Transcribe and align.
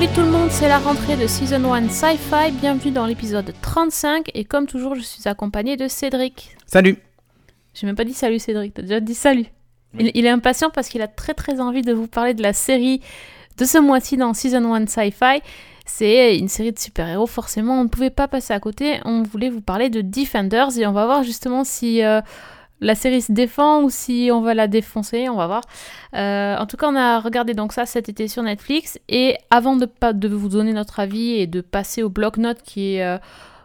Salut 0.00 0.14
tout 0.14 0.22
le 0.22 0.30
monde, 0.30 0.50
c'est 0.50 0.66
la 0.66 0.78
rentrée 0.78 1.14
de 1.14 1.26
Season 1.26 1.62
1 1.74 1.90
Sci-Fi, 1.90 2.52
bienvenue 2.52 2.90
dans 2.90 3.04
l'épisode 3.04 3.52
35 3.60 4.30
et 4.32 4.46
comme 4.46 4.66
toujours 4.66 4.94
je 4.94 5.02
suis 5.02 5.28
accompagné 5.28 5.76
de 5.76 5.88
Cédric. 5.88 6.56
Salut 6.64 6.96
J'ai 7.74 7.86
même 7.86 7.96
pas 7.96 8.04
dit 8.04 8.14
salut 8.14 8.38
Cédric, 8.38 8.72
t'as 8.72 8.80
déjà 8.80 9.00
dit 9.00 9.14
salut. 9.14 9.44
Il, 9.98 10.10
il 10.14 10.24
est 10.24 10.30
impatient 10.30 10.70
parce 10.70 10.88
qu'il 10.88 11.02
a 11.02 11.06
très 11.06 11.34
très 11.34 11.60
envie 11.60 11.82
de 11.82 11.92
vous 11.92 12.06
parler 12.06 12.32
de 12.32 12.42
la 12.42 12.54
série 12.54 13.02
de 13.58 13.66
ce 13.66 13.76
mois-ci 13.76 14.16
dans 14.16 14.32
Season 14.32 14.72
1 14.72 14.86
Sci-Fi. 14.86 15.42
C'est 15.84 16.38
une 16.38 16.48
série 16.48 16.72
de 16.72 16.78
super-héros, 16.78 17.26
forcément 17.26 17.78
on 17.78 17.84
ne 17.84 17.90
pouvait 17.90 18.08
pas 18.08 18.26
passer 18.26 18.54
à 18.54 18.58
côté, 18.58 19.00
on 19.04 19.22
voulait 19.22 19.50
vous 19.50 19.60
parler 19.60 19.90
de 19.90 20.00
Defenders 20.00 20.78
et 20.78 20.86
on 20.86 20.92
va 20.92 21.04
voir 21.04 21.24
justement 21.24 21.62
si... 21.62 22.02
euh, 22.02 22.22
la 22.80 22.94
série 22.94 23.22
se 23.22 23.32
défend 23.32 23.82
ou 23.82 23.90
si 23.90 24.30
on 24.32 24.40
va 24.40 24.54
la 24.54 24.66
défoncer, 24.66 25.28
on 25.28 25.36
va 25.36 25.46
voir. 25.46 25.62
Euh, 26.14 26.56
en 26.56 26.66
tout 26.66 26.76
cas, 26.76 26.88
on 26.88 26.96
a 26.96 27.20
regardé 27.20 27.54
donc 27.54 27.72
ça 27.72 27.86
cet 27.86 28.08
été 28.08 28.28
sur 28.28 28.42
Netflix. 28.42 28.98
Et 29.08 29.36
avant 29.50 29.76
de, 29.76 29.86
pas, 29.86 30.12
de 30.12 30.28
vous 30.28 30.48
donner 30.48 30.72
notre 30.72 31.00
avis 31.00 31.32
et 31.32 31.46
de 31.46 31.60
passer 31.60 32.02
au 32.02 32.08
bloc-notes 32.08 32.62
qui 32.62 32.94
est... 32.94 33.04
euh, 33.04 33.18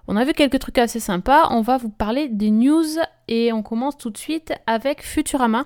on 0.08 0.18
a 0.18 0.24
vu 0.24 0.34
quelques 0.34 0.60
trucs 0.60 0.78
assez 0.78 1.00
sympas. 1.00 1.48
On 1.50 1.62
va 1.62 1.78
vous 1.78 1.90
parler 1.90 2.28
des 2.28 2.52
news 2.52 2.86
et 3.28 3.52
on 3.54 3.64
commence 3.64 3.98
tout 3.98 4.12
de 4.12 4.18
suite 4.18 4.54
avec 4.68 5.04
Futurama. 5.04 5.66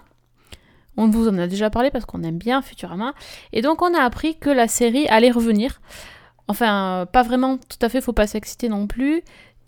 On 0.95 1.07
vous 1.07 1.27
en 1.27 1.37
a 1.37 1.47
déjà 1.47 1.69
parlé 1.69 1.91
parce 1.91 2.05
qu'on 2.05 2.23
aime 2.23 2.37
bien 2.37 2.61
Futurama. 2.61 3.13
Et 3.51 3.61
donc 3.61 3.81
on 3.81 3.93
a 3.93 4.01
appris 4.01 4.37
que 4.37 4.49
la 4.49 4.67
série 4.67 5.07
allait 5.07 5.31
revenir. 5.31 5.81
Enfin, 6.47 7.05
pas 7.11 7.21
vraiment 7.21 7.57
tout 7.57 7.77
à 7.81 7.89
fait, 7.89 8.01
faut 8.01 8.11
pas 8.11 8.27
s'exciter 8.27 8.69
non 8.69 8.87
plus. 8.87 9.21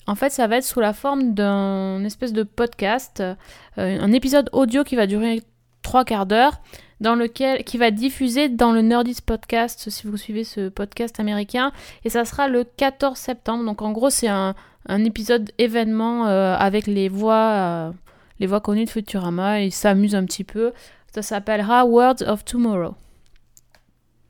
En 0.08 0.16
fait, 0.16 0.32
ça 0.32 0.48
va 0.48 0.58
être 0.58 0.64
sous 0.64 0.80
la 0.80 0.94
forme 0.94 1.34
d'un 1.34 2.04
espèce 2.04 2.34
de 2.34 2.44
podcast, 2.44 3.22
euh, 3.22 3.36
un 3.78 4.12
épisode 4.12 4.50
audio 4.52 4.84
qui 4.84 4.96
va 4.96 5.06
durer 5.06 5.42
trois 5.84 6.06
quarts 6.06 6.26
d'heure, 6.26 6.62
dans 7.00 7.16
lequel 7.16 7.64
qui 7.64 7.78
va 7.78 7.92
diffuser 7.92 8.50
dans 8.50 8.72
le 8.72 8.82
Nerdist 8.82 9.22
Podcast, 9.22 9.90
si 9.90 10.08
vous 10.08 10.18
suivez 10.18 10.44
ce 10.44 10.70
podcast 10.70 11.20
américain, 11.20 11.72
et 12.04 12.10
ça 12.10 12.26
sera 12.26 12.48
le 12.48 12.64
14 12.64 13.18
septembre. 13.18 13.64
Donc 13.64 13.82
en 13.82 13.92
gros, 13.92 14.10
c'est 14.10 14.28
un, 14.28 14.56
épisode 14.90 15.52
événement 15.60 16.28
euh, 16.28 16.56
avec 16.56 16.88
les 16.88 17.08
voix, 17.08 17.52
euh, 17.52 17.92
les 18.40 18.48
voix 18.48 18.60
connues 18.60 18.86
de 18.86 18.90
Futurama. 18.90 19.62
Ils 19.62 19.72
s'amusent 19.72 20.16
un 20.16 20.26
petit 20.26 20.44
peu. 20.44 20.74
Ça 21.14 21.22
s'appellera 21.22 21.86
Words 21.86 22.24
of 22.28 22.44
Tomorrow. 22.44 22.96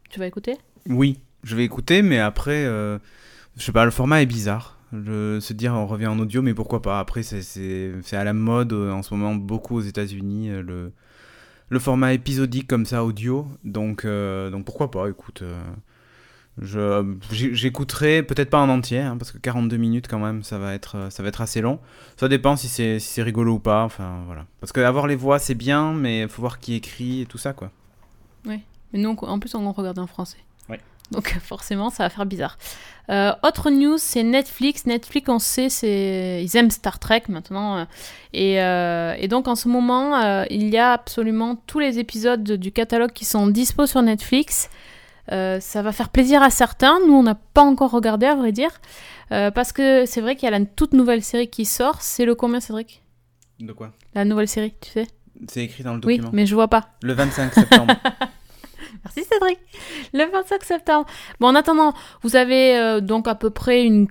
Tu 0.09 0.19
vas 0.19 0.27
écouter? 0.27 0.57
Oui, 0.89 1.19
je 1.43 1.55
vais 1.55 1.63
écouter, 1.63 2.01
mais 2.01 2.19
après, 2.19 2.65
je 2.65 2.99
sais 3.57 3.71
pas, 3.71 3.85
le 3.85 3.91
format 3.91 4.21
est 4.21 4.25
bizarre. 4.25 4.80
Je, 4.93 5.39
se 5.39 5.53
dire 5.53 5.73
on 5.73 5.87
revient 5.87 6.07
en 6.07 6.19
audio, 6.19 6.41
mais 6.41 6.53
pourquoi 6.53 6.81
pas 6.81 6.99
Après, 6.99 7.23
c'est- 7.23 8.13
à 8.13 8.23
la 8.23 8.33
mode 8.33 8.73
euh, 8.73 8.91
en 8.91 9.03
ce 9.03 9.13
moment, 9.13 9.35
beaucoup 9.35 9.75
aux 9.77 9.81
États-Unis, 9.81 10.49
euh, 10.49 10.61
le, 10.61 10.91
le 11.69 11.79
format 11.79 12.13
épisodique 12.13 12.67
comme 12.67 12.85
ça, 12.85 13.03
audio. 13.05 13.47
Donc, 13.63 14.03
euh, 14.05 14.49
donc 14.49 14.65
pourquoi 14.65 14.91
pas 14.91 15.07
Écoute, 15.09 15.43
euh, 15.43 15.61
j'écouterai 17.31 18.23
peut-être 18.23 18.49
pas 18.49 18.59
en 18.59 18.69
entier, 18.69 18.99
hein, 18.99 19.17
parce 19.17 19.31
que 19.31 19.37
42 19.37 19.77
minutes 19.77 20.07
quand 20.07 20.19
même, 20.19 20.43
ça 20.43 20.57
va 20.59 20.73
être, 20.73 21.07
ça 21.09 21.23
va 21.23 21.29
être 21.29 21.41
assez 21.41 21.61
long. 21.61 21.79
Ça 22.17 22.27
dépend 22.27 22.55
si 22.55 22.67
c'est 22.67 22.99
si 22.99 23.07
c'est 23.13 23.23
rigolo 23.23 23.53
ou 23.53 23.59
pas. 23.59 23.83
Enfin, 23.83 24.23
voilà. 24.25 24.45
Parce 24.59 24.71
que 24.71 24.81
avoir 24.81 25.07
les 25.07 25.15
voix, 25.15 25.39
c'est 25.39 25.55
bien, 25.55 25.93
mais 25.93 26.21
il 26.23 26.27
faut 26.29 26.41
voir 26.41 26.59
qui 26.59 26.73
écrit 26.75 27.21
et 27.21 27.25
tout 27.25 27.37
ça, 27.37 27.53
quoi. 27.53 27.71
Mais 28.45 28.59
nous, 28.93 29.15
en 29.21 29.39
plus, 29.39 29.55
on 29.55 29.71
regarde 29.71 29.99
en 29.99 30.07
français. 30.07 30.37
Ouais. 30.67 30.79
Donc 31.11 31.37
forcément, 31.41 31.89
ça 31.89 32.03
va 32.03 32.09
faire 32.09 32.25
bizarre. 32.25 32.57
Euh, 33.11 33.33
autre 33.43 33.69
news, 33.69 33.97
c'est 33.97 34.23
Netflix. 34.23 34.85
Netflix, 34.85 35.27
on 35.29 35.39
sait, 35.39 35.67
c'est 35.69 36.41
ils 36.43 36.55
aiment 36.57 36.71
Star 36.71 36.97
Trek 36.97 37.23
maintenant. 37.27 37.77
euh, 37.79 37.85
et, 38.33 38.61
euh, 38.61 39.13
et 39.17 39.27
donc 39.27 39.47
en 39.49 39.55
ce 39.55 39.67
moment, 39.67 40.15
euh, 40.15 40.45
il 40.49 40.69
y 40.69 40.77
a 40.77 40.93
absolument 40.93 41.57
tous 41.67 41.79
les 41.79 41.99
épisodes 41.99 42.43
du 42.43 42.71
catalogue 42.71 43.11
qui 43.11 43.25
sont 43.25 43.47
dispo 43.47 43.85
sur 43.85 44.01
Netflix. 44.01 44.69
Ça 45.29 45.81
va 45.81 45.91
faire 45.93 46.09
plaisir 46.09 46.41
à 46.41 46.49
certains. 46.49 46.99
Nous, 47.07 47.13
on 47.13 47.23
n'a 47.23 47.35
pas 47.35 47.61
encore 47.61 47.91
regardé, 47.91 48.25
à 48.25 48.35
vrai 48.35 48.51
dire. 48.51 48.71
Parce 49.29 49.71
que 49.71 50.05
c'est 50.05 50.19
vrai 50.19 50.35
qu'il 50.35 50.49
y 50.49 50.53
a 50.53 50.57
la 50.59 50.65
toute 50.65 50.91
nouvelle 50.93 51.23
série 51.23 51.47
qui 51.49 51.63
sort. 51.63 52.01
C'est 52.01 52.25
le 52.25 52.35
combien, 52.35 52.59
Cédric? 52.59 53.01
De 53.59 53.71
quoi? 53.71 53.91
La 54.13 54.25
nouvelle 54.25 54.49
série, 54.49 54.73
tu 54.81 54.89
sais? 54.89 55.07
C'est 55.47 55.63
écrit 55.63 55.83
dans 55.83 55.93
le 55.93 56.01
Oui, 56.03 56.17
document. 56.17 56.31
mais 56.33 56.45
je 56.45 56.53
vois 56.53 56.67
pas. 56.67 56.89
Le 57.01 57.13
25 57.13 57.53
septembre. 57.53 57.93
Merci 59.15 59.29
Cédric. 59.29 59.59
Le 60.13 60.31
25 60.31 60.63
septembre. 60.63 61.07
Bon, 61.39 61.47
en 61.47 61.55
attendant, 61.55 61.93
vous 62.21 62.35
avez 62.35 62.77
euh, 62.77 63.01
donc 63.01 63.27
à 63.27 63.35
peu 63.35 63.49
près 63.49 63.83
une 63.83 64.07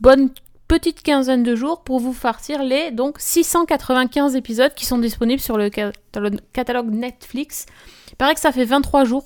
bonne 0.00 0.30
petite 0.68 1.02
quinzaine 1.02 1.42
de 1.42 1.54
jours 1.54 1.82
pour 1.84 2.00
vous 2.00 2.12
farcir 2.12 2.62
les 2.62 2.90
donc 2.90 3.16
695 3.18 4.36
épisodes 4.36 4.72
qui 4.74 4.86
sont 4.86 4.98
disponibles 4.98 5.40
sur 5.40 5.58
le 5.58 5.68
catalogue, 5.68 6.90
Netflix. 6.90 7.66
Il 8.10 8.16
paraît 8.16 8.34
que 8.34 8.40
ça 8.40 8.52
fait 8.52 8.64
23 8.64 9.04
jours. 9.04 9.24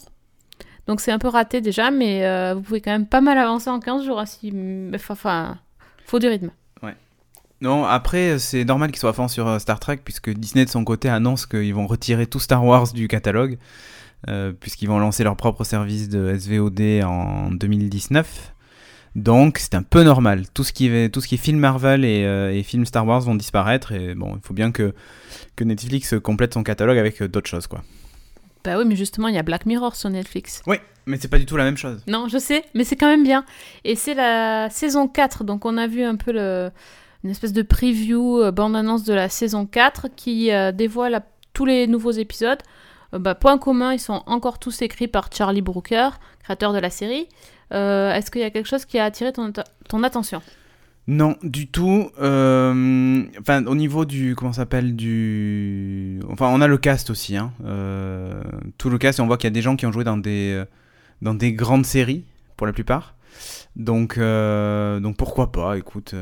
Donc 0.87 1.01
c'est 1.01 1.13
un 1.13 1.19
peu 1.19 1.29
raté 1.29 1.61
déjà, 1.61 1.91
mais 1.91 2.25
euh, 2.25 2.55
vous 2.55 2.63
pouvez 2.63 2.81
quand 2.81 2.93
même 2.93 3.07
pas 3.07 3.21
mal 3.21 3.39
avancer 3.39 3.71
en 3.71 3.81
15 3.81 4.05
jours. 4.05 4.21
hein, 4.21 4.27
si... 4.27 4.53
Enfin, 5.11 5.59
faut 6.05 6.19
du 6.19 6.29
rythme. 6.29 6.51
Non, 7.63 7.85
après, 7.85 8.39
c'est 8.39 8.65
normal 8.65 8.91
qu'ils 8.91 9.01
soient 9.01 9.15
à 9.19 9.29
sur 9.29 9.49
euh, 9.49 9.59
Star 9.59 9.81
Trek, 9.81 10.01
puisque 10.05 10.31
Disney, 10.31 10.67
de 10.67 10.71
son 10.71 10.85
côté, 10.85 11.09
annonce 11.09 11.47
qu'ils 11.47 11.75
vont 11.75 11.87
retirer 11.87 12.27
tout 12.27 12.39
Star 12.39 12.63
Wars 12.63 12.93
du 12.93 13.09
catalogue, 13.09 13.59
euh, 14.29 14.53
puisqu'ils 14.53 14.89
vont 14.89 14.99
lancer 14.99 15.25
leur 15.25 15.37
propre 15.37 15.65
service 15.65 16.09
de 16.09 16.37
SVOD 16.37 17.05
en 17.05 17.51
2019. 17.51 18.53
Donc, 19.15 19.59
c'est 19.59 19.75
un 19.75 19.83
peu 19.83 20.03
normal. 20.03 20.45
Tout 20.53 20.63
ce 20.63 20.73
qui 20.73 20.89
est, 20.89 21.09
tout 21.09 21.21
ce 21.21 21.29
qui 21.29 21.37
est 21.37 21.39
film 21.39 21.59
Marvel 21.59 22.05
et, 22.05 22.25
euh, 22.25 22.53
et 22.53 22.63
film 22.63 22.85
Star 22.85 23.07
Wars 23.07 23.21
vont 23.21 23.35
disparaître, 23.35 23.93
et 23.93 24.15
bon, 24.15 24.35
il 24.37 24.47
faut 24.47 24.53
bien 24.53 24.73
que, 24.73 24.95
que 25.57 25.65
Netflix 25.65 26.15
complète 26.23 26.53
son 26.55 26.63
catalogue 26.63 26.99
avec 26.99 27.23
euh, 27.23 27.29
d'autres 27.29 27.49
choses, 27.49 27.67
quoi. 27.67 27.83
Bah 28.65 28.77
oui, 28.79 28.85
mais 28.87 28.97
justement, 28.97 29.29
il 29.29 29.35
y 29.35 29.39
a 29.39 29.43
Black 29.43 29.65
Mirror 29.65 29.95
sur 29.95 30.11
Netflix. 30.11 30.63
Mais 31.07 31.19
c'est 31.19 31.29
pas 31.29 31.39
du 31.39 31.47
tout 31.47 31.57
la 31.57 31.63
même 31.63 31.77
chose. 31.77 32.03
Non, 32.09 32.27
je 32.29 32.37
sais, 32.37 32.65
mais 32.75 32.83
c'est 32.83 32.97
quand 32.97 33.07
même 33.07 33.23
bien. 33.23 33.45
Et 33.85 33.95
c'est 33.95 34.15
la 34.15 34.69
saison 34.71 35.07
4, 35.07 35.45
donc 35.45 35.65
on 35.65 35.79
a 35.79 35.87
vu 35.87 36.03
un 36.03 36.17
peu 36.17 36.33
le, 36.33 36.71
une 37.23 37.31
espèce 37.31 37.53
de 37.53 37.63
preview, 37.63 38.41
euh, 38.41 38.53
bande-annonce 38.53 39.05
de 39.05 39.15
la 39.15 39.29
saison 39.29 39.67
4 39.67 40.09
qui 40.15 40.53
euh, 40.53 40.73
dévoile 40.73 41.23
tous 41.53 41.65
les 41.65 41.87
nouveaux 41.87 42.11
épisodes. 42.11 42.61
Euh, 43.17 43.19
bah, 43.19 43.35
point 43.35 43.59
commun, 43.59 43.93
ils 43.93 43.99
sont 43.99 44.23
encore 44.27 44.59
tous 44.59 44.83
écrits 44.83 45.09
par 45.09 45.29
Charlie 45.33 45.63
Brooker, 45.63 46.11
créateur 46.43 46.73
de 46.73 46.79
la 46.79 46.91
série. 46.91 47.29
Euh, 47.73 48.13
Est-ce 48.13 48.31
qu'il 48.31 48.43
y 48.43 48.45
a 48.45 48.51
quelque 48.51 48.69
chose 48.69 48.85
qui 48.85 48.99
a 48.99 49.05
attiré 49.05 49.33
ton, 49.33 50.03
attention? 50.03 50.43
Non, 51.09 51.37
du 51.43 51.69
tout. 51.69 52.11
Euh, 52.21 53.25
Enfin, 53.41 53.65
au 53.67 53.75
niveau 53.75 54.05
du. 54.05 54.35
Comment 54.37 54.53
s'appelle 54.53 54.97
Du. 54.97 56.21
Enfin, 56.31 56.49
on 56.49 56.61
a 56.61 56.67
le 56.67 56.79
cast 56.79 57.11
aussi. 57.11 57.37
Hein. 57.37 57.53
Tout 58.79 58.91
le 58.91 58.99
cast, 58.99 59.19
et 59.19 59.23
on 59.23 59.27
voit 59.27 59.37
qu'il 59.37 59.47
y 59.49 59.53
a 59.53 59.55
des 59.55 59.63
gens 59.63 59.77
qui 59.77 59.87
ont 59.87 59.93
joué 59.93 60.05
dans 60.05 60.17
des, 60.17 60.63
dans 61.23 61.35
des 61.35 61.53
grandes 61.53 61.87
séries, 61.87 62.25
pour 62.57 62.67
la 62.67 62.73
plupart. 62.73 63.15
Donc, 63.77 64.19
donc 64.19 65.17
pourquoi 65.17 65.53
pas 65.53 65.77
Écoute. 65.77 66.15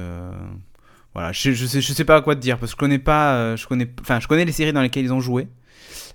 Voilà, 1.14 1.30
je, 1.30 1.52
je, 1.52 1.80
sais, 1.80 2.04
pas 2.04 2.16
à 2.16 2.22
quoi 2.22 2.34
te 2.34 2.40
dire, 2.40 2.58
parce 2.58 2.72
que 2.72 2.76
je 2.76 2.80
connais 2.80 2.98
pas. 2.98 3.56
Je 3.56 3.66
connais, 3.66 3.88
enfin, 4.02 4.20
je 4.20 4.28
connais 4.28 4.44
les 4.44 4.52
séries 4.52 4.74
dans 4.74 4.82
lesquelles 4.82 5.04
ils 5.04 5.12
ont 5.12 5.20
joué. 5.20 5.48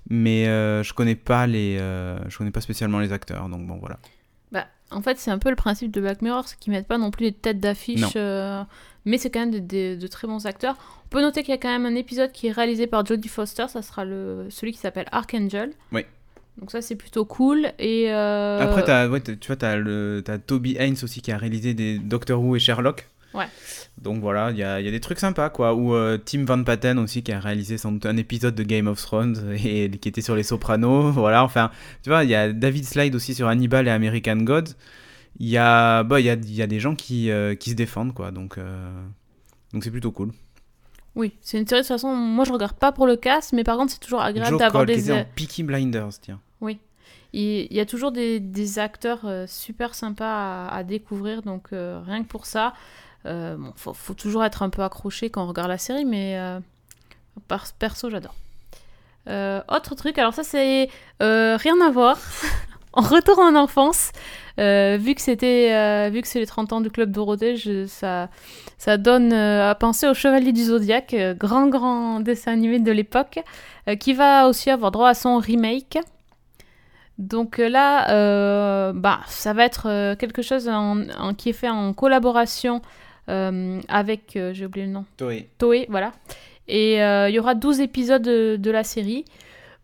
Mais 0.08 0.46
euh, 0.48 0.82
je 0.82 0.92
connais 0.94 1.14
pas 1.14 1.46
les, 1.46 1.78
euh, 1.80 2.18
je 2.28 2.38
connais 2.38 2.50
pas 2.50 2.60
spécialement 2.60 2.98
les 2.98 3.12
acteurs, 3.12 3.48
donc 3.48 3.66
bon 3.66 3.76
voilà. 3.78 3.98
Bah, 4.52 4.66
en 4.90 5.02
fait, 5.02 5.18
c'est 5.18 5.30
un 5.30 5.38
peu 5.38 5.50
le 5.50 5.56
principe 5.56 5.90
de 5.92 6.00
Black 6.00 6.22
Mirror, 6.22 6.46
c'est 6.48 6.58
qu'ils 6.58 6.72
mettent 6.72 6.88
pas 6.88 6.98
non 6.98 7.10
plus 7.10 7.26
des 7.26 7.32
têtes 7.32 7.60
d'affiche, 7.60 8.12
euh, 8.16 8.62
mais 9.04 9.18
c'est 9.18 9.30
quand 9.30 9.40
même 9.40 9.58
des- 9.60 9.96
de 9.96 10.06
très 10.06 10.26
bons 10.26 10.46
acteurs. 10.46 10.76
On 11.06 11.08
peut 11.08 11.22
noter 11.22 11.42
qu'il 11.42 11.50
y 11.52 11.54
a 11.54 11.58
quand 11.60 11.68
même 11.68 11.86
un 11.86 11.94
épisode 11.94 12.32
qui 12.32 12.48
est 12.48 12.52
réalisé 12.52 12.86
par 12.86 13.04
Jodie 13.06 13.28
Foster, 13.28 13.66
ça 13.68 13.82
sera 13.82 14.04
le, 14.04 14.46
celui 14.50 14.72
qui 14.72 14.78
s'appelle 14.78 15.06
Archangel. 15.12 15.72
Oui. 15.92 16.04
Donc 16.58 16.70
ça, 16.72 16.82
c'est 16.82 16.96
plutôt 16.96 17.24
cool. 17.24 17.72
Et 17.78 18.12
euh, 18.12 18.58
Après, 18.60 19.06
ouais, 19.06 19.20
tu 19.22 19.46
vois, 19.46 19.56
t'as, 19.56 19.76
le, 19.76 20.20
t'as 20.24 20.36
Toby 20.38 20.76
Haynes 20.78 20.96
aussi 21.02 21.22
qui 21.22 21.32
a 21.32 21.38
réalisé 21.38 21.72
des 21.72 21.98
Doctor 21.98 22.42
Who 22.42 22.56
et 22.56 22.58
Sherlock. 22.58 23.08
Ouais. 23.34 23.46
Donc 24.00 24.20
voilà, 24.20 24.50
il 24.50 24.56
y 24.56 24.62
a, 24.62 24.80
y 24.80 24.88
a 24.88 24.90
des 24.90 25.00
trucs 25.00 25.18
sympas, 25.18 25.50
quoi. 25.50 25.74
Ou 25.74 25.94
euh, 25.94 26.16
Tim 26.18 26.44
Van 26.44 26.62
Patten 26.64 26.98
aussi 26.98 27.22
qui 27.22 27.32
a 27.32 27.40
réalisé 27.40 27.76
sans 27.76 27.92
doute 27.92 28.06
un 28.06 28.16
épisode 28.16 28.54
de 28.54 28.62
Game 28.62 28.86
of 28.86 29.00
Thrones 29.00 29.52
et 29.64 29.90
qui 29.90 30.08
était 30.08 30.22
sur 30.22 30.34
Les 30.34 30.42
Sopranos. 30.42 31.12
Voilà, 31.20 31.44
enfin, 31.44 31.70
tu 32.02 32.08
vois, 32.08 32.24
il 32.24 32.30
y 32.30 32.34
a 32.34 32.52
David 32.52 32.84
Slide 32.84 33.14
aussi 33.14 33.34
sur 33.34 33.48
Hannibal 33.48 33.86
et 33.86 33.90
American 33.90 34.36
Gods. 34.36 34.74
Il 35.38 35.48
y 35.48 35.58
a, 35.58 36.02
bah, 36.02 36.18
il 36.20 36.26
y 36.26 36.30
a, 36.30 36.34
y 36.34 36.62
a 36.62 36.66
des 36.66 36.80
gens 36.80 36.94
qui, 36.94 37.30
euh, 37.30 37.54
qui 37.54 37.70
se 37.70 37.74
défendent, 37.74 38.14
quoi. 38.14 38.30
Donc, 38.30 38.58
euh, 38.58 38.90
donc 39.72 39.84
c'est 39.84 39.90
plutôt 39.90 40.12
cool. 40.12 40.32
oui, 41.14 41.34
c'est 41.40 41.58
une 41.58 41.66
série 41.66 41.82
de 41.82 41.86
toute 41.86 41.94
façon. 41.94 42.14
Moi, 42.14 42.44
je 42.44 42.52
regarde 42.52 42.76
pas 42.76 42.92
pour 42.92 43.06
le 43.06 43.16
cast, 43.16 43.52
mais 43.52 43.64
par 43.64 43.76
contre, 43.76 43.92
c'est 43.92 44.00
toujours 44.00 44.22
agréable 44.22 44.58
d'avoir 44.58 44.86
qui 44.86 44.94
des. 44.94 45.10
était 45.10 45.20
en 45.20 45.24
Peaky 45.34 45.62
Blinders, 45.62 46.20
tiens. 46.20 46.40
Il 46.62 46.78
il 47.32 47.76
y 47.76 47.78
a 47.78 47.86
toujours 47.86 48.10
des, 48.10 48.40
des 48.40 48.80
acteurs 48.80 49.24
super 49.46 49.94
sympas 49.94 50.66
à, 50.66 50.74
à 50.74 50.82
découvrir, 50.82 51.42
donc 51.42 51.68
rien 51.70 52.24
que 52.24 52.28
pour 52.28 52.44
ça, 52.44 52.74
euh, 53.26 53.56
faut, 53.76 54.14
toujours 54.14 54.44
être 54.44 54.62
un 54.62 54.70
peu 54.70 54.82
accroché 54.82 55.30
quand 55.30 55.44
on 55.44 55.48
regarde 55.48 55.68
la 55.68 55.78
série, 55.78 56.04
mais 56.04 56.38
euh, 56.38 56.58
perso, 57.78 58.10
j'adore. 58.10 58.34
Euh, 59.28 59.60
autre 59.68 59.94
truc, 59.94 60.16
alors 60.18 60.32
ça 60.32 60.42
c'est 60.42 60.88
euh, 61.22 61.56
rien 61.56 61.80
à 61.80 61.90
voir. 61.90 62.18
en 62.92 63.02
retour 63.02 63.38
en 63.38 63.54
enfance, 63.54 64.10
vu 64.58 65.14
que 65.14 65.20
c'était, 65.20 66.10
vu 66.10 66.22
que 66.22 66.26
c'est 66.28 66.40
les 66.40 66.46
30 66.46 66.72
ans 66.72 66.80
du 66.80 66.90
club 66.90 67.12
Dorothée, 67.12 67.56
je- 67.56 67.86
ça, 67.86 68.28
ça 68.78 68.96
donne 68.96 69.32
à 69.32 69.74
penser 69.76 70.08
au 70.08 70.14
Chevalier 70.14 70.52
du 70.52 70.64
Zodiaque, 70.64 71.14
grand 71.38 71.68
grand 71.68 72.18
dessin 72.20 72.52
animé 72.52 72.80
de 72.80 72.90
l'époque, 72.90 73.38
qui 74.00 74.12
va 74.12 74.48
aussi 74.48 74.70
avoir 74.70 74.90
droit 74.90 75.08
à 75.10 75.14
son 75.14 75.38
remake. 75.38 75.98
Donc 77.18 77.58
là, 77.58 78.92
bah, 78.92 79.20
ça 79.28 79.52
va 79.52 79.64
être 79.66 80.14
quelque 80.14 80.42
chose 80.42 80.68
en- 80.68 81.34
qui 81.36 81.50
est 81.50 81.54
fait 81.54 81.68
en 81.68 81.92
collaboration 81.92 82.82
avec, 83.28 84.36
euh, 84.36 84.52
j'ai 84.52 84.66
oublié 84.66 84.86
le 84.86 84.92
nom, 84.92 85.04
Toei. 85.16 85.48
Toei, 85.58 85.86
voilà. 85.88 86.12
Et 86.68 87.02
euh, 87.02 87.28
il 87.28 87.34
y 87.34 87.38
aura 87.38 87.54
12 87.54 87.80
épisodes 87.80 88.22
de, 88.22 88.56
de 88.56 88.70
la 88.70 88.84
série. 88.84 89.24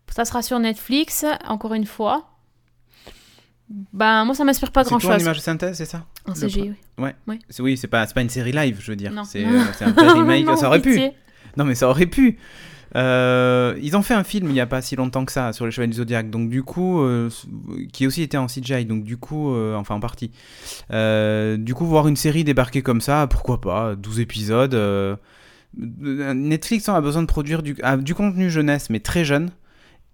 Ça 0.09 0.25
sera 0.25 0.43
sur 0.43 0.59
Netflix, 0.59 1.25
encore 1.49 1.75
une 1.75 1.87
fois. 1.87 2.29
Ben, 3.93 4.25
moi, 4.25 4.35
ça 4.35 4.45
m'inspire 4.45 4.71
pas 4.71 4.85
C'est 4.85 4.91
tout 4.91 4.95
en 4.95 4.99
grand-chose. 4.99 5.23
image 5.23 5.37
de 5.39 5.43
synthèse, 5.43 5.77
c'est 5.77 5.85
ça? 5.87 6.05
En 6.27 6.33
Le 6.35 6.41
CGI, 6.49 6.73
oui. 6.99 7.11
C'est- 7.51 7.63
Oui, 7.63 7.77
c'est 7.77 7.89
pas, 7.89 8.07
c'est 8.07 8.15
pas 8.15 8.23
une 8.23 8.29
série 8.29 8.53
live, 8.53 8.79
je 8.81 8.93
veux 8.93 8.97
dire. 8.97 9.13
C'est 9.25 9.45
euh, 9.47 9.63
c'est 9.77 9.85
un 9.85 9.91
vrai 9.91 10.09
remake. 10.13 10.45
Non, 10.47 10.57
ça 10.57 10.69
aurait 10.69 10.81
pu. 10.81 11.01
Non, 11.57 11.65
mais 11.65 11.75
ça 11.75 11.89
aurait 11.89 12.07
pu. 12.07 12.39
Euh, 12.97 13.79
ils 13.83 13.95
ont 13.97 14.03
fait 14.03 14.15
un 14.15 14.25
film 14.25 14.49
il 14.49 14.55
n'y 14.55 14.61
a 14.61 14.67
pas 14.67 14.81
si 14.81 14.97
longtemps 14.97 15.27
que 15.27 15.33
ça 15.33 15.53
sur 15.53 15.67
les 15.67 15.71
Chevaliers 15.71 15.91
du 15.91 15.97
Zodiac, 15.99 16.31
donc 16.31 16.49
du 16.49 16.63
coup, 16.63 17.01
euh, 17.03 17.29
qui 17.93 18.07
aussi 18.07 18.23
était 18.23 18.39
en 18.39 18.47
CGI, 18.47 18.87
donc 18.87 19.05
du 19.05 19.19
coup, 19.19 19.53
euh, 19.53 19.77
enfin 19.77 19.95
en 19.95 20.01
partie. 20.01 20.31
Du 20.91 21.75
coup, 21.75 21.85
voir 21.85 22.09
une 22.09 22.17
série 22.17 22.45
débarquer 22.45 22.83
comme 22.83 23.01
ça, 23.01 23.27
pourquoi 23.29 23.61
pas 23.61 23.95
12 23.97 24.21
épisodes. 24.21 25.19
Netflix 25.77 26.89
a 26.89 27.01
besoin 27.01 27.23
de 27.23 27.27
produire 27.27 27.63
du, 27.63 27.77
a 27.83 27.99
du 27.99 28.15
contenu 28.15 28.49
jeunesse, 28.49 28.89
mais 28.89 29.01
très 29.01 29.25
jeune, 29.25 29.51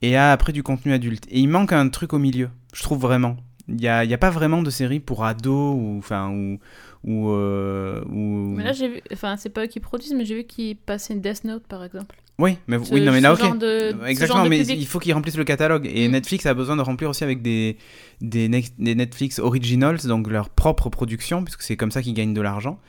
et 0.00 0.17
après 0.17 0.52
du 0.52 0.64
contenu 0.64 0.93
adulte. 0.93 1.26
Et 1.31 1.38
il 1.38 1.49
manque 1.49 1.73
un 1.73 1.88
truc 1.88 2.12
au 2.12 2.19
milieu, 2.19 2.50
je 2.75 2.82
trouve 2.82 2.99
vraiment. 2.99 3.37
Il 3.69 3.76
n'y 3.76 3.87
a, 3.87 4.05
y 4.05 4.12
a 4.12 4.19
pas 4.19 4.31
vraiment 4.31 4.61
de 4.61 4.70
série 4.70 4.99
pour 4.99 5.25
ados 5.25 5.76
ou. 5.76 5.99
Enfin, 5.99 6.31
ou, 6.31 6.58
ou, 7.05 8.55
Mais 8.56 8.64
là, 8.64 8.73
j'ai 8.73 9.02
enfin, 9.12 9.37
c'est 9.37 9.50
pas 9.50 9.64
eux 9.64 9.69
qui 9.69 9.79
produisent, 9.79 10.14
mais 10.14 10.25
j'ai 10.25 10.34
vu 10.34 10.44
qu'ils 10.44 10.76
passaient 10.76 11.14
Death 11.14 11.44
Note, 11.44 11.64
par 11.69 11.84
exemple. 11.84 12.21
Oui, 12.43 12.59
mais, 12.67 12.79
Ce- 12.83 12.93
oui, 12.93 13.00
non, 13.03 13.12
mais 13.12 13.21
là, 13.21 13.35
ok. 13.35 13.56
de- 13.59 13.94
Exactement, 14.06 14.44
mais 14.47 14.59
il 14.67 14.87
faut 14.87 14.99
qu'ils 14.99 15.15
remplissent 15.15 15.37
le 15.37 15.44
catalogue. 15.44 15.89
Et 15.93 16.09
Mm. 16.09 16.12
Netflix 16.12 16.44
a 16.47 16.55
besoin 16.55 16.75
de 16.77 16.83
remplir 16.83 17.09
aussi 17.09 17.23
avec 17.23 17.41
des, 17.41 17.77
des 18.21 18.49
Netflix 18.79 19.39
Originals, 19.39 19.99
donc 20.05 20.29
leur 20.29 20.49
propre 20.50 20.89
production, 20.91 21.44
puisque 21.44 21.62
c'est 21.62 21.77
comme 21.77 21.93
ça 21.93 22.03
qu'ils 22.03 22.15
gagnent 22.15 22.35
de 22.35 22.41
l'argent. 22.41 22.81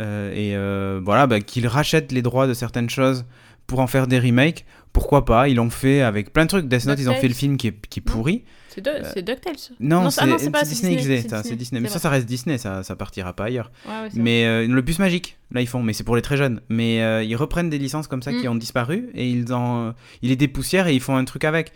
Euh, 0.00 0.32
et 0.34 0.56
euh, 0.56 1.00
voilà, 1.04 1.26
bah, 1.28 1.40
qu'ils 1.40 1.66
rachètent 1.68 2.10
les 2.10 2.20
droits 2.20 2.46
de 2.48 2.52
certaines 2.54 2.90
choses 2.90 3.24
pour 3.66 3.80
en 3.80 3.86
faire 3.86 4.06
des 4.06 4.18
remakes. 4.18 4.64
Pourquoi 4.92 5.24
pas 5.24 5.48
Ils 5.48 5.56
l'ont 5.56 5.70
fait 5.70 6.00
avec 6.02 6.32
plein 6.32 6.44
de 6.44 6.48
trucs. 6.48 6.68
Death 6.68 6.86
Note, 6.86 6.98
ils 6.98 7.10
ont 7.10 7.14
fait 7.14 7.28
le 7.28 7.34
film 7.34 7.56
qui 7.56 7.68
est, 7.68 7.86
qui 7.88 8.00
est 8.00 8.02
pourri. 8.02 8.44
C'est 8.70 8.80
de- 8.82 9.20
DuckTales. 9.20 9.54
Non, 9.80 10.10
ça- 10.10 10.22
c'est 10.22 10.26
non, 10.50 10.60
Disney, 10.62 10.96
Disney, 10.96 11.22
XD, 11.22 11.42
c'est 11.44 11.56
Disney. 11.56 11.80
Mais 11.80 11.88
ça, 11.88 11.98
ça 11.98 12.10
reste 12.10 12.26
Disney, 12.26 12.58
ça, 12.58 12.82
ça 12.82 12.94
partira 12.96 13.32
pas 13.32 13.44
ailleurs. 13.44 13.70
Ouais, 13.86 13.92
ouais, 14.02 14.08
c'est 14.12 14.20
Mais 14.20 14.44
euh, 14.44 14.66
le 14.66 14.82
bus 14.82 14.98
magique, 14.98 15.38
là 15.50 15.60
ils 15.62 15.66
font, 15.66 15.82
mais 15.82 15.92
c'est 15.94 16.04
pour 16.04 16.14
les 16.16 16.20
très 16.22 16.36
jeunes. 16.36 16.60
Mais 16.68 17.02
euh, 17.02 17.22
ils 17.22 17.36
reprennent 17.36 17.70
des 17.70 17.78
licences 17.78 18.06
comme 18.06 18.22
ça 18.22 18.32
qui 18.32 18.46
Mm. 18.46 18.50
ont 18.50 18.54
disparu 18.54 19.08
et 19.14 19.28
ils 19.30 19.52
en, 19.54 19.94
ils 20.22 20.28
les 20.28 20.36
dépoussièrent 20.36 20.88
et 20.88 20.94
ils 20.94 21.00
font 21.00 21.16
un 21.16 21.24
truc 21.24 21.44
avec. 21.44 21.72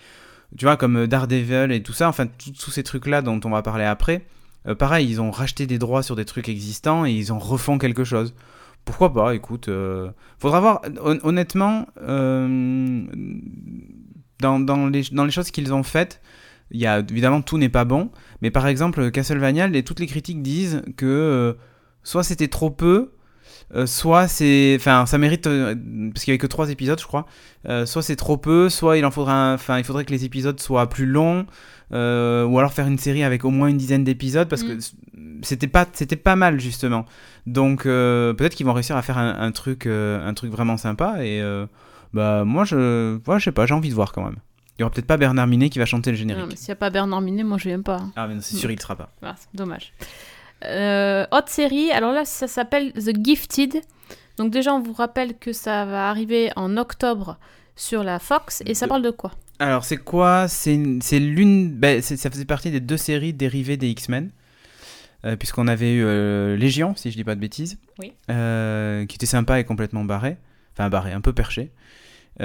Tu 0.58 0.64
vois, 0.66 0.76
comme 0.76 0.96
euh, 0.96 1.06
Daredevil 1.06 1.72
et 1.72 1.82
tout 1.82 1.92
ça, 1.94 2.08
enfin 2.08 2.26
tous 2.26 2.70
ces 2.70 2.82
trucs-là 2.82 3.22
dont 3.22 3.40
on 3.44 3.50
va 3.50 3.62
parler 3.62 3.84
après. 3.84 4.24
euh, 4.68 4.74
pareil, 4.74 5.08
ils 5.08 5.20
ont 5.22 5.30
racheté 5.30 5.66
des 5.66 5.78
droits 5.78 6.02
sur 6.02 6.16
des 6.16 6.26
trucs 6.26 6.48
existants 6.50 7.06
et 7.06 7.12
ils 7.12 7.32
en 7.32 7.38
refont 7.38 7.78
quelque 7.78 8.04
chose. 8.04 8.34
Pourquoi 8.84 9.12
pas 9.12 9.34
Écoute, 9.34 9.68
euh, 9.68 10.10
faudra 10.38 10.60
voir. 10.60 10.80
Hon- 11.02 11.18
Honnêtement, 11.22 11.86
euh, 12.02 13.04
dans, 14.40 14.58
dans 14.60 14.86
les, 14.88 15.02
choses 15.30 15.50
qu'ils 15.50 15.72
ont 15.72 15.82
faites, 15.82 16.20
il 16.70 16.82
évidemment 16.84 17.42
tout 17.42 17.58
n'est 17.58 17.68
pas 17.68 17.84
bon, 17.84 18.10
mais 18.42 18.50
par 18.50 18.66
exemple 18.66 19.10
Castlevania, 19.10 19.68
toutes 19.82 20.00
les 20.00 20.06
critiques 20.06 20.42
disent 20.42 20.82
que 20.96 21.06
euh, 21.06 21.52
soit 22.02 22.22
c'était 22.22 22.48
trop 22.48 22.70
peu, 22.70 23.12
soit 23.86 24.26
c'est, 24.28 24.74
enfin 24.78 25.04
ça 25.06 25.18
mérite 25.18 25.44
parce 25.44 26.24
qu'il 26.24 26.28
y 26.28 26.30
avait 26.32 26.38
que 26.38 26.46
trois 26.46 26.70
épisodes, 26.70 26.98
je 27.00 27.06
crois. 27.06 27.26
soit 27.86 28.02
c'est 28.02 28.16
trop 28.16 28.36
peu, 28.36 28.68
soit 28.68 28.96
il 28.98 29.04
en 29.04 29.10
faudra, 29.10 29.52
enfin 29.54 29.78
il 29.78 29.84
faudrait 29.84 30.04
que 30.04 30.12
les 30.12 30.24
épisodes 30.24 30.58
soient 30.60 30.88
plus 30.88 31.06
longs, 31.06 31.46
euh, 31.92 32.44
ou 32.44 32.58
alors 32.58 32.72
faire 32.72 32.86
une 32.86 32.98
série 32.98 33.22
avec 33.24 33.44
au 33.44 33.50
moins 33.50 33.68
une 33.68 33.76
dizaine 33.78 34.04
d'épisodes 34.04 34.48
parce 34.48 34.62
que 34.62 34.74
Mm. 34.74 35.40
c'était 35.42 35.66
pas, 35.68 35.86
c'était 35.92 36.16
pas 36.16 36.36
mal 36.36 36.60
justement. 36.60 37.04
Donc 37.46 37.86
euh, 37.86 38.32
peut-être 38.34 38.54
qu'ils 38.54 38.66
vont 38.66 38.72
réussir 38.72 38.96
à 38.96 39.02
faire 39.02 39.18
un, 39.18 39.38
un 39.40 39.52
truc, 39.52 39.86
euh, 39.86 40.26
un 40.26 40.34
truc 40.34 40.50
vraiment 40.52 40.76
sympa 40.76 41.24
et 41.24 41.40
euh, 41.42 41.66
bah 42.14 42.44
moi 42.44 42.64
je, 42.64 43.16
ouais, 43.26 43.38
je 43.38 43.44
sais 43.44 43.52
pas, 43.52 43.66
j'ai 43.66 43.74
envie 43.74 43.88
de 43.90 43.94
voir 43.94 44.12
quand 44.12 44.22
même. 44.22 44.36
Il 44.78 44.82
y 44.82 44.84
aura 44.84 44.90
peut-être 44.92 45.06
pas 45.06 45.16
Bernard 45.18 45.46
Minet 45.46 45.68
qui 45.68 45.78
va 45.78 45.84
chanter 45.84 46.10
le 46.10 46.16
générique. 46.16 46.56
S'il 46.56 46.68
n'y 46.68 46.72
a 46.72 46.76
pas 46.76 46.90
Bernard 46.90 47.20
Minet, 47.20 47.42
moi 47.44 47.58
je 47.58 47.68
viens 47.68 47.82
pas. 47.82 47.96
hein. 47.96 48.12
Ah 48.16 48.26
mais 48.28 48.36
c'est 48.40 48.56
sûr 48.56 48.70
il 48.70 48.80
sera 48.80 48.96
pas. 48.96 49.10
Ah, 49.22 49.34
c'est 49.38 49.54
dommage. 49.54 49.92
Autre 50.62 51.48
série, 51.48 51.90
alors 51.90 52.12
là 52.12 52.24
ça 52.24 52.46
s'appelle 52.48 52.92
The 52.92 53.12
Gifted. 53.24 53.80
Donc 54.36 54.50
déjà 54.50 54.72
on 54.74 54.80
vous 54.80 54.92
rappelle 54.92 55.36
que 55.38 55.52
ça 55.52 55.84
va 55.84 56.08
arriver 56.08 56.50
en 56.56 56.76
octobre 56.76 57.36
sur 57.76 58.02
la 58.04 58.18
Fox 58.18 58.62
et 58.66 58.74
ça 58.74 58.86
parle 58.88 59.02
de 59.02 59.10
quoi? 59.10 59.32
Alors, 59.60 59.84
c'est 59.84 59.98
quoi? 59.98 60.48
C'est 60.48 60.80
c'est 61.02 61.20
l'une. 61.20 61.70
ben, 61.76 62.00
ça 62.02 62.30
faisait 62.30 62.44
partie 62.46 62.70
des 62.70 62.80
deux 62.80 62.96
séries 62.96 63.32
dérivées 63.34 63.76
des 63.76 63.88
X-Men. 63.90 64.30
euh, 65.26 65.36
Puisqu'on 65.36 65.68
avait 65.68 65.92
eu 65.92 66.02
euh, 66.04 66.56
Légion, 66.56 66.94
si 66.96 67.10
je 67.10 67.16
dis 67.16 67.24
pas 67.24 67.34
de 67.34 67.40
bêtises. 67.40 67.78
Oui. 67.98 68.12
euh, 68.30 69.04
qui 69.06 69.16
était 69.16 69.26
sympa 69.26 69.60
et 69.60 69.64
complètement 69.64 70.04
barré. 70.04 70.38
Enfin, 70.72 70.88
barré, 70.88 71.12
un 71.12 71.20
peu 71.20 71.32
perché. 71.32 71.70
Et 72.40 72.42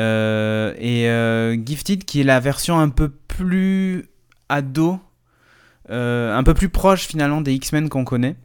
euh, 1.09 1.55
Gifted, 1.65 2.03
qui 2.03 2.19
est 2.19 2.23
la 2.25 2.41
version 2.41 2.77
un 2.79 2.89
peu 2.89 3.09
plus 3.09 4.09
ado. 4.49 4.99
un 5.89 6.43
peu 6.43 6.53
plus 6.53 6.69
proche 6.69 7.07
finalement 7.07 7.39
des 7.41 7.53
X-Men 7.53 7.87
qu'on 7.87 8.03
connaît. 8.03 8.35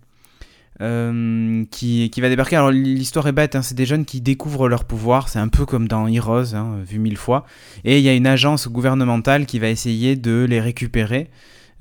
Euh, 0.81 1.65
qui, 1.71 2.11
va 2.21 2.29
débarquer. 2.29 2.57
Alors 2.57 2.71
l'histoire 2.71 3.27
est 3.29 3.33
bête, 3.33 3.55
hein, 3.55 3.63
c'est 3.63 3.75
des 3.75 3.87
jeunes 3.87 4.05
qui 4.05 4.21
découvrent 4.21 4.69
leur 4.69 4.85
pouvoir, 4.85 5.29
c'est 5.29 5.39
un 5.39 5.49
peu 5.49 5.67
comme 5.67 5.89
dans 5.89 6.07
Heroes, 6.07 6.55
hein, 6.55 6.79
vu 6.87 6.99
mille 6.99 7.19
fois. 7.19 7.45
Et 7.85 7.99
il 7.99 8.05
y 8.05 8.09
a 8.09 8.15
une 8.15 8.27
agence 8.27 8.69
gouvernementale 8.69 9.45
qui 9.45 9.59
va 9.59 9.69
essayer 9.69 10.17
de 10.17 10.47
les 10.49 10.61
récupérer 10.61 11.29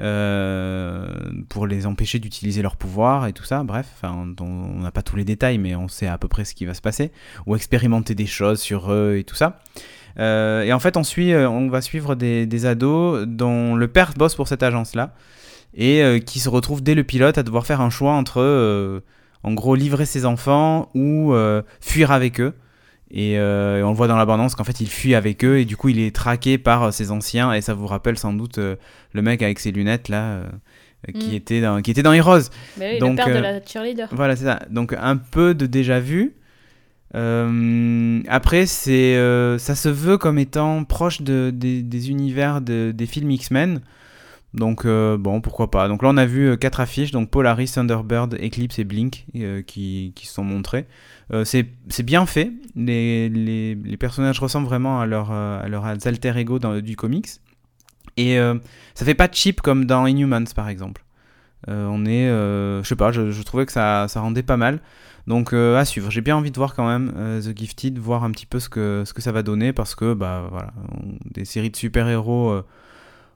euh, 0.01 1.07
pour 1.47 1.65
les 1.65 1.85
empêcher 1.85 2.19
d'utiliser 2.19 2.61
leur 2.61 2.75
pouvoir 2.75 3.27
et 3.27 3.33
tout 3.33 3.45
ça. 3.45 3.63
Bref, 3.63 3.87
on 4.03 4.35
n'a 4.81 4.91
pas 4.91 5.01
tous 5.01 5.15
les 5.15 5.25
détails, 5.25 5.59
mais 5.59 5.75
on 5.75 5.87
sait 5.87 6.07
à 6.07 6.17
peu 6.17 6.27
près 6.27 6.43
ce 6.43 6.53
qui 6.53 6.65
va 6.65 6.73
se 6.73 6.81
passer. 6.81 7.11
Ou 7.45 7.55
expérimenter 7.55 8.15
des 8.15 8.25
choses 8.27 8.59
sur 8.59 8.91
eux 8.91 9.15
et 9.17 9.23
tout 9.23 9.35
ça. 9.35 9.61
Euh, 10.17 10.63
et 10.63 10.73
en 10.73 10.79
fait, 10.79 10.97
on, 10.97 11.03
suit, 11.03 11.33
on 11.33 11.69
va 11.69 11.81
suivre 11.81 12.15
des, 12.15 12.45
des 12.45 12.65
ados 12.65 13.25
dont 13.27 13.75
le 13.75 13.87
père 13.87 14.13
bosse 14.17 14.35
pour 14.35 14.49
cette 14.49 14.63
agence-là 14.63 15.13
et 15.73 16.01
euh, 16.03 16.19
qui 16.19 16.39
se 16.39 16.49
retrouvent 16.49 16.81
dès 16.83 16.95
le 16.95 17.03
pilote 17.03 17.37
à 17.37 17.43
devoir 17.43 17.65
faire 17.65 17.81
un 17.81 17.89
choix 17.89 18.13
entre, 18.13 18.41
euh, 18.41 18.99
en 19.43 19.53
gros, 19.53 19.75
livrer 19.75 20.05
ses 20.05 20.25
enfants 20.25 20.89
ou 20.95 21.33
euh, 21.33 21.61
fuir 21.81 22.11
avec 22.11 22.39
eux. 22.41 22.53
Et, 23.11 23.31
et 23.33 23.39
on 23.83 23.89
le 23.89 23.95
voit 23.95 24.07
dans 24.07 24.17
l'abondance 24.17 24.53
qu'en 24.53 24.63
fait 24.63 24.81
il 24.81 24.87
fuit 24.87 25.15
avec 25.15 25.43
eux 25.43 25.57
et 25.57 25.65
du 25.65 25.75
coup 25.75 25.89
il 25.89 25.99
est 25.99 26.15
traqué 26.15 26.59
par 26.59 26.93
ses 26.93 27.09
anciens 27.09 27.51
et 27.53 27.61
ça 27.61 27.73
vous 27.73 27.87
rappelle 27.87 28.19
sans 28.19 28.33
doute 28.33 28.59
le 28.59 29.21
mec 29.23 29.41
avec 29.41 29.57
ses 29.59 29.71
lunettes 29.71 30.09
là 30.09 30.43
qui, 31.19 31.29
Mm. 31.29 31.33
était 31.33 31.61
dans, 31.61 31.81
qui 31.81 31.89
était 31.89 32.03
dans 32.03 32.13
Heroes. 32.13 32.49
Mais 32.77 32.93
oui, 32.93 32.99
Donc, 32.99 33.17
Le 33.17 33.25
père 33.25 33.27
de 33.35 33.39
la 33.41 33.65
cheerleader. 33.65 34.09
Voilà, 34.11 34.35
c'est 34.35 34.43
ça. 34.45 34.59
Donc 34.69 34.93
un 34.93 35.17
peu 35.17 35.55
de 35.55 35.65
déjà 35.65 35.99
vu. 35.99 36.35
Euh, 37.15 38.21
après, 38.27 38.65
c'est, 38.65 39.15
euh, 39.15 39.57
ça 39.57 39.75
se 39.75 39.89
veut 39.89 40.17
comme 40.17 40.37
étant 40.37 40.83
proche 40.83 41.21
de, 41.21 41.51
des, 41.53 41.81
des 41.81 42.09
univers 42.09 42.61
de- 42.61 42.91
des 42.95 43.05
films 43.05 43.31
X-Men. 43.31 43.81
Donc 44.53 44.85
euh, 44.85 45.17
bon, 45.17 45.41
pourquoi 45.41 45.69
pas. 45.69 45.87
Donc 45.87 46.01
là, 46.01 46.09
on 46.09 46.17
a 46.17 46.25
vu 46.25 46.49
euh, 46.49 46.55
quatre 46.55 46.79
affiches, 46.79 47.11
donc 47.11 47.29
Polaris, 47.29 47.71
Thunderbird, 47.73 48.33
Eclipse 48.33 48.79
et 48.79 48.83
Blink, 48.83 49.25
euh, 49.35 49.61
qui, 49.61 50.13
qui 50.15 50.25
sont 50.25 50.43
montrés. 50.43 50.87
Euh, 51.31 51.45
c'est, 51.45 51.67
bien 52.03 52.25
fait. 52.25 52.51
Les, 52.75 53.29
les, 53.29 53.97
personnages 53.97 54.39
ressemblent 54.39 54.67
vraiment 54.67 54.99
à, 54.99 55.05
leur, 55.05 55.31
euh, 55.31 55.63
à 55.63 55.67
leurs 55.67 55.85
alter 55.85 56.33
ego 56.37 56.57
dans, 56.57 56.79
du 56.79 56.95
comics. 56.95 57.27
Et 58.17 58.37
ça 58.95 59.05
fait 59.05 59.15
pas 59.15 59.29
cheap 59.31 59.61
comme 59.61 59.85
dans 59.85 60.05
Inhumans, 60.05 60.43
par 60.53 60.67
exemple. 60.67 61.05
On 61.67 62.05
est, 62.05 62.27
je 62.27 62.81
sais 62.83 62.97
pas, 62.97 63.13
je, 63.13 63.31
je 63.31 63.43
trouvais 63.43 63.65
que 63.65 63.71
ça, 63.71 64.07
ça 64.09 64.19
rendait 64.19 64.43
pas 64.43 64.57
mal. 64.57 64.81
Donc 65.25 65.53
à 65.53 65.85
suivre. 65.85 66.11
J'ai 66.11 66.19
bien 66.19 66.35
envie 66.35 66.51
de 66.51 66.57
voir 66.57 66.75
quand 66.75 66.85
même 66.85 67.13
The 67.41 67.57
Gifted, 67.57 67.97
voir 67.97 68.25
un 68.25 68.31
petit 68.31 68.45
peu 68.45 68.59
ce 68.59 68.67
que, 68.67 69.03
ce 69.05 69.13
que 69.13 69.21
ça 69.21 69.31
va 69.31 69.41
donner 69.41 69.71
parce 69.71 69.95
que 69.95 70.13
bah 70.13 70.47
voilà, 70.49 70.73
des 71.31 71.45
séries 71.45 71.69
de 71.69 71.77
super-héros, 71.77 72.61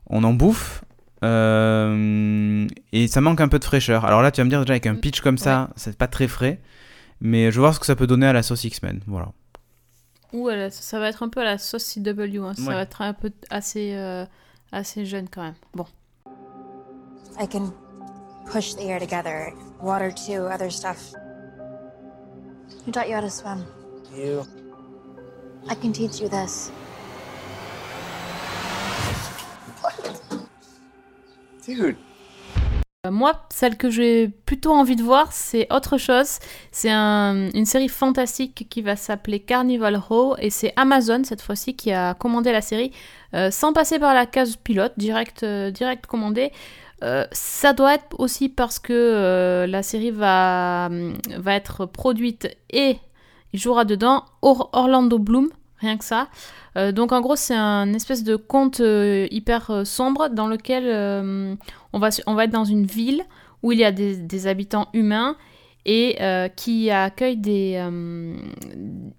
on 0.07 0.23
en 0.25 0.33
bouffe. 0.33 0.83
Euh, 1.23 2.67
et 2.91 3.07
ça 3.07 3.21
manque 3.21 3.41
un 3.41 3.47
peu 3.47 3.59
de 3.59 3.63
fraîcheur. 3.63 4.05
Alors 4.05 4.21
là, 4.21 4.31
tu 4.31 4.41
vas 4.41 4.45
me 4.45 4.49
dire 4.49 4.59
déjà 4.61 4.73
avec 4.73 4.87
un 4.87 4.95
pitch 4.95 5.21
comme 5.21 5.37
ça, 5.37 5.69
c'est 5.75 5.97
pas 5.97 6.07
très 6.07 6.27
frais, 6.27 6.59
mais 7.21 7.49
je 7.51 7.55
vais 7.55 7.61
voir 7.61 7.73
ce 7.75 7.79
que 7.79 7.85
ça 7.85 7.95
peut 7.95 8.07
donner 8.07 8.27
à 8.27 8.33
la 8.33 8.43
sauce 8.43 8.63
X-Men. 8.63 8.99
Voilà. 9.07 9.29
Ou 10.33 10.49
la- 10.49 10.69
ça 10.71 10.99
va 10.99 11.09
être 11.09 11.23
un 11.23 11.29
peu 11.29 11.41
à 11.41 11.45
la 11.45 11.57
sauce 11.57 11.83
CW. 11.85 12.43
hein. 12.43 12.53
Ça 12.55 12.61
Ouais. 12.63 12.73
va 12.73 12.81
être 12.81 13.01
un 13.01 13.13
peu 13.13 13.31
assez, 13.49 13.93
euh, 13.95 14.25
assez 14.71 15.05
jeune 15.05 15.27
quand 15.29 15.43
même. 15.43 15.53
Bon. 15.73 15.85
I 17.39 17.47
can 17.47 17.71
push 18.51 18.75
the 18.75 18.81
air 18.81 18.99
together, 18.99 19.53
water 19.81 20.13
too, 20.13 20.41
other 20.53 20.71
stuff. 20.71 21.13
Who 22.85 22.91
taught 22.91 23.07
you 23.07 23.15
how 23.15 23.21
to 23.21 23.29
swim? 23.29 23.63
You. 24.15 24.41
I 25.69 25.75
can 25.81 25.91
teach 25.93 26.19
you 26.19 26.27
this. 26.29 26.71
Dude, 31.67 31.95
Moi, 33.09 33.33
celle 33.49 33.75
que 33.77 33.89
j'ai 33.89 34.29
plutôt 34.29 34.71
envie 34.71 34.95
de 34.95 35.03
voir, 35.03 35.31
c'est 35.33 35.67
autre 35.73 35.97
chose. 35.97 36.39
C'est 36.71 36.89
un- 36.89 37.49
une 37.53 37.65
série 37.65 37.89
fantastique 37.89 38.67
qui 38.69 38.81
va 38.81 38.95
s'appeler 38.95 39.41
Carnival 39.41 39.97
Row 39.97 40.35
et 40.39 40.49
c'est 40.49 40.71
Amazon 40.77 41.21
cette 41.25 41.41
fois-ci 41.41 41.75
qui 41.75 41.91
a 41.91 42.13
commandé 42.13 42.51
la 42.53 42.61
série 42.61 42.91
euh, 43.33 43.51
sans 43.51 43.73
passer 43.73 43.99
par 43.99 44.13
la 44.13 44.25
case 44.25 44.55
pilote, 44.55 44.93
direct, 44.97 45.43
euh, 45.43 45.69
direct 45.71 46.05
commandé. 46.05 46.51
Euh, 47.03 47.25
ça 47.33 47.73
doit 47.73 47.95
être 47.95 48.17
aussi 48.19 48.47
parce 48.47 48.79
que 48.79 48.93
euh, 48.93 49.67
la 49.67 49.83
série 49.83 50.11
va, 50.11 50.89
va 51.37 51.55
être 51.55 51.85
produite 51.85 52.47
et 52.69 52.97
il 53.51 53.59
jouera 53.59 53.83
dedans 53.83 54.23
Or- 54.41 54.69
Orlando 54.71 55.19
Bloom, 55.19 55.49
rien 55.83 55.97
que 55.97 56.05
ça. 56.05 56.29
Euh, 56.77 56.91
donc 56.91 57.11
en 57.11 57.21
gros, 57.21 57.35
c'est 57.35 57.55
un 57.55 57.93
espèce 57.93 58.23
de 58.23 58.35
conte 58.35 58.79
euh, 58.79 59.27
hyper 59.31 59.69
euh, 59.69 59.83
sombre 59.85 60.29
dans 60.29 60.47
lequel 60.47 60.85
on, 61.93 61.99
va, 61.99 62.09
on 62.25 62.33
va 62.33 62.45
être 62.45 62.51
dans 62.51 62.65
une 62.65 62.85
ville 62.85 63.23
où 63.61 63.71
il 63.71 63.79
y 63.79 63.85
a 63.85 63.91
des, 63.91 64.47
habitants 64.47 64.89
humains 64.93 65.37
et 65.85 66.17
qui 66.55 66.91
accueille 66.91 67.37
des, 67.37 67.75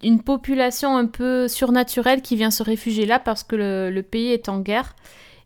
une 0.03 0.23
population 0.23 0.97
un 0.97 1.07
peu 1.07 1.49
surnaturelle 1.49 2.21
qui 2.21 2.37
vient 2.37 2.51
se 2.51 2.63
réfugier 2.63 3.07
là 3.07 3.19
parce 3.19 3.43
que 3.43 3.57
le, 3.57 4.03
pays 4.03 4.33
est 4.33 4.49
en 4.49 4.61
guerre. 4.61 4.95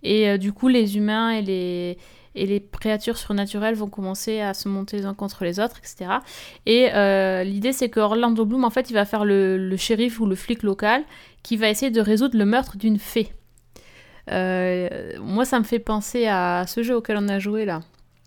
Et 0.03 0.37
du 0.39 0.53
coup, 0.53 0.69
les 0.69 0.97
humains 0.97 1.31
et 1.31 1.43
les, 1.43 1.99
et 2.43 2.47
les 2.47 2.61
créatures 2.63 3.17
surnaturelles 3.19 3.75
vont 3.75 3.89
commencer 3.89 4.41
à 4.41 4.55
se 4.55 4.69
monter 4.69 4.97
les 4.99 5.07
uns 5.07 5.15
contre 5.15 5.45
les 5.45 5.59
autres, 5.61 5.79
etc. 5.79 6.11
Et 6.67 6.91
euh, 6.95 7.43
l'idée, 7.45 7.73
c'est 7.73 7.89
que 7.89 8.01
Orlando 8.01 8.45
Bloom, 8.45 8.65
en 8.65 8.71
fait, 8.71 8.91
il 8.91 8.95
va 8.95 9.05
faire 9.05 9.25
le, 9.25 9.57
le 9.59 9.77
shérif 9.77 10.21
ou 10.21 10.27
le 10.27 10.35
flic 10.35 10.63
local 10.63 11.03
qui 11.43 11.57
va 11.57 11.69
essayer 11.69 11.91
de 11.91 12.01
résoudre 12.01 12.37
le 12.39 12.45
meurtre 12.45 12.77
d'une 12.77 12.99
fée. 12.99 13.33
Euh, 14.31 14.89
moi, 15.21 15.45
ça 15.45 15.59
me 15.59 15.65
fait 15.65 15.79
penser 15.79 16.27
à 16.27 16.65
ce 16.67 16.83
jeu 16.83 16.97
auquel 16.97 17.17
on 17.17 17.29
a 17.29 17.39
joué 17.39 17.65
là. 17.65 17.81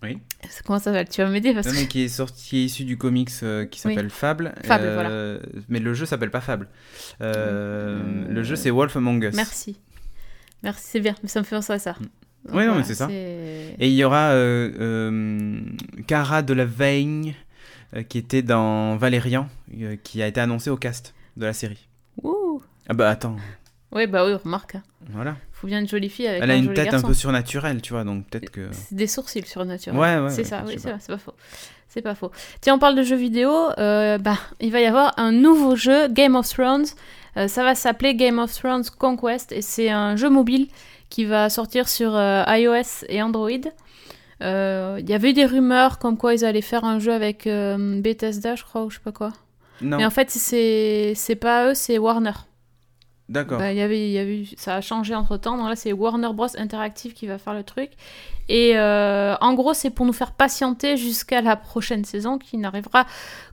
Oui. 0.03 0.17
Comment 0.65 0.79
ça 0.79 0.85
s'appelle? 0.85 1.07
Tu 1.09 1.21
vas 1.21 1.29
m'aider 1.29 1.53
parce 1.53 1.67
Non, 1.67 1.73
que... 1.73 1.77
mais 1.77 1.87
qui 1.87 2.01
est 2.01 2.07
sorti, 2.07 2.49
qui 2.49 2.57
est 2.57 2.63
issu 2.65 2.85
du 2.85 2.97
comics 2.97 3.29
euh, 3.43 3.65
qui 3.65 3.79
Oui. 3.85 3.93
s'appelle 3.93 4.09
Fable. 4.09 4.55
Fable, 4.63 4.83
euh, 4.87 5.39
Mais 5.69 5.77
le 5.77 5.93
jeu 5.93 6.07
s'appelle 6.07 6.31
pas 6.31 6.41
Fable. 6.41 6.67
Euh, 7.21 8.01
Le 8.27 8.41
jeu 8.41 8.55
c'est 8.55 8.71
Wolf 8.71 8.95
Among 8.95 9.23
Us. 9.23 9.35
Merci. 9.35 9.77
Merci, 10.63 10.83
c'est 10.87 10.99
bien, 11.01 11.15
mais 11.21 11.29
ça 11.29 11.39
me 11.39 11.45
fait 11.45 11.55
penser 11.55 11.73
à 11.73 11.79
ça. 11.79 11.95
Donc, 12.45 12.55
Ouais, 12.55 12.65
non, 12.65 12.75
mais 12.75 12.81
voilà, 12.81 12.83
c'est 12.83 12.95
ça. 12.95 13.07
Et 13.11 13.87
il 13.87 13.93
y 13.93 14.03
aura 14.03 14.31
euh, 14.31 14.71
euh, 14.79 15.59
Cara 16.07 16.41
de 16.41 16.53
la 16.53 16.65
Veigne 16.65 17.35
euh, 17.95 18.03
qui 18.03 18.17
était 18.17 18.41
dans 18.41 18.95
Valérian, 18.97 19.47
qui 20.03 20.21
a 20.23 20.27
été 20.27 20.39
annoncé 20.41 20.69
au 20.69 20.77
cast 20.77 21.13
de 21.37 21.45
la 21.45 21.53
série. 21.53 21.87
Ouh. 22.23 22.61
Ah 22.89 22.93
bah 22.93 23.09
attends, 23.09 23.35
Ouais, 23.91 24.07
bah 24.07 24.25
oui, 24.25 24.33
remarque. 24.33 24.75
hein. 24.75 24.83
voilà. 25.11 25.35
Faut 25.51 25.67
bien 25.67 25.79
une 25.79 25.87
jolie 25.87 26.09
fille 26.09 26.27
avec 26.27 26.41
Elle 26.41 26.49
un 26.49 26.53
a 26.53 26.57
une 26.57 26.63
joli 26.65 26.75
tête 26.75 26.93
un 26.93 27.01
peu 27.01 27.13
surnaturelle, 27.13 27.81
tu 27.81 27.93
vois, 27.93 28.03
donc 28.03 28.25
peut-être 28.27 28.49
que. 28.49 28.69
C'est 28.71 28.95
des 28.95 29.07
sourcils 29.07 29.45
surnaturels. 29.45 29.99
Ouais, 29.99 30.17
ouais. 30.19 30.29
c'est 30.31 30.37
ouais, 30.41 30.43
ça, 30.43 30.63
oui, 30.65 30.73
c'est 30.77 30.83
pas. 30.83 30.89
vrai, 30.91 30.99
c'est 31.01 31.11
pas 31.13 31.17
faux. 31.19 31.33
C'est 31.89 32.01
pas 32.01 32.15
faux. 32.15 32.31
Tiens, 32.61 32.75
on 32.75 32.79
parle 32.79 32.95
de 32.95 33.03
jeux 33.03 33.17
vidéo. 33.17 33.51
euh, 33.77 34.17
bah, 34.17 34.37
il 34.61 34.71
va 34.71 34.79
y 34.79 34.85
avoir 34.85 35.13
un 35.17 35.31
nouveau 35.33 35.75
jeu, 35.75 36.07
Game 36.07 36.35
of 36.35 36.47
Thrones. 36.49 36.85
Euh, 37.37 37.47
ça 37.47 37.63
va 37.63 37.75
s'appeler 37.75 38.15
Game 38.15 38.39
of 38.39 38.51
Thrones 38.53 38.83
Conquest 38.97 39.51
et 39.51 39.61
c'est 39.61 39.89
un 39.89 40.15
jeu 40.15 40.29
mobile 40.29 40.67
qui 41.11 41.25
va 41.25 41.51
sortir 41.51 41.87
sur 41.87 42.15
euh, 42.15 42.43
iOS 42.47 43.05
et 43.09 43.21
Android. 43.21 43.49
Euh, 44.41 44.97
Il 44.99 45.07
y 45.07 45.13
avait 45.13 45.33
des 45.33 45.45
rumeurs 45.45 45.99
comme 45.99 46.17
quoi 46.17 46.33
ils 46.33 46.43
allaient 46.43 46.61
faire 46.61 46.83
un 46.85 46.97
jeu 46.97 47.13
avec 47.13 47.45
euh, 47.45 48.01
Bethesda, 48.01 48.55
je 48.55 48.63
crois, 48.63 48.85
ou 48.85 48.89
je 48.89 48.95
sais 48.95 49.03
pas 49.03 49.11
quoi. 49.11 49.31
Non, 49.81 49.97
Mais 49.97 50.05
en 50.05 50.09
fait, 50.09 50.31
c'est 50.31 51.13
c'est 51.15 51.35
pas 51.35 51.67
eux, 51.67 51.73
c'est 51.75 51.97
Warner. 51.99 52.31
d'accord. 53.29 53.59
Bah, 53.59 53.71
y 53.73 53.81
avait, 53.81 54.09
y 54.09 54.17
avait, 54.17 54.45
ça 54.57 54.75
a 54.75 54.81
changé 54.81 55.13
entre 55.15 55.37
temps. 55.37 55.57
Donc 55.57 55.67
là, 55.69 55.75
c'est 55.75 55.91
Warner 55.93 56.29
Bros. 56.33 56.47
Interactive 56.57 57.13
qui 57.13 57.27
va 57.27 57.37
faire 57.37 57.53
le 57.53 57.63
truc. 57.63 57.91
Et 58.49 58.77
euh, 58.77 59.35
en 59.41 59.53
gros, 59.53 59.73
c'est 59.73 59.89
pour 59.91 60.05
nous 60.05 60.13
faire 60.13 60.31
patienter 60.33 60.97
jusqu'à 60.97 61.41
la 61.41 61.55
prochaine 61.55 62.03
saison 62.05 62.37
qui 62.37 62.57
n'arrivera, 62.57 63.05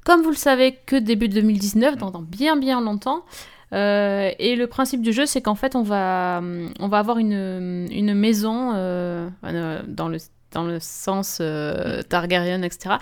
comme 0.05 0.23
vous 0.23 0.31
le 0.31 0.37
savez, 0.37 0.79
que 0.87 0.97
début 0.97 1.29
2019, 1.29 1.97
donc 1.97 2.13
dans 2.13 2.23
bien 2.23 2.57
bien 2.57 2.81
longtemps. 2.81 3.25
Euh, 3.73 4.31
et 4.39 4.57
le 4.57 4.67
principe 4.67 5.03
du 5.03 5.13
jeu, 5.13 5.27
c'est 5.27 5.43
qu'en 5.43 5.55
fait, 5.55 5.77
on 5.77 5.83
va, 5.83 6.41
on 6.81 6.89
va 6.89 6.99
avoir 6.99 7.19
une, 7.19 7.87
une 7.91 8.15
maison 8.15 8.73
euh, 8.75 9.29
euh, 9.45 9.83
dans, 9.87 10.09
le, 10.09 10.19
dans 10.53 10.65
le 10.65 10.79
sens 10.81 11.39
euh, 11.41 12.03
Targaryen, 12.03 12.63
etc., 12.63 12.97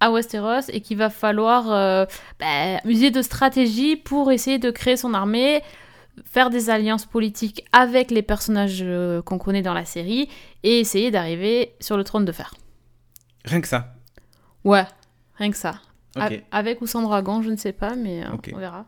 à 0.00 0.10
Westeros, 0.10 0.68
et 0.68 0.80
qu'il 0.80 0.98
va 0.98 1.10
falloir 1.10 1.70
euh, 1.70 2.04
bah, 2.40 2.80
user 2.84 3.10
de 3.10 3.22
stratégie 3.22 3.96
pour 3.96 4.32
essayer 4.32 4.58
de 4.58 4.70
créer 4.70 4.96
son 4.96 5.14
armée, 5.14 5.62
faire 6.24 6.50
des 6.50 6.70
alliances 6.70 7.06
politiques 7.06 7.64
avec 7.72 8.10
les 8.10 8.22
personnages 8.22 8.84
qu'on 9.24 9.38
connaît 9.38 9.62
dans 9.62 9.74
la 9.74 9.84
série 9.84 10.28
et 10.62 10.80
essayer 10.80 11.10
d'arriver 11.10 11.74
sur 11.80 11.96
le 11.96 12.04
trône 12.04 12.24
de 12.24 12.32
fer. 12.32 12.52
Rien 13.44 13.60
que 13.60 13.68
ça. 13.68 13.94
Ouais, 14.64 14.84
rien 15.36 15.50
que 15.50 15.56
ça. 15.56 15.76
Avec 16.50 16.82
ou 16.82 16.86
sans 16.86 17.02
dragon, 17.02 17.40
je 17.40 17.50
ne 17.50 17.56
sais 17.56 17.72
pas, 17.72 17.94
mais 17.94 18.22
on 18.52 18.58
verra. 18.58 18.84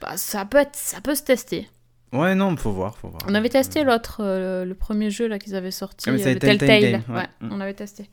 Bah, 0.00 0.16
ça 0.16 0.44
peut 0.44 0.58
être, 0.58 0.76
ça 0.76 1.00
peut 1.00 1.14
se 1.14 1.22
tester. 1.22 1.68
Ouais, 2.12 2.34
non, 2.34 2.56
faut 2.56 2.70
voir, 2.72 2.96
faut 2.96 3.08
voir. 3.08 3.20
On 3.28 3.34
avait 3.34 3.48
testé 3.48 3.82
l'autre, 3.84 4.18
euh, 4.20 4.64
le 4.64 4.74
premier 4.74 5.10
jeu 5.10 5.26
là 5.26 5.38
qu'ils 5.38 5.54
avaient 5.54 5.70
sorti, 5.70 6.08
Ah, 6.08 6.12
mais 6.12 6.26
euh, 6.26 6.34
le 6.34 6.38
Telltale 6.38 6.68
ouais, 6.68 7.02
ouais. 7.08 7.26
Mm. 7.40 7.48
on 7.52 7.60
avait 7.60 7.74
testé. 7.74 8.08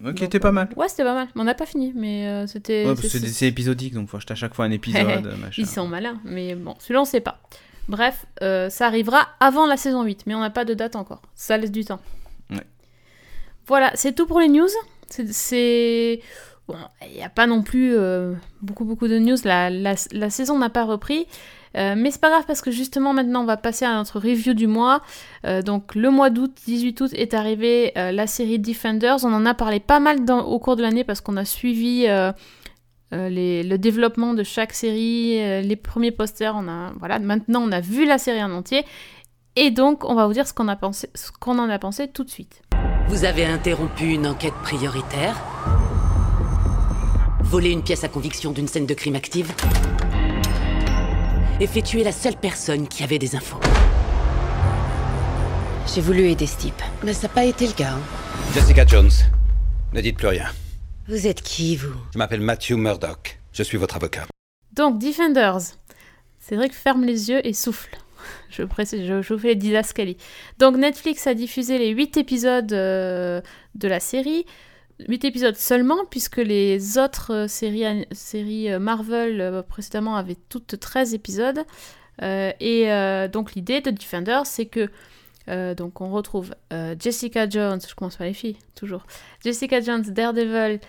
Ok, 0.00 0.06
Donc, 0.06 0.18
c'était 0.18 0.40
pas 0.40 0.48
euh, 0.48 0.52
mal. 0.52 0.68
Ouais, 0.76 0.88
c'était 0.88 1.04
pas 1.04 1.14
mal. 1.14 1.28
Mais 1.34 1.40
on 1.40 1.44
n'a 1.44 1.54
pas 1.54 1.66
fini, 1.66 1.92
mais 1.96 2.26
euh, 2.28 2.46
c'était. 2.46 2.86
Ouais, 2.86 2.94
c'est- 2.96 3.46
épisodique, 3.46 3.94
donc 3.94 4.08
faut 4.08 4.16
acheter 4.16 4.32
à 4.32 4.36
chaque 4.36 4.54
fois 4.54 4.64
un 4.66 4.70
épisode. 4.70 5.24
machin. 5.40 5.62
Ils 5.62 5.66
sont 5.68 5.86
malins, 5.86 6.20
mais 6.24 6.54
bon, 6.54 6.74
celui-là 6.78 7.00
on 7.02 7.04
sait 7.04 7.20
pas. 7.20 7.40
Bref, 7.88 8.24
euh, 8.42 8.70
ça 8.70 8.86
arrivera 8.86 9.28
avant 9.40 9.66
la 9.66 9.76
saison 9.76 10.04
8, 10.04 10.24
mais 10.26 10.34
on 10.34 10.40
n'a 10.40 10.50
pas 10.50 10.64
de 10.64 10.74
date 10.74 10.96
encore. 10.96 11.20
Ça 11.34 11.56
laisse 11.56 11.70
du 11.72 11.84
temps. 11.84 12.00
Ouais. 12.50 12.64
Voilà, 13.66 13.90
c'est 13.94 14.14
tout 14.14 14.26
pour 14.26 14.40
les 14.40 14.48
news. 14.48 14.68
C'est. 15.10 16.20
Bon, 16.66 16.76
il 17.06 17.14
n'y 17.14 17.22
a 17.22 17.28
pas 17.28 17.46
non 17.46 17.62
plus 17.62 17.94
euh, 17.94 18.34
beaucoup, 18.62 18.84
beaucoup 18.84 19.06
de 19.06 19.18
news. 19.18 19.36
La, 19.44 20.30
saison 20.30 20.58
n'a 20.58 20.70
pas 20.70 20.84
repris. 20.84 21.26
Euh, 21.76 21.94
mais 21.96 22.10
c'est 22.10 22.20
pas 22.20 22.30
grave 22.30 22.44
parce 22.46 22.60
que 22.60 22.70
justement 22.70 23.12
maintenant 23.12 23.42
on 23.42 23.46
va 23.46 23.56
passer 23.56 23.84
à 23.84 23.94
notre 23.94 24.20
review 24.20 24.54
du 24.54 24.66
mois. 24.66 25.02
Euh, 25.44 25.60
donc 25.60 25.94
le 25.94 26.10
mois 26.10 26.30
d'août, 26.30 26.52
18 26.66 27.00
août, 27.00 27.10
est 27.14 27.34
arrivé 27.34 27.92
euh, 27.98 28.12
la 28.12 28.26
série 28.26 28.58
Defenders. 28.58 29.24
On 29.24 29.32
en 29.32 29.44
a 29.44 29.54
parlé 29.54 29.80
pas 29.80 30.00
mal 30.00 30.18
au 30.30 30.58
cours 30.58 30.76
de 30.76 30.82
l'année 30.82 31.04
parce 31.04 31.20
qu'on 31.20 31.36
a 31.36 31.44
suivi 31.44 32.06
le 33.10 33.76
développement 33.76 34.34
de 34.34 34.42
chaque 34.42 34.72
série, 34.72 35.62
les 35.62 35.76
premiers 35.76 36.12
posters. 36.12 36.54
On 36.56 36.68
a, 36.68 36.92
voilà, 36.98 37.18
maintenant 37.18 37.62
on 37.62 37.72
a 37.72 37.80
vu 37.80 38.06
la 38.06 38.18
série 38.18 38.42
en 38.42 38.52
entier. 38.52 38.84
Et 39.56 39.70
donc 39.70 40.04
on 40.04 40.14
va 40.14 40.26
vous 40.26 40.32
dire 40.32 40.46
ce 40.46 40.54
qu'on 40.54 40.66
qu'on 41.40 41.58
en 41.58 41.68
a 41.68 41.78
pensé 41.78 42.08
tout 42.08 42.24
de 42.24 42.30
suite. 42.30 42.62
Vous 43.08 43.24
avez 43.24 43.44
interrompu 43.44 44.06
une 44.06 44.26
enquête 44.26 44.54
prioritaire 44.62 45.36
Volé 47.54 47.70
une 47.70 47.84
pièce 47.84 48.02
à 48.02 48.08
conviction 48.08 48.50
d'une 48.50 48.66
scène 48.66 48.84
de 48.84 48.94
crime 48.94 49.14
active 49.14 49.52
Et 51.60 51.68
fait 51.68 51.82
tuer 51.82 52.02
la 52.02 52.10
seule 52.10 52.34
personne 52.34 52.88
qui 52.88 53.04
avait 53.04 53.20
des 53.20 53.36
infos. 53.36 53.60
J'ai 55.94 56.00
voulu 56.00 56.28
aider 56.30 56.48
ce 56.48 56.56
type. 56.56 56.82
Mais 57.04 57.12
ça 57.12 57.28
n'a 57.28 57.32
pas 57.32 57.44
été 57.44 57.68
le 57.68 57.72
cas. 57.72 57.92
hein. 57.92 58.00
Jessica 58.54 58.84
Jones, 58.84 59.12
ne 59.92 60.00
dites 60.00 60.16
plus 60.16 60.26
rien. 60.26 60.46
Vous 61.06 61.28
êtes 61.28 61.42
qui, 61.42 61.76
vous? 61.76 61.94
Je 62.12 62.18
m'appelle 62.18 62.40
Matthew 62.40 62.72
Murdoch. 62.72 63.38
Je 63.52 63.62
suis 63.62 63.78
votre 63.78 63.94
avocat. 63.94 64.26
Donc 64.72 64.98
Defenders. 64.98 65.76
Cédric 66.40 66.74
ferme 66.74 67.04
les 67.04 67.30
yeux 67.30 67.46
et 67.46 67.52
souffle. 67.52 67.96
Je, 68.50 68.64
précise, 68.64 69.06
je, 69.06 69.22
je 69.22 69.32
vous 69.32 69.38
fais 69.38 69.48
les 69.50 69.54
didascalies. 69.54 70.16
Donc 70.58 70.76
Netflix 70.76 71.28
a 71.28 71.34
diffusé 71.34 71.78
les 71.78 71.90
8 71.90 72.16
épisodes 72.16 72.72
euh, 72.72 73.40
de 73.76 73.86
la 73.86 74.00
série. 74.00 74.44
8 75.08 75.24
épisodes 75.24 75.56
seulement, 75.56 76.04
puisque 76.08 76.36
les 76.36 76.98
autres 76.98 77.32
euh, 77.32 77.48
séries, 77.48 78.06
séries 78.12 78.72
euh, 78.72 78.78
Marvel 78.78 79.40
euh, 79.40 79.62
précédemment 79.62 80.16
avaient 80.16 80.36
toutes 80.48 80.78
13 80.78 81.14
épisodes. 81.14 81.64
Euh, 82.22 82.52
et 82.60 82.92
euh, 82.92 83.28
donc 83.28 83.54
l'idée 83.54 83.80
de 83.80 83.90
Defenders, 83.90 84.46
c'est 84.46 84.66
que 84.66 84.90
euh, 85.48 85.74
donc 85.74 86.00
on 86.00 86.10
retrouve 86.10 86.54
Jessica 86.98 87.48
Jones, 87.48 87.80
je 87.86 87.94
commence 87.94 88.16
par 88.16 88.26
les 88.26 88.32
filles, 88.34 88.56
toujours. 88.74 89.04
Jessica 89.42 89.80
Jones, 89.80 90.02
Daredevil, 90.02 90.80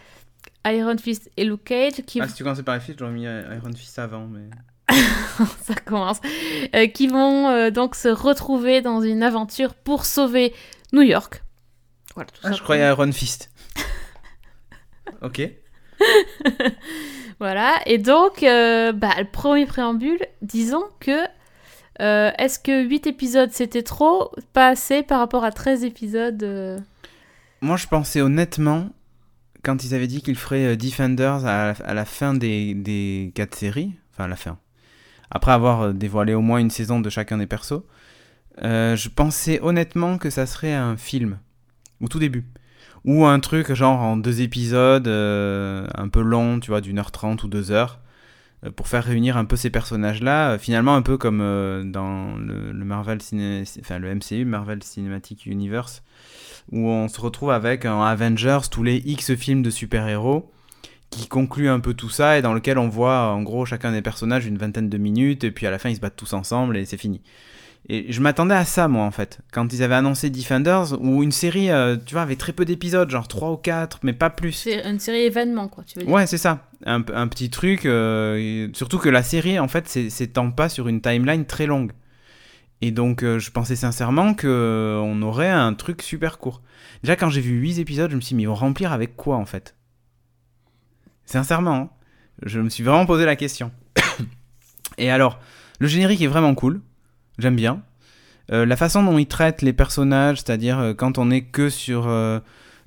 Iron 0.66 0.98
Fist 0.98 1.30
et 1.36 1.44
Luke 1.44 1.66
Cage 1.66 2.04
qui 2.06 2.22
Ah, 2.22 2.28
si 2.28 2.36
tu 2.36 2.44
commençais 2.44 2.64
par 2.64 2.76
les 2.76 2.82
filles, 2.82 2.96
j'aurais 2.98 3.12
mis 3.12 3.24
Iron 3.24 3.74
Fist 3.76 4.00
avant, 4.00 4.28
mais. 4.28 4.50
ça 5.64 5.74
commence, 5.74 6.22
qui 6.94 7.08
vont 7.08 7.70
donc 7.72 7.96
se 7.96 8.08
retrouver 8.08 8.82
dans 8.82 9.02
une 9.02 9.24
aventure 9.24 9.74
pour 9.74 10.06
sauver 10.06 10.54
New 10.94 11.02
York. 11.02 11.44
Voilà, 12.14 12.30
tout 12.30 12.42
Ah, 12.44 12.54
je 12.54 12.62
croyais 12.62 12.88
Iron 12.88 13.12
Fist. 13.12 13.50
Ok. 15.22 15.50
Voilà, 17.40 17.80
et 17.86 17.98
donc, 17.98 18.44
euh, 18.44 18.94
bah, 18.94 19.10
le 19.18 19.26
premier 19.26 19.66
préambule, 19.66 20.20
disons 20.42 20.84
que 21.02 21.12
euh, 22.02 22.32
est-ce 22.38 22.60
que 22.60 22.84
8 22.84 23.08
épisodes 23.08 23.52
c'était 23.52 23.84
trop, 23.84 24.32
pas 24.54 24.70
assez 24.70 25.04
par 25.04 25.20
rapport 25.20 25.44
à 25.44 25.52
13 25.52 25.84
épisodes 25.84 26.42
euh, 26.44 26.80
Moi, 27.62 27.76
je 27.76 27.88
pensais 27.88 28.22
honnêtement, 28.22 28.90
quand 29.64 29.84
ils 29.84 29.94
avaient 29.94 30.08
dit 30.08 30.22
qu'ils 30.22 30.38
feraient 30.38 30.78
Defenders 30.78 31.46
à, 31.46 31.74
la- 31.74 31.86
à 31.86 31.94
la 31.94 32.06
fin 32.06 32.34
des, 32.34 32.74
des 32.74 33.34
quatre 33.36 33.56
séries, 33.56 33.92
enfin 34.14 34.26
à 34.26 34.28
la 34.30 34.38
fin, 34.38 34.58
après 35.30 35.52
avoir 35.52 35.94
dévoilé 35.94 36.34
au 36.34 36.42
moins 36.42 36.60
une 36.60 36.70
saison 36.70 37.02
de 37.02 37.10
chacun 37.10 37.38
des 37.38 37.48
persos, 37.48 37.82
je 38.62 39.10
pensais 39.10 39.60
honnêtement 39.62 40.18
que 40.18 40.30
ça 40.30 40.46
serait 40.46 40.74
un 40.74 40.96
film, 40.96 41.38
au 42.02 42.08
tout 42.08 42.20
début, 42.20 42.46
ou 43.06 43.25
un 43.25 43.39
truc 43.39 43.74
genre 43.74 44.01
en 44.01 44.18
deux 44.18 44.42
épisodes, 44.42 45.08
euh, 45.08 45.88
un 45.96 46.08
peu 46.10 46.22
long, 46.22 46.60
tu 46.60 46.72
vois, 46.72 46.82
d'une 46.82 47.00
heure 47.00 47.12
trente 47.12 47.44
ou 47.44 47.48
deux 47.48 47.72
heures, 47.72 48.00
euh, 48.65 48.72
pour 48.72 48.88
faire 48.88 49.04
réunir 49.04 49.38
un 49.38 49.46
peu 49.46 49.56
ces 49.56 49.70
personnages-là, 49.70 50.54
euh, 50.54 50.58
finalement 50.58 50.96
un 50.96 51.01
peu 51.01 51.18
comme 51.18 51.39
dans 51.92 52.36
le, 52.38 52.72
le 52.72 52.86
Marvel 52.86 53.22
ciné... 53.22 53.63
enfin 53.80 54.00
le 54.00 54.13
MCU, 54.13 54.46
Marvel 54.46 54.84
Cinematic 54.84 55.46
Universe, 55.46 56.04
où 56.72 56.89
on 56.89 57.08
se 57.08 57.22
retrouve 57.22 57.51
avec 57.51 57.86
en 57.86 58.01
Avengers 58.01 58.62
tous 58.72 58.84
les 58.84 58.98
X 59.06 59.36
films 59.36 59.62
de 59.62 59.70
super-héros 59.70 60.51
qui 61.12 61.27
conclut 61.27 61.70
un 61.70 61.80
peu 61.80 61.94
tout 61.94 62.10
ça 62.10 62.38
et 62.38 62.42
dans 62.42 62.54
lequel 62.54 62.77
on 62.77 62.89
voit 62.89 63.27
en 63.32 63.42
gros 63.44 63.65
chacun 63.65 63.92
des 63.92 64.01
personnages 64.01 64.46
une 64.46 64.58
vingtaine 64.58 64.89
de 64.89 64.98
minutes 64.98 65.44
et 65.44 65.51
puis 65.51 65.68
à 65.68 65.72
la 65.72 65.80
fin 65.80 65.89
ils 65.89 65.96
se 65.96 66.01
battent 66.01 66.15
tous 66.15 66.34
ensemble 66.34 66.75
et 66.75 66.86
c'est 66.86 66.98
fini. 66.98 67.22
Et 67.88 68.12
je 68.12 68.20
m'attendais 68.20 68.56
à 68.56 68.65
ça 68.65 68.88
moi 68.88 69.04
en 69.06 69.12
fait, 69.12 69.42
quand 69.51 69.72
ils 69.72 69.84
avaient 69.84 69.94
annoncé 69.96 70.32
Defenders 70.32 71.00
où 71.00 71.22
une 71.22 71.32
série 71.32 71.70
euh, 71.70 71.98
tu 72.04 72.13
vois 72.15 72.24
avait 72.24 72.36
très 72.36 72.51
peu 72.51 72.65
d'épisodes, 72.65 73.08
genre 73.12 73.27
3 73.27 73.51
ou 73.51 73.58
4 73.58 74.00
mais 74.01 74.13
pas 74.13 74.32
plus. 74.32 74.54
C'est 74.54 74.84
une 74.89 74.98
série 75.00 75.22
événement, 75.25 75.68
quoi, 75.68 75.84
tu 75.84 76.00
veux 76.00 76.06
dire. 76.06 76.13
Ouais, 76.13 76.25
c'est 76.25 76.39
ça. 76.39 76.68
Un, 76.88 77.04
un 77.13 77.27
petit 77.27 77.51
truc. 77.51 77.86
euh, 77.86 78.70
surtout 78.74 78.98
que 78.98 79.10
la 79.10 79.22
série, 79.22 79.60
en 79.60 79.68
fait, 79.68 79.88
c'est- 79.88 80.10
s'étend 80.10 80.50
pas 80.50 80.68
sur 80.68 80.88
une 80.88 81.00
timeline 81.00 81.46
très 81.46 81.68
longue. 81.68 81.92
Et 82.82 82.89
donc, 82.92 83.24
euh, 83.24 83.38
je 83.38 83.51
pensais 83.51 83.75
sincèrement 83.75 84.34
que 84.34 84.48
euh, 84.48 84.98
on 85.00 85.22
aurait 85.22 85.50
un 85.51 85.74
truc 85.75 86.01
super 86.01 86.39
court. 86.39 86.62
Déjà, 87.04 87.15
quand 87.15 87.30
j'ai 87.30 87.42
vu 87.42 87.51
8 87.60 87.77
épisodes, 87.80 88.10
je 88.10 88.15
me 88.15 88.22
suis 88.22 88.30
dit, 88.30 88.36
mais 88.36 88.44
ils 88.44 88.48
vont 88.48 88.56
remplir 88.56 88.94
avec 88.94 89.15
quoi, 89.15 89.36
en 89.38 89.46
fait? 89.46 89.75
Sincèrement, 91.25 91.75
hein, 91.75 91.89
je 92.44 92.60
me 92.60 92.70
suis 92.70 92.84
vraiment 92.84 93.06
posé 93.06 93.25
la 93.25 93.36
question. 93.36 93.72
Et 94.98 95.10
alors, 95.12 95.39
le 95.80 95.88
générique 95.88 96.22
est 96.22 96.27
vraiment 96.27 96.56
cool. 96.56 96.82
J'aime 97.38 97.56
bien. 97.56 97.82
Euh, 98.51 98.65
la 98.65 98.75
façon 98.75 99.04
dont 99.04 99.18
il 99.18 99.25
traite 99.25 99.62
les 99.62 99.74
personnages, 99.74 100.38
c'est-à-dire 100.38 100.80
euh, 100.80 100.94
quand 100.94 101.18
on 101.18 101.32
est 101.32 101.42
que 101.42 101.70
sur 101.70 102.08
euh, 102.08 102.39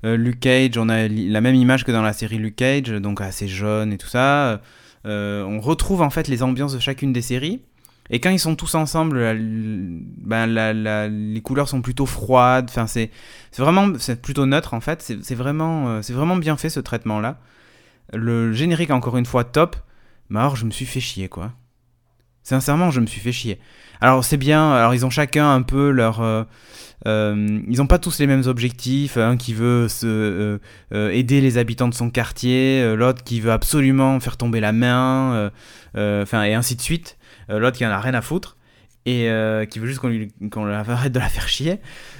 euh, 0.05 0.15
Luke 0.15 0.39
Cage, 0.39 0.77
on 0.77 0.87
a 0.89 1.07
la 1.07 1.41
même 1.41 1.55
image 1.55 1.83
que 1.83 1.91
dans 1.91 2.01
la 2.01 2.13
série 2.13 2.37
Luke 2.37 2.55
Cage, 2.55 2.89
donc 2.89 3.19
assez 3.21 3.47
jeune 3.47 3.91
et 3.91 3.97
tout 3.97 4.07
ça. 4.07 4.61
On 5.05 5.59
retrouve 5.59 6.01
en 6.01 6.09
fait 6.09 6.27
les 6.27 6.43
ambiances 6.43 6.73
de 6.73 6.79
chacune 6.79 7.11
des 7.13 7.21
séries. 7.21 7.61
Et 8.11 8.19
quand 8.19 8.31
ils 8.31 8.39
sont 8.39 8.55
tous 8.55 8.73
ensemble, 8.75 9.17
ben, 10.17 10.45
la- 10.47 11.07
les 11.07 11.41
couleurs 11.41 11.67
sont 11.69 11.81
plutôt 11.81 12.05
froides. 12.07 12.65
Enfin, 12.69 12.87
c'est 12.87 13.11
vraiment, 13.57 13.93
c'est 13.99 14.21
plutôt 14.21 14.45
neutre 14.45 14.73
en 14.73 14.79
fait. 14.81 15.01
C'est 15.21 15.35
vraiment, 15.35 16.01
c'est 16.01 16.13
vraiment 16.13 16.35
bien 16.37 16.57
fait 16.57 16.69
ce 16.69 16.79
traitement-là. 16.79 17.39
Le 18.13 18.51
générique 18.53 18.91
encore 18.91 19.17
une 19.17 19.25
fois 19.25 19.43
top. 19.43 19.75
Mais 20.29 20.39
alors 20.39 20.55
je 20.55 20.65
me 20.65 20.71
suis 20.71 20.85
fait 20.85 20.99
chier 20.99 21.27
quoi. 21.27 21.51
Sincèrement, 22.49 22.89
je 22.89 22.99
me 22.99 23.05
suis 23.05 23.21
fait 23.21 23.31
chier. 23.31 23.59
Alors 24.01 24.25
c'est 24.25 24.37
bien. 24.37 24.71
Alors 24.71 24.95
ils 24.95 25.05
ont 25.05 25.11
chacun 25.11 25.53
un 25.53 25.61
peu 25.61 25.91
leur 25.91 26.19
euh, 26.21 26.43
euh, 27.05 27.61
ils 27.69 27.77
n'ont 27.77 27.85
pas 27.85 27.99
tous 27.99 28.17
les 28.17 28.25
mêmes 28.25 28.41
objectifs. 28.47 29.17
Un 29.17 29.37
qui 29.37 29.53
veut 29.53 29.85
euh, 30.03 30.57
aider 30.91 31.41
les 31.41 31.59
habitants 31.59 31.87
de 31.87 31.93
son 31.93 32.09
quartier, 32.09 32.95
l'autre 32.95 33.23
qui 33.23 33.39
veut 33.39 33.51
absolument 33.51 34.19
faire 34.19 34.35
tomber 34.35 34.61
la 34.61 34.71
main, 34.71 35.51
enfin 35.93 36.41
et 36.41 36.55
ainsi 36.55 36.75
de 36.75 36.81
suite. 36.81 37.19
L'autre 37.49 37.77
qui 37.77 37.85
en 37.85 37.91
a 37.91 37.99
rien 37.99 38.15
à 38.15 38.21
foutre 38.21 38.57
et 39.05 39.29
qui 39.69 39.77
veut 39.77 39.85
juste 39.85 39.99
qu'on 39.99 40.65
arrête 40.67 41.11
de 41.11 41.19
la 41.19 41.29
faire 41.29 41.47
chier. 41.47 41.77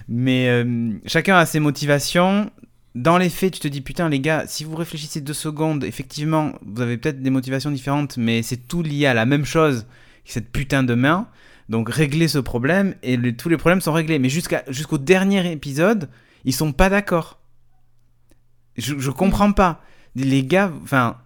Mais 0.08 0.64
chacun 1.08 1.38
a 1.38 1.48
ses 1.48 1.60
motivations. 1.60 2.52
Dans 2.94 3.18
les 3.18 3.30
faits, 3.30 3.54
tu 3.54 3.60
te 3.60 3.68
dis 3.68 3.82
putain 3.82 4.10
les 4.10 4.20
gars, 4.20 4.44
si 4.46 4.64
vous 4.64 4.76
réfléchissez 4.76 5.22
deux 5.22 5.34
secondes, 5.34 5.84
effectivement, 5.84 6.54
vous 6.64 6.82
avez 6.82 6.98
peut-être 6.98 7.22
des 7.24 7.30
motivations 7.32 7.72
différentes, 7.72 8.18
mais 8.18 8.44
c'est 8.44 8.68
tout 8.68 8.84
lié 8.84 9.08
à 9.08 9.16
la 9.16 9.26
même 9.26 9.46
chose, 9.46 9.86
cette 10.32 10.52
putain 10.52 10.84
de 10.84 10.94
main. 10.96 11.28
Donc 11.70 11.90
réglez 11.94 12.28
ce 12.28 12.40
problème 12.40 12.96
et 13.04 13.16
le- 13.18 13.36
tous 13.36 13.50
les 13.50 13.58
problèmes 13.58 13.82
sont 13.82 13.94
réglés. 13.94 14.20
Mais 14.20 14.30
jusqu'à 14.30 14.64
jusqu'au 14.68 14.98
dernier 14.98 15.52
épisode, 15.52 16.10
ils 16.46 16.54
sont 16.54 16.72
pas 16.72 16.90
d'accord. 16.90 17.40
Je, 18.78 18.98
je 18.98 19.12
comprends 19.12 19.52
pas. 19.52 19.82
Les 20.16 20.44
gars, 20.44 20.72
enfin, 20.84 21.18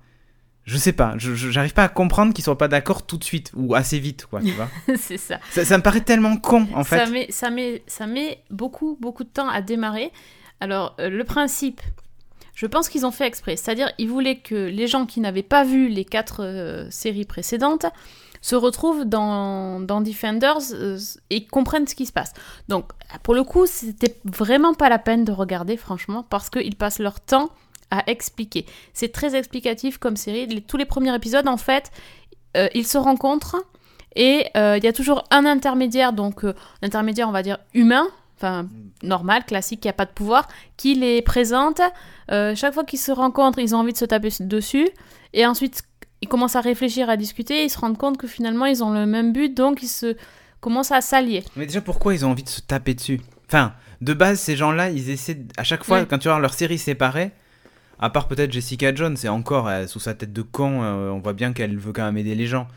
je 0.65 0.77
sais 0.77 0.91
pas. 0.93 1.13
Je 1.17 1.35
je- 1.35 1.49
j'arrive 1.51 1.73
pas 1.73 1.83
à 1.83 1.89
comprendre 1.89 2.33
qu'ils 2.33 2.43
soient 2.43 2.57
pas 2.57 2.67
d'accord 2.67 3.05
tout 3.05 3.17
de 3.17 3.23
suite 3.23 3.51
ou 3.55 3.75
assez 3.75 3.99
vite, 3.99 4.25
quoi. 4.25 4.41
Tu 4.41 4.51
vois. 4.51 4.69
c'est 4.97 5.17
ça. 5.17 5.39
ça, 5.51 5.63
ça 5.65 5.77
me 5.77 5.83
paraît 5.83 6.01
tellement 6.01 6.35
con, 6.37 6.67
en 6.73 6.83
fait. 6.83 7.05
Ça 7.05 7.11
met, 7.11 7.27
ça, 7.29 7.49
met, 7.49 7.83
ça 7.87 8.07
met 8.07 8.39
beaucoup, 8.49 8.97
beaucoup 8.99 9.23
de 9.23 9.29
temps 9.29 9.47
à 9.49 9.61
démarrer. 9.61 10.11
Alors, 10.59 10.95
euh, 10.99 11.09
le 11.09 11.23
principe, 11.23 11.81
je 12.55 12.65
pense 12.65 12.89
qu'ils 12.89 13.05
ont 13.05 13.11
fait 13.11 13.27
exprès. 13.27 13.55
C'est-à-dire, 13.55 13.91
ils 13.97 14.09
voulaient 14.09 14.39
que 14.39 14.55
les 14.55 14.87
gens 14.87 15.05
qui 15.05 15.19
n'avaient 15.21 15.43
pas 15.43 15.63
vu 15.63 15.87
les 15.89 16.05
quatre 16.05 16.43
euh, 16.43 16.87
séries 16.89 17.25
précédentes 17.25 17.85
se 18.43 18.55
retrouvent 18.55 19.05
dans, 19.05 19.79
Defenders 19.79 20.73
euh, 20.73 20.99
et 21.31 21.47
comprennent 21.47 21.87
ce 21.87 21.95
qui 21.95 22.05
se 22.05 22.11
passe. 22.11 22.33
Donc, 22.67 22.91
pour 23.23 23.33
le 23.33 23.43
coup, 23.43 23.65
c'était 23.65 24.19
vraiment 24.25 24.75
pas 24.75 24.89
la 24.89 24.99
peine 24.99 25.23
de 25.23 25.31
regarder, 25.31 25.77
franchement, 25.77 26.25
parce 26.29 26.51
qu'ils 26.51 26.75
passent 26.75 26.99
leur 26.99 27.21
temps 27.21 27.49
à 27.89 28.03
expliquer. 28.07 28.65
C'est 28.93 29.11
très 29.11 29.35
explicatif 29.35 29.97
comme 29.97 30.17
série. 30.17 30.61
Tous 30.63 30.77
les 30.77 30.85
premiers 30.85 31.15
épisodes, 31.15 31.47
en 31.47 31.57
fait, 31.57 31.89
euh, 32.57 32.67
ils 32.73 32.85
se 32.85 32.97
rencontrent 32.97 33.63
et 34.15 34.47
euh, 34.57 34.77
il 34.77 34.83
y 34.83 34.87
a 34.87 34.93
toujours 34.93 35.23
un 35.31 35.45
intermédiaire, 35.45 36.11
donc 36.11 36.43
euh, 36.43 36.53
un 36.81 36.87
intermédiaire, 36.87 37.29
on 37.29 37.31
va 37.31 37.43
dire 37.43 37.59
humain, 37.73 38.07
enfin 38.35 38.67
normal, 39.03 39.45
classique, 39.45 39.81
qui 39.81 39.89
a 39.89 39.93
pas 39.93 40.05
de 40.05 40.11
pouvoir, 40.11 40.49
qui 40.75 40.95
les 40.95 41.21
présente. 41.21 41.81
Chaque 42.29 42.73
fois 42.73 42.83
qu'ils 42.83 42.99
se 42.99 43.11
rencontrent, 43.11 43.59
ils 43.59 43.73
ont 43.73 43.79
envie 43.79 43.93
de 43.93 43.97
se 43.97 44.05
taper 44.05 44.29
dessus. 44.41 44.89
Et 45.33 45.45
ensuite, 45.45 45.83
ils 46.23 46.27
commencent 46.27 46.55
à 46.55 46.61
réfléchir, 46.61 47.09
à 47.09 47.17
discuter. 47.17 47.61
Et 47.61 47.63
ils 47.65 47.69
se 47.69 47.77
rendent 47.77 47.97
compte 47.97 48.17
que 48.17 48.27
finalement, 48.27 48.65
ils 48.65 48.83
ont 48.83 48.91
le 48.91 49.05
même 49.05 49.31
but, 49.33 49.53
donc 49.55 49.83
ils 49.83 49.87
se 49.87 50.15
commencent 50.59 50.91
à 50.91 51.01
s'allier. 51.01 51.43
Mais 51.55 51.65
déjà, 51.65 51.81
pourquoi 51.81 52.13
ils 52.13 52.25
ont 52.25 52.31
envie 52.31 52.43
de 52.43 52.49
se 52.49 52.61
taper 52.61 52.93
dessus? 52.93 53.19
Enfin, 53.47 53.73
de 54.01 54.13
base, 54.13 54.39
ces 54.39 54.55
gens-là, 54.55 54.89
ils 54.89 55.09
essaient, 55.09 55.39
à 55.57 55.63
chaque 55.63 55.83
fois, 55.83 55.99
Ouais. 55.99 56.05
quand 56.09 56.17
tu 56.17 56.27
vois 56.29 56.39
leur 56.39 56.53
série 56.53 56.77
séparée, 56.77 57.31
à 57.99 58.09
part 58.09 58.27
peut-être 58.27 58.51
Jessica 58.51 58.93
Jones, 58.93 59.15
c'est 59.17 59.27
encore 59.29 59.67
euh, 59.67 59.85
sous 59.87 59.99
sa 59.99 60.13
tête 60.13 60.33
de 60.33 60.41
con, 60.41 60.81
euh, 60.83 61.09
on 61.11 61.19
voit 61.19 61.33
bien 61.33 61.53
qu'elle 61.53 61.77
veut 61.77 61.93
quand 61.93 62.03
même 62.05 62.17
aider 62.17 62.35
les 62.35 62.47
gens. 62.47 62.67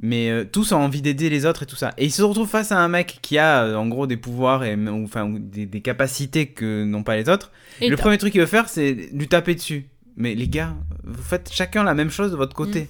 Mais 0.00 0.28
euh, 0.30 0.44
tous 0.44 0.72
ont 0.72 0.78
envie 0.78 1.02
d'aider 1.02 1.30
les 1.30 1.46
autres 1.46 1.62
et 1.62 1.66
tout 1.66 1.76
ça. 1.76 1.92
Et 1.98 2.06
ils 2.06 2.10
se 2.10 2.22
retrouvent 2.22 2.48
face 2.48 2.72
à 2.72 2.78
un 2.78 2.88
mec 2.88 3.18
qui 3.22 3.38
a 3.38 3.78
en 3.78 3.86
gros 3.86 4.08
des 4.08 4.16
pouvoirs 4.16 4.64
et 4.64 4.74
ou, 4.74 5.04
enfin 5.04 5.28
des, 5.28 5.66
des 5.66 5.80
capacités 5.82 6.46
que 6.48 6.82
n'ont 6.84 7.04
pas 7.04 7.14
les 7.16 7.28
autres. 7.28 7.52
Et 7.80 7.88
le 7.88 7.94
t'as- 7.96 8.02
premier 8.02 8.18
truc 8.18 8.32
qu'il 8.32 8.40
veut 8.40 8.46
faire, 8.48 8.68
c'est 8.68 8.92
lui 9.12 9.28
taper 9.28 9.54
dessus. 9.54 9.86
Mais 10.16 10.34
les 10.34 10.48
gars, 10.48 10.74
vous 11.04 11.22
faites 11.22 11.50
chacun 11.52 11.82
la 11.84 11.94
même 11.94 12.10
chose 12.10 12.30
de 12.32 12.36
votre 12.36 12.54
côté. 12.54 12.82
Mm. 12.82 12.88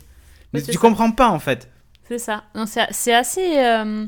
Mais 0.52 0.62
tu 0.62 0.72
ça. 0.72 0.78
comprends 0.78 1.10
pas 1.12 1.28
en 1.28 1.38
fait. 1.38 1.70
C'est 2.08 2.18
ça. 2.18 2.44
Non, 2.54 2.66
c'est 2.66 2.86
c'est 2.90 3.14
assez, 3.14 3.58
euh, 3.58 4.06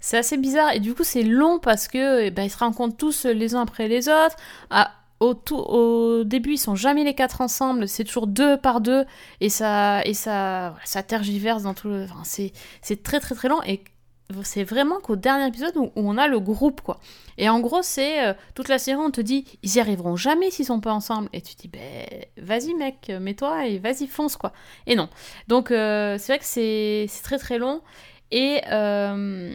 c'est 0.00 0.16
assez 0.18 0.36
bizarre 0.38 0.72
et 0.72 0.80
du 0.80 0.94
coup 0.94 1.04
c'est 1.04 1.22
long 1.24 1.58
parce 1.58 1.88
que 1.88 2.22
eh 2.22 2.30
ben, 2.30 2.44
ils 2.44 2.50
se 2.50 2.58
rencontrent 2.58 2.96
tous 2.96 3.24
les 3.26 3.54
uns 3.54 3.62
après 3.62 3.88
les 3.88 4.08
autres. 4.08 4.36
À- 4.70 4.92
au, 5.20 5.34
tout, 5.34 5.56
au 5.56 6.24
début 6.24 6.54
ils 6.54 6.58
sont 6.58 6.74
jamais 6.74 7.04
les 7.04 7.14
quatre 7.14 7.40
ensemble, 7.42 7.86
c'est 7.86 8.02
toujours 8.02 8.26
deux 8.26 8.56
par 8.56 8.80
deux 8.80 9.04
et 9.40 9.50
ça 9.50 10.04
et 10.04 10.14
ça 10.14 10.74
ça 10.84 11.02
tergiverse 11.04 11.62
dans 11.62 11.74
tout 11.74 11.88
le. 11.88 12.04
Enfin, 12.04 12.22
c'est 12.24 12.52
c'est 12.80 13.02
très 13.04 13.20
très 13.20 13.34
très 13.36 13.48
long 13.48 13.62
et 13.64 13.84
c'est 14.42 14.64
vraiment 14.64 15.00
qu'au 15.00 15.16
dernier 15.16 15.46
épisode 15.46 15.76
où, 15.76 15.90
on 15.96 16.18
a 16.18 16.28
le 16.28 16.40
groupe 16.40 16.80
quoi. 16.80 16.98
Et 17.38 17.48
en 17.48 17.60
gros 17.60 17.82
c'est 17.82 18.26
euh, 18.26 18.34
toute 18.54 18.68
la 18.68 18.78
série 18.78 18.98
on 18.98 19.10
te 19.10 19.20
dit 19.20 19.44
ils 19.62 19.76
y 19.76 19.80
arriveront 19.80 20.16
jamais 20.16 20.50
s'ils 20.50 20.66
sont 20.66 20.80
pas 20.80 20.92
ensemble 20.92 21.28
et 21.32 21.40
tu 21.40 21.54
te 21.54 21.62
dis 21.62 21.68
ben 21.68 22.06
vas-y 22.42 22.74
mec 22.74 23.10
mets-toi 23.20 23.66
et 23.66 23.78
vas-y 23.78 24.06
fonce 24.06 24.36
quoi. 24.36 24.52
Et 24.86 24.96
non. 24.96 25.08
Donc 25.48 25.70
euh, 25.70 26.16
c'est 26.18 26.32
vrai 26.32 26.38
que 26.38 26.44
c'est 26.44 27.22
très 27.22 27.38
très 27.38 27.58
long 27.58 27.80
et 28.30 28.60
euh, 28.70 29.54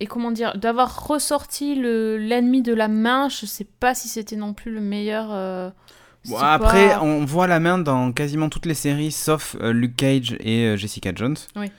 et 0.00 0.06
comment 0.06 0.30
dire 0.30 0.56
d'avoir 0.56 1.06
ressorti 1.06 1.74
le 1.74 2.16
l'ennemi 2.18 2.62
de 2.62 2.74
la 2.74 2.88
main, 2.88 3.28
je 3.28 3.46
sais 3.46 3.66
pas 3.78 3.94
si 3.94 4.08
c'était 4.08 4.36
non 4.36 4.54
plus 4.54 4.72
le 4.72 4.80
meilleur. 4.80 5.72
Bon, 6.26 6.38
après, 6.38 6.88
pas- 6.88 7.02
on 7.02 7.24
voit 7.26 7.46
la 7.46 7.60
main 7.60 7.76
dans 7.76 8.10
quasiment 8.10 8.48
toutes 8.48 8.64
les 8.66 8.74
séries, 8.74 9.12
sauf 9.12 9.56
Luke 9.60 9.96
Cage 9.96 10.36
et 10.40 10.76
Jessica 10.76 11.12
Jones. 11.14 11.36
moitié. 11.54 11.72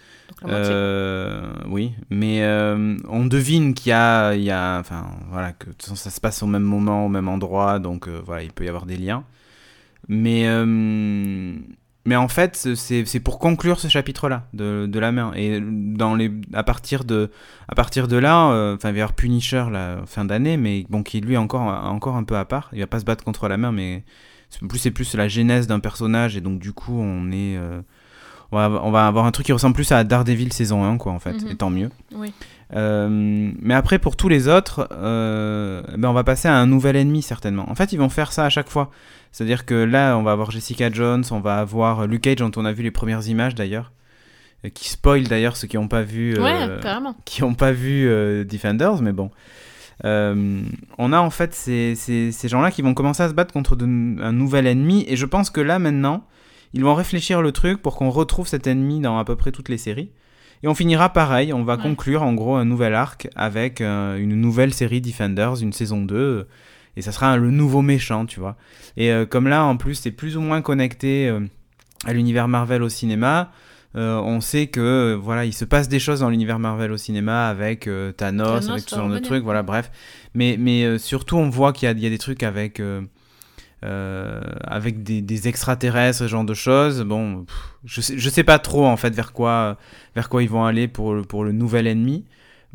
Euh, 0.48 1.54
oui, 1.68 1.94
mais 2.10 2.44
euh, 2.44 2.98
on 3.08 3.26
devine 3.26 3.74
qu'il 3.74 3.90
y 3.90 3.94
a, 3.94 4.78
enfin 4.80 5.06
voilà, 5.30 5.54
que 5.54 5.68
de 5.68 5.72
toute 5.72 5.84
façon, 5.84 5.96
ça 5.96 6.10
se 6.10 6.20
passe 6.20 6.44
au 6.44 6.48
même 6.48 6.64
moment, 6.64 7.06
au 7.06 7.10
même 7.10 7.28
endroit, 7.28 7.80
donc 7.80 8.08
euh, 8.08 8.22
voilà, 8.26 8.44
il 8.44 8.52
peut 8.52 8.66
y 8.66 8.70
avoir 8.70 8.86
des 8.86 8.98
liens. 8.98 9.24
Mais 10.08 10.46
mais 12.08 12.16
en 12.16 12.28
fait, 12.28 12.56
c'est 12.76 13.20
pour 13.20 13.40
conclure 13.40 13.80
ce 13.80 13.88
chapitre-là 13.88 14.48
de, 14.54 14.86
de 14.86 15.00
la 15.00 15.12
main. 15.12 15.34
Et 15.36 15.60
dans 15.60 16.14
les, 16.14 16.32
à 16.54 16.62
partir 16.64 17.04
de, 17.04 17.32
à 17.68 17.74
partir 17.74 18.08
de 18.08 18.16
là, 18.16 18.46
enfin 18.76 18.90
il 18.90 18.94
va 18.94 18.98
y 19.00 19.02
avoir 19.02 19.14
Punisher 19.14 19.66
la 19.72 20.04
fin 20.06 20.24
d'année, 20.24 20.58
mais 20.58 20.86
bon 20.90 21.02
qui 21.02 21.20
lui 21.22 21.36
encore 21.38 21.64
encore 21.64 22.16
un 22.16 22.24
peu 22.24 22.38
à 22.38 22.46
part. 22.46 22.70
Il 22.74 22.80
va 22.80 22.88
pas 22.88 23.00
se 23.00 23.06
battre 23.06 23.24
contre 23.24 23.48
la 23.48 23.58
main, 23.58 23.72
mais 23.72 24.04
plus 24.70 24.78
c'est 24.78 24.92
plus 24.92 25.16
la 25.16 25.28
genèse 25.28 25.66
d'un 25.66 25.80
personnage 25.80 26.38
et 26.38 26.42
donc 26.42 26.60
du 26.60 26.72
coup 26.74 27.00
on 27.00 27.32
est 27.32 27.58
on 28.56 28.70
va, 28.70 28.82
on 28.84 28.92
va 28.92 29.08
avoir 29.08 29.26
un 29.26 29.32
truc 29.32 29.46
qui 29.46 29.52
ressemble 29.54 29.76
plus 29.76 29.92
à 29.92 30.04
Daredevil 30.04 30.52
saison 30.54 30.84
1 30.84 30.98
quoi 30.98 31.12
en 31.12 31.20
fait. 31.20 31.34
Mhm. 31.44 31.52
et 31.52 31.56
tant 31.56 31.70
mieux. 31.70 31.90
Oui. 32.16 32.34
Euh, 32.76 33.52
mais 33.62 33.74
après 33.76 34.00
pour 34.00 34.16
tous 34.16 34.28
les 34.28 34.48
autres 34.48 34.88
euh, 34.92 35.84
ben 35.98 36.10
on 36.10 36.14
va 36.14 36.24
passer 36.24 36.48
à 36.48 36.56
un 36.56 36.66
nouvel 36.66 36.96
ennemi 36.96 37.22
certainement. 37.22 37.70
En 37.70 37.76
fait 37.76 37.92
ils 37.94 38.00
vont 38.00 38.10
faire 38.10 38.32
ça 38.32 38.46
à 38.46 38.50
chaque 38.50 38.70
fois. 38.70 38.90
C'est 39.32 39.44
à 39.44 39.48
dire 39.48 39.66
que 39.66 39.76
là 39.76 40.16
on 40.18 40.24
va 40.24 40.32
avoir 40.32 40.50
Jessica 40.52 40.92
Jones 40.92 41.24
on 41.32 41.40
va 41.42 41.60
avoir 41.60 42.08
Luke 42.08 42.22
Cage 42.22 42.38
dont 42.38 42.52
on 42.56 42.66
a 42.66 42.72
vu 42.72 42.82
les 42.84 42.92
premières 42.92 43.28
images 43.28 43.54
d'ailleurs. 43.56 43.92
Euh, 44.66 44.70
qui 44.70 44.90
spoil 44.90 45.24
d'ailleurs 45.26 45.58
ceux 45.58 45.68
qui 45.68 45.76
n'ont 45.78 45.88
pas 45.88 46.02
vu 46.02 46.40
Ouais, 46.40 46.68
qui 47.26 47.42
n'ont 47.44 47.54
pas 47.54 47.72
vu 47.72 48.06
Defenders, 48.46 49.02
mais 49.02 49.12
bon. 49.12 49.30
euh, 50.04 50.62
on 50.98 51.14
a 51.14 51.20
en 51.20 51.30
fait 51.30 51.54
ces, 51.54 51.94
ces- 51.96 52.32
ces 52.32 52.48
gens-là 52.48 52.72
qui 52.72 52.82
vont 52.82 52.94
commencer 52.94 53.22
à 53.24 53.30
se 53.30 53.34
battre 53.34 53.54
contre 53.54 53.76
de- 53.76 53.86
un 53.86 54.32
nouvel 54.32 54.66
ennemi, 54.68 55.06
et 55.08 55.16
je 55.16 55.26
pense 55.26 55.50
que 55.50 55.62
là 55.62 55.78
maintenant, 55.80 56.24
ils 56.74 56.84
vont 56.84 56.94
réfléchir 56.96 57.42
le 57.42 57.52
truc 57.52 57.82
pour 57.82 57.96
qu'on 57.96 58.10
retrouve 58.10 58.48
cet 58.48 58.68
ennemi 58.68 59.00
dans 59.00 59.18
à 59.18 59.26
peu 59.26 59.36
près 59.36 59.52
toutes 59.52 59.70
les 59.70 59.78
séries. 59.78 60.10
Et 60.64 60.68
on 60.68 60.74
finira 60.76 61.10
pareil, 61.10 61.54
on 61.54 61.64
va 61.64 61.76
Ouais. 61.76 61.82
conclure 61.84 62.24
en 62.24 62.34
gros 62.34 62.56
un 62.56 62.66
nouvel 62.66 62.94
arc 62.96 63.28
avec 63.36 63.82
euh, 63.82 64.18
une 64.18 64.36
nouvelle 64.36 64.74
série 64.74 65.02
Defenders, 65.02 65.62
une 65.62 65.74
saison 65.74 66.02
2, 66.02 66.48
et 66.98 67.02
ça 67.02 67.12
sera 67.12 67.38
le 67.38 67.52
nouveau 67.52 67.82
méchant, 67.82 68.26
tu 68.26 68.40
vois. 68.40 68.56
Et 68.98 69.12
euh, 69.12 69.26
comme 69.26 69.48
là 69.48 69.64
en 69.66 69.78
plus 69.78 69.96
c'est 69.96 70.12
plus 70.12 70.38
ou 70.38 70.42
moins 70.42 70.62
connecté 70.62 71.28
euh, 71.30 71.42
à 72.06 72.14
l'univers 72.14 72.48
Marvel 72.48 72.82
au 72.84 72.90
cinéma, 72.90 73.52
euh, 73.96 74.18
on 74.18 74.42
sait 74.42 74.68
que 74.68 75.14
voilà, 75.22 75.46
il 75.46 75.54
se 75.54 75.64
passe 75.66 75.88
des 75.88 76.00
choses 76.00 76.22
dans 76.22 76.30
l'univers 76.30 76.58
Marvel 76.60 76.92
au 76.92 76.98
cinéma 76.98 77.48
avec 77.48 77.88
euh, 77.88 78.12
Thanos, 78.12 78.46
Thanos 78.48 78.70
avec 78.70 78.84
tout 78.86 78.96
ce 78.96 79.00
genre 79.00 79.10
de 79.10 79.20
trucs, 79.20 79.44
voilà, 79.44 79.62
bref. 79.64 79.92
Mais, 80.34 80.58
mais 80.60 80.84
euh, 80.84 80.98
surtout, 80.98 81.38
on 81.38 81.50
voit 81.50 81.72
qu'il 81.74 81.86
y 81.88 81.90
a, 81.90 81.94
il 81.94 82.00
y 82.04 82.06
a 82.08 82.10
des 82.10 82.18
trucs 82.18 82.44
avec, 82.44 82.82
avec 83.84 85.04
des, 85.04 85.22
des 85.22 85.48
extraterrestres, 85.48 86.20
ce 86.20 86.28
genre 86.28 86.44
de 86.46 86.54
choses. 86.54 87.02
Bon, 87.04 87.46
pff, 87.46 87.56
je 87.86 88.02
sais, 88.02 88.18
je 88.18 88.30
sais 88.30 88.44
pas 88.44 88.60
trop 88.60 88.86
en 88.86 88.98
fait 88.98 89.14
vers 89.14 89.32
quoi, 89.34 89.78
vers 90.16 90.28
quoi 90.30 90.42
ils 90.44 90.50
vont 90.50 90.66
aller 90.66 90.88
pour 90.88 91.14
le, 91.14 91.22
pour 91.24 91.44
le 91.44 91.52
nouvel 91.52 91.88
ennemi. 91.88 92.26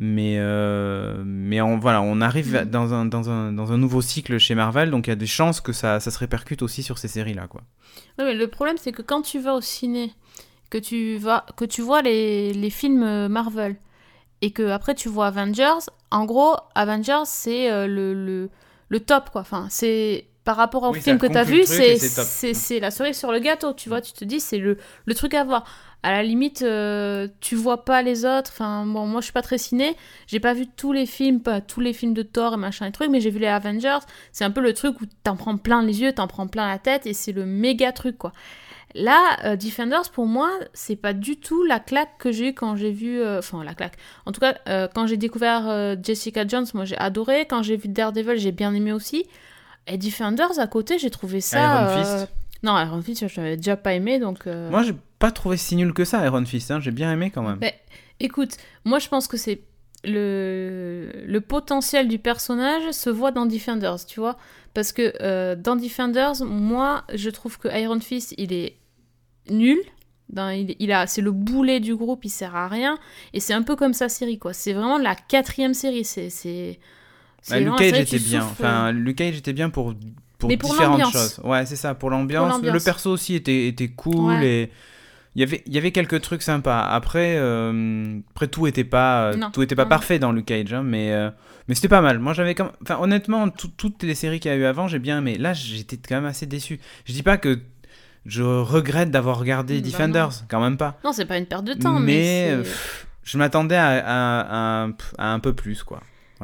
Mais, 0.02 0.36
euh, 0.38 1.22
mais 1.26 1.60
on, 1.60 1.78
voilà, 1.78 2.00
on 2.00 2.22
arrive 2.22 2.54
Mhm. 2.56 2.64
dans, 2.70 2.94
un, 2.94 3.04
dans, 3.04 3.28
un, 3.28 3.52
dans 3.52 3.70
un 3.72 3.76
nouveau 3.76 4.00
cycle 4.00 4.38
chez 4.38 4.54
Marvel, 4.54 4.90
donc 4.90 5.06
il 5.06 5.10
y 5.10 5.12
a 5.12 5.16
des 5.16 5.26
chances 5.26 5.60
que 5.60 5.72
ça, 5.74 6.00
ça 6.00 6.10
se 6.10 6.18
répercute 6.18 6.62
aussi 6.62 6.82
sur 6.82 6.96
ces 6.96 7.08
séries-là. 7.08 7.48
Quoi. 7.48 7.60
Mais 8.16 8.32
le 8.32 8.46
problème, 8.48 8.76
c'est 8.78 8.92
que 8.92 9.02
quand 9.02 9.20
tu 9.20 9.40
vas 9.40 9.52
au 9.54 9.60
ciné, 9.60 10.14
que 10.70 10.78
tu, 10.78 11.18
vas, 11.18 11.44
que 11.56 11.66
tu 11.66 11.82
vois 11.82 12.00
les, 12.00 12.54
les 12.54 12.70
films 12.70 13.02
euh, 13.02 13.28
Marvel, 13.28 13.76
et 14.40 14.52
que 14.52 14.70
après 14.70 14.94
tu 14.94 15.10
vois 15.10 15.26
Avengers, 15.26 15.84
en 16.10 16.24
gros, 16.24 16.56
Avengers, 16.74 17.24
c'est 17.26 17.70
euh, 17.70 17.86
le, 17.86 18.14
le, 18.14 18.48
le 18.88 19.00
top, 19.00 19.28
quoi. 19.30 19.42
Enfin, 19.42 19.66
c'est 19.68 20.28
par 20.50 20.56
rapport 20.56 20.82
au 20.82 20.92
Oui, 20.92 21.00
film 21.00 21.16
que 21.18 21.28
tu 21.28 21.38
as 21.38 21.44
vu, 21.44 21.62
truc 21.62 21.76
c'est 22.54 22.80
la 22.80 22.90
cerise 22.90 23.16
sur 23.16 23.30
le 23.30 23.38
gâteau, 23.38 23.72
tu 23.72 23.88
vois. 23.88 24.00
Tu 24.00 24.12
te 24.12 24.24
dis, 24.24 24.40
c'est 24.40 24.58
le, 24.58 24.78
le 25.04 25.14
truc 25.14 25.32
à 25.34 25.44
voir. 25.44 25.64
À 26.02 26.10
la 26.10 26.24
limite, 26.24 26.62
euh, 26.62 27.28
tu 27.40 27.54
vois 27.54 27.84
pas 27.84 28.02
les 28.02 28.24
autres. 28.24 28.50
Enfin, 28.52 28.84
bon, 28.84 29.06
moi, 29.06 29.20
je 29.20 29.26
suis 29.26 29.32
pas 29.32 29.42
très 29.42 29.58
ciné. 29.58 29.94
J'ai 30.26 30.40
pas 30.40 30.52
vu 30.52 30.66
tous 30.66 30.92
les 30.92 31.06
films, 31.06 31.38
pas 31.40 31.60
tous 31.60 31.78
les 31.80 31.92
films 31.92 32.14
de 32.14 32.22
Thor 32.22 32.54
et 32.54 32.56
machin 32.56 32.86
et 32.86 32.90
trucs, 32.90 33.10
mais 33.10 33.20
j'ai 33.20 33.30
vu 33.30 33.38
les 33.38 33.46
Avengers. 33.46 33.98
C'est 34.32 34.42
un 34.44 34.50
peu 34.50 34.60
le 34.60 34.74
truc 34.74 35.00
où 35.00 35.04
t'en 35.22 35.36
prends 35.36 35.56
plein 35.56 35.82
les 35.84 36.00
yeux, 36.00 36.12
t'en 36.12 36.26
prends 36.26 36.48
plein 36.48 36.66
la 36.66 36.78
tête, 36.78 37.06
et 37.06 37.12
c'est 37.14 37.30
le 37.32 37.46
méga 37.46 37.92
truc, 37.92 38.18
quoi. 38.18 38.32
Là, 38.96 39.36
euh, 39.44 39.54
Defenders, 39.54 40.10
pour 40.10 40.26
moi, 40.26 40.50
c'est 40.74 40.96
pas 40.96 41.12
du 41.12 41.36
tout 41.36 41.62
la 41.62 41.78
claque 41.78 42.18
que 42.18 42.32
j'ai 42.32 42.48
eu 42.48 42.54
quand 42.54 42.74
j'ai 42.74 42.90
vu. 42.90 43.20
euh, 43.20 43.38
Enfin, 43.38 43.62
la 43.62 43.74
claque. 43.74 43.94
En 44.26 44.32
tout 44.32 44.40
cas, 44.40 44.56
euh, 44.68 44.88
quand 44.92 45.06
j'ai 45.06 45.16
découvert 45.16 45.96
Jessica 46.02 46.44
Jones, 46.44 46.66
moi 46.74 46.84
j'ai 46.84 46.98
adoré. 46.98 47.46
Quand 47.46 47.62
j'ai 47.62 47.76
vu 47.76 47.88
Daredevil, 47.88 48.36
j'ai 48.38 48.50
bien 48.50 48.74
aimé 48.74 48.92
aussi. 48.92 49.26
Et 49.90 49.98
Defenders, 49.98 50.58
à 50.58 50.66
côté, 50.66 50.98
j'ai 50.98 51.10
trouvé 51.10 51.40
ça. 51.40 51.60
Iron 51.60 51.86
euh, 51.88 52.22
Fist 52.24 52.32
Non, 52.62 52.78
Iron 52.78 53.02
Fist, 53.02 53.26
je 53.28 53.40
l'avais 53.40 53.56
déjà 53.56 53.76
pas 53.76 53.94
aimé, 53.94 54.18
donc. 54.18 54.46
euh, 54.46 54.70
Moi, 54.70 54.82
j'ai 54.82 54.94
pas 55.18 55.30
trouvé 55.30 55.56
si 55.56 55.76
nul 55.76 55.92
que 55.92 56.04
ça, 56.04 56.24
Iron 56.24 56.44
Fist. 56.44 56.70
hein, 56.70 56.80
J'ai 56.80 56.90
bien 56.92 57.12
aimé 57.12 57.30
quand 57.30 57.42
même. 57.42 57.58
ben, 57.58 57.72
écoute, 58.20 58.56
moi 58.84 58.98
je 58.98 59.08
pense 59.08 59.26
que 59.28 59.36
c'est 59.36 59.60
le, 60.04 61.10
le 61.26 61.40
potentiel 61.40 62.08
du 62.08 62.18
personnage 62.18 62.90
se 62.92 63.10
voit 63.10 63.32
dans 63.32 63.46
Defenders, 63.46 64.04
tu 64.06 64.20
vois. 64.20 64.36
Parce 64.74 64.92
que 64.92 65.12
euh, 65.20 65.56
dans 65.56 65.76
Defenders, 65.76 66.44
moi 66.44 67.04
je 67.12 67.30
trouve 67.30 67.58
que 67.58 67.68
Iron 67.78 68.00
Fist 68.00 68.34
il 68.38 68.52
est 68.52 68.76
nul. 69.50 69.78
Dans- 70.30 70.50
il, 70.50 70.76
il 70.78 70.92
a, 70.92 71.06
c'est 71.08 71.22
le 71.22 71.32
boulet 71.32 71.80
du 71.80 71.96
groupe, 71.96 72.24
il 72.24 72.30
sert 72.30 72.54
à 72.54 72.68
rien. 72.68 72.98
Et 73.32 73.40
c'est 73.40 73.52
un 73.52 73.62
peu 73.62 73.74
comme 73.74 73.92
sa 73.94 74.08
série, 74.08 74.38
quoi. 74.38 74.52
C'est 74.52 74.72
vraiment 74.72 74.96
la 74.98 75.16
quatrième 75.16 75.74
série. 75.74 76.04
C'est, 76.04 76.30
c'est 76.30 76.78
Bah, 77.48 77.60
Luke 77.60 77.76
Cage 77.76 77.98
était 78.00 78.18
bien. 78.18 78.42
Enfin, 78.42 78.92
Luke 78.92 79.16
Cage 79.16 79.36
était 79.36 79.52
bien 79.52 79.70
pour, 79.70 79.94
pour 80.38 80.48
Mais 80.50 80.56
pour 80.56 80.70
différentes 80.70 81.10
choses. 81.12 81.40
Ouais, 81.44 81.64
c'est 81.66 81.76
ça, 81.76 81.94
pour 81.94 82.10
l'ambiance. 82.10 82.62
Le 82.62 82.78
perso 82.80 83.10
aussi 83.10 83.34
était, 83.34 83.66
était 83.68 83.88
cool 83.88 84.34
Ouais. 84.34 84.46
et 84.46 84.70
il 85.36 85.40
y 85.40 85.42
avait, 85.44 85.62
il 85.66 85.72
y 85.72 85.78
avait 85.78 85.92
quelques 85.92 86.20
trucs 86.22 86.42
sympas. 86.42 86.80
Après, 86.82 87.36
euh, 87.38 88.18
après 88.34 88.48
tout 88.48 88.66
était 88.66 88.84
pas, 88.84 89.34
Non. 89.36 89.50
tout 89.52 89.62
était 89.62 89.74
pas 89.76 89.82
Non, 89.84 89.86
non. 89.86 89.90
parfait 89.90 90.18
dans 90.18 90.32
Luke 90.32 90.46
Cage, 90.46 90.72
hein, 90.72 90.82
mais, 90.82 91.12
euh, 91.12 91.30
mais 91.68 91.74
c'était 91.76 91.88
pas 91.88 92.00
mal. 92.00 92.18
Moi, 92.18 92.32
j'avais 92.32 92.54
quand 92.54 92.72
enfin, 92.82 92.98
honnêtement, 93.00 93.48
tout- 93.48 93.70
toutes 93.76 94.02
les 94.02 94.14
séries 94.16 94.40
qu'il 94.40 94.50
y 94.50 94.54
a 94.54 94.56
eu 94.56 94.64
avant, 94.64 94.88
j'ai 94.88 94.98
bien 94.98 95.18
aimé. 95.18 95.38
Là, 95.38 95.52
j'étais 95.54 95.96
quand 95.96 96.16
même 96.16 96.26
assez 96.26 96.46
déçu. 96.46 96.80
Je 97.04 97.12
dis 97.12 97.22
pas 97.22 97.36
que 97.38 97.60
je 98.26 98.42
regrette 98.42 99.10
d'avoir 99.10 99.38
regardé 99.38 99.80
Bah 99.80 99.86
Defenders, 99.88 100.30
quand 100.48 100.60
même 100.60 100.76
pas. 100.76 100.98
Non, 101.04 101.12
c'est 101.12 101.24
pas 101.26 101.38
une 101.38 101.46
perte 101.46 101.64
de 101.64 101.74
temps, 101.74 102.00
mais, 102.00 102.06
mais 102.06 102.50
euh, 102.50 102.62
pff, 102.62 103.06
je 103.22 103.38
m'attendais 103.38 103.76
à, 103.76 104.02
à- 104.84 104.88
à 105.16 105.32
un 105.32 105.38
peu 105.38 105.54
plus, 105.54 105.84
quoi. 105.84 106.00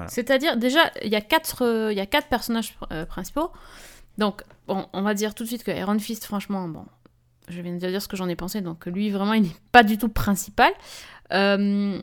C'est-à-dire, 0.09 0.57
déjà, 0.57 0.91
il 1.03 1.11
y, 1.11 1.17
a 1.17 1.21
quatre, 1.21 1.65
euh, 1.65 1.93
y 1.93 2.01
a 2.01 2.07
quatre 2.07 2.29
personnages 2.29 2.77
euh, 2.93 3.07
principaux. 3.07 3.51
Donc, 4.19 4.43
on 4.69 5.03
va 5.03 5.15
dire 5.15 5.35
tout 5.35 5.43
de 5.43 5.49
suite 5.49 5.63
que 5.63 5.71
Iron 5.71 5.99
Fist, 5.99 6.25
franchement, 6.25 6.69
bon, 6.69 6.87
je 7.49 7.61
viens 7.61 7.75
de 7.75 7.79
dire 7.79 8.01
ce 8.01 8.09
que 8.09 8.17
j'en 8.17 8.29
ai 8.29 8.37
pensé, 8.37 8.63
donc 8.63 8.87
lui, 8.87 9.11
vraiment, 9.11 9.35
il 9.35 9.43
n'est 9.43 9.57
pas 9.73 9.83
du 9.83 9.99
tout 9.99 10.09
principal. 10.09 10.73
Euh, 11.33 11.99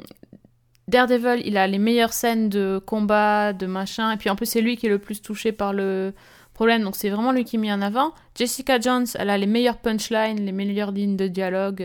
Daredevil, 0.88 1.42
il 1.46 1.58
a 1.58 1.66
les 1.66 1.80
meilleures 1.80 2.14
scènes 2.14 2.50
de 2.50 2.80
combat, 2.86 3.52
de 3.52 3.66
machin, 3.66 4.12
et 4.12 4.18
puis 4.18 4.30
en 4.30 4.36
plus, 4.36 4.46
c'est 4.46 4.62
lui 4.62 4.78
qui 4.78 4.86
est 4.86 4.90
le 4.90 5.00
plus 5.00 5.24
touché 5.24 5.52
par 5.52 5.74
le 5.74 6.14
problème, 6.54 6.84
donc 6.84 6.96
c'est 6.96 7.10
vraiment 7.10 7.32
lui 7.32 7.46
qui 7.46 7.56
est 7.56 7.60
mis 7.60 7.72
en 7.72 7.82
avant. 7.82 8.14
Jessica 8.36 8.80
Jones, 8.80 9.08
elle 9.16 9.32
a 9.32 9.38
les 9.40 9.48
meilleures 9.48 9.78
punchlines, 9.78 10.46
les 10.46 10.52
meilleures 10.52 10.92
lignes 10.92 11.18
de 11.18 11.28
dialogue, 11.28 11.84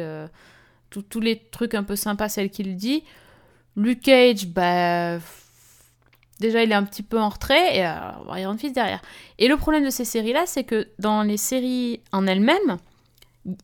tous 0.91 1.21
les 1.21 1.39
trucs 1.39 1.75
un 1.75 1.85
peu 1.85 1.97
sympas, 1.97 2.29
celle 2.29 2.51
qui 2.51 2.65
le 2.65 2.75
dit. 2.75 3.03
Luke 3.77 4.01
Cage, 4.01 4.47
bah. 4.47 5.19
Déjà, 6.41 6.63
il 6.63 6.71
est 6.71 6.75
un 6.75 6.85
petit 6.85 7.03
peu 7.03 7.19
en 7.19 7.29
retrait, 7.29 7.79
et 7.79 7.87
euh, 7.87 8.37
Iron 8.37 8.57
Fist 8.57 8.75
derrière. 8.75 9.03
Et 9.39 9.49
le 9.49 9.57
problème 9.57 9.85
de 9.85 9.91
ces 9.91 10.05
séries-là, 10.05 10.45
c'est 10.47 10.65
que 10.65 10.89
dans 10.99 11.23
les 11.23 11.37
séries 11.37 12.01
en 12.13 12.27
elles-mêmes, 12.27 12.79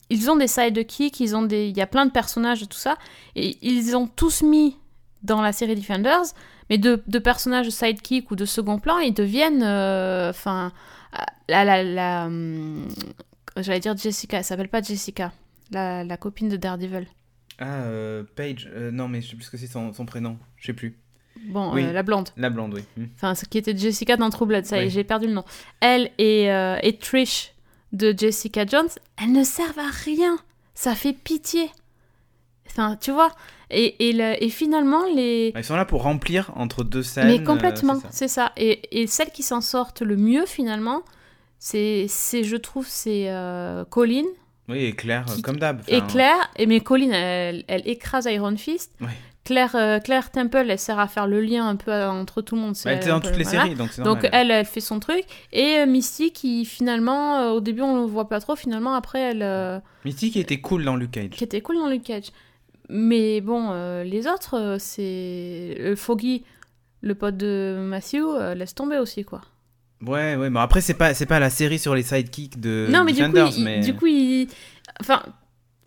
ils 0.09 0.29
ont 0.29 0.35
des 0.35 0.47
sidekicks, 0.47 1.19
ils 1.19 1.35
ont 1.35 1.43
des, 1.43 1.67
il 1.67 1.77
y 1.77 1.81
a 1.81 1.87
plein 1.87 2.05
de 2.05 2.11
personnages 2.11 2.63
et 2.63 2.67
tout 2.67 2.77
ça, 2.77 2.97
et 3.35 3.57
ils 3.61 3.95
ont 3.95 4.07
tous 4.07 4.41
mis 4.41 4.77
dans 5.23 5.41
la 5.41 5.53
série 5.53 5.75
Defenders, 5.75 6.33
mais 6.69 6.77
de, 6.77 6.95
personnages 7.19 7.69
sidekick 7.69 8.31
ou 8.31 8.35
de 8.35 8.45
second 8.45 8.79
plan, 8.79 8.97
ils 8.99 9.13
deviennent, 9.13 9.63
euh, 9.63 10.29
enfin, 10.29 10.71
la, 11.47 11.83
la, 11.83 12.25
hum, 12.25 12.87
j'allais 13.57 13.79
dire 13.79 13.95
Jessica, 13.95 14.37
elle 14.37 14.43
s'appelle 14.43 14.69
pas 14.69 14.81
Jessica, 14.81 15.31
la, 15.71 16.03
la 16.03 16.17
copine 16.17 16.49
de 16.49 16.57
Daredevil. 16.57 17.07
Ah, 17.57 17.83
euh, 17.83 18.23
Paige, 18.35 18.69
euh, 18.73 18.91
non, 18.91 19.07
mais 19.07 19.21
je 19.21 19.29
sais 19.29 19.35
plus 19.35 19.45
ce 19.45 19.51
que 19.51 19.57
c'est 19.57 19.67
son, 19.67 19.93
son 19.93 20.05
prénom, 20.05 20.37
je 20.57 20.67
sais 20.67 20.73
plus. 20.73 20.97
Bon, 21.47 21.73
Oui. 21.73 21.83
euh, 21.83 21.91
la 21.93 22.03
blonde. 22.03 22.29
La 22.37 22.49
blonde, 22.49 22.73
oui. 22.75 22.83
Hmm. 22.97 23.07
Enfin, 23.15 23.35
ce 23.35 23.45
qui 23.45 23.57
était 23.57 23.75
Jessica 23.77 24.17
dans 24.17 24.29
True 24.29 24.45
Blood, 24.47 24.65
ça 24.65 24.77
y 24.77 24.81
est, 24.81 24.83
Oui. 24.85 24.89
j'ai 24.89 25.03
perdu 25.03 25.27
le 25.27 25.33
nom. 25.33 25.43
Elle 25.79 26.09
et, 26.17 26.51
euh, 26.51 26.77
et 26.81 26.97
Trish 26.97 27.51
de 27.91 28.13
Jessica 28.17 28.65
Jones, 28.65 28.89
elles 29.21 29.31
ne 29.31 29.43
servent 29.43 29.79
à 29.79 29.89
rien. 29.89 30.37
Ça 30.73 30.95
fait 30.95 31.13
pitié. 31.13 31.69
Enfin, 32.67 32.97
tu 32.99 33.11
vois. 33.11 33.31
Et, 33.69 34.09
et, 34.09 34.13
le- 34.13 34.41
et 34.43 34.49
finalement, 34.49 35.03
les. 35.15 35.53
Ils 35.55 35.63
sont 35.63 35.75
là 35.75 35.85
pour 35.85 36.03
remplir 36.03 36.51
entre 36.55 36.83
deux 36.83 37.03
scènes. 37.03 37.27
Mais 37.27 37.39
euh, 37.39 37.43
complètement, 37.43 37.99
c'est 38.11 38.27
ça. 38.27 38.51
Et, 38.57 39.01
et 39.01 39.07
celles 39.07 39.31
qui 39.31 39.43
s'en 39.43 39.61
sortent 39.61 40.01
le 40.01 40.17
mieux, 40.17 40.45
finalement, 40.45 41.01
c'est, 41.59 42.05
c'est 42.09 42.43
je 42.43 42.55
trouve, 42.57 42.85
c'est 42.87 43.29
Colin 43.89 44.25
Oui, 44.67 44.79
et 44.85 44.93
Claire, 44.93 45.25
Qui- 45.25 45.41
comme 45.41 45.57
d'hab. 45.57 45.81
et 45.87 46.01
Claire. 46.01 46.51
Et 46.57 46.65
mais 46.65 46.79
Colin, 46.81 47.11
elle, 47.11 47.63
elle 47.67 47.87
écrase 47.87 48.25
Iron 48.29 48.55
Fist. 48.57 48.91
Ouais. 49.01 49.07
Claire, 49.45 49.75
euh, 49.75 49.99
Claire 49.99 50.31
Temple, 50.31 50.65
elle 50.69 50.77
sert 50.79 50.99
à 50.99 51.07
faire 51.07 51.27
le 51.27 51.39
lien 51.39 51.67
un 51.67 51.75
peu 51.77 51.91
euh, 51.91 52.09
entre 52.09 52.41
tout 52.41 52.55
le 52.55 52.61
monde. 52.61 52.73
bah, 52.83 52.91
elle 52.91 52.97
était 52.97 53.07
dans 53.09 53.19
peu- 53.21 53.27
toutes 53.29 53.37
les 53.37 53.43
voilà. 53.43 53.61
séries, 53.61 53.75
donc 53.75 53.89
c'est 53.93 54.01
Donc 54.01 54.27
elle, 54.31 54.51
elle 54.51 54.65
fait 54.65 54.81
son 54.81 54.99
truc. 54.99 55.23
Et 55.53 55.77
euh, 55.77 55.85
Misty 55.85 56.31
qui 56.31 56.65
finalement, 56.65 57.37
euh, 57.39 57.51
au 57.51 57.61
début 57.61 57.81
on 57.83 58.01
le 58.01 58.07
voit 58.07 58.27
pas 58.27 58.39
trop, 58.41 58.55
finalement 58.55 58.95
après 58.95 59.19
elle... 59.19 59.81
Misty 60.03 60.31
qui 60.31 60.39
était 60.39 60.59
cool 60.59 60.83
dans 60.83 60.95
Luke 60.95 61.11
Cage. 61.11 61.29
qui 61.29 61.43
était 61.43 61.61
cool 61.61 61.77
dans 61.77 61.87
Luke 61.89 62.03
Cage. 62.03 62.31
Mais 62.89 63.39
bon, 63.41 63.71
les 64.03 64.27
autres, 64.27 64.77
c'est... 64.79 65.93
Foggy, 65.95 66.43
le 67.01 67.15
pote 67.15 67.37
de 67.37 67.77
Matthew, 67.79 68.23
laisse 68.55 68.75
tomber 68.75 68.97
aussi 68.97 69.23
quoi. 69.23 69.41
Ouais, 70.05 70.35
ouais, 70.35 70.49
mais 70.49 70.59
après, 70.59 70.81
c'est 70.81 70.93
pas, 70.93 71.13
c'est 71.13 71.25
pas 71.25 71.39
la 71.39 71.49
série 71.49 71.79
sur 71.79 71.95
les 71.95 72.03
sidekicks 72.03 72.59
de 72.59 72.87
non 72.91 73.03
mais 73.05 73.13
du 73.13 73.23
coup, 73.23 73.31
Defenders, 73.31 73.57
il- 73.57 73.63
mais... 73.63 73.79
du 73.79 73.95
coup, 73.95 74.05
il... 74.07 74.47
Enfin, 74.99 75.23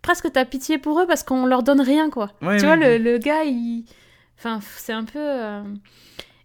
presque 0.01 0.31
t'as 0.31 0.45
pitié 0.45 0.77
pour 0.77 0.99
eux 0.99 1.07
parce 1.07 1.23
qu'on 1.23 1.45
leur 1.45 1.63
donne 1.63 1.81
rien 1.81 2.09
quoi. 2.09 2.31
Ouais, 2.41 2.57
tu 2.57 2.65
ouais, 2.65 2.75
vois, 2.75 2.77
ouais. 2.85 2.97
le, 2.97 3.11
le 3.11 3.17
gars, 3.17 3.43
il... 3.43 3.85
Enfin, 4.37 4.59
c'est 4.77 4.93
un 4.93 5.03
peu... 5.03 5.19
euh, 5.19 5.63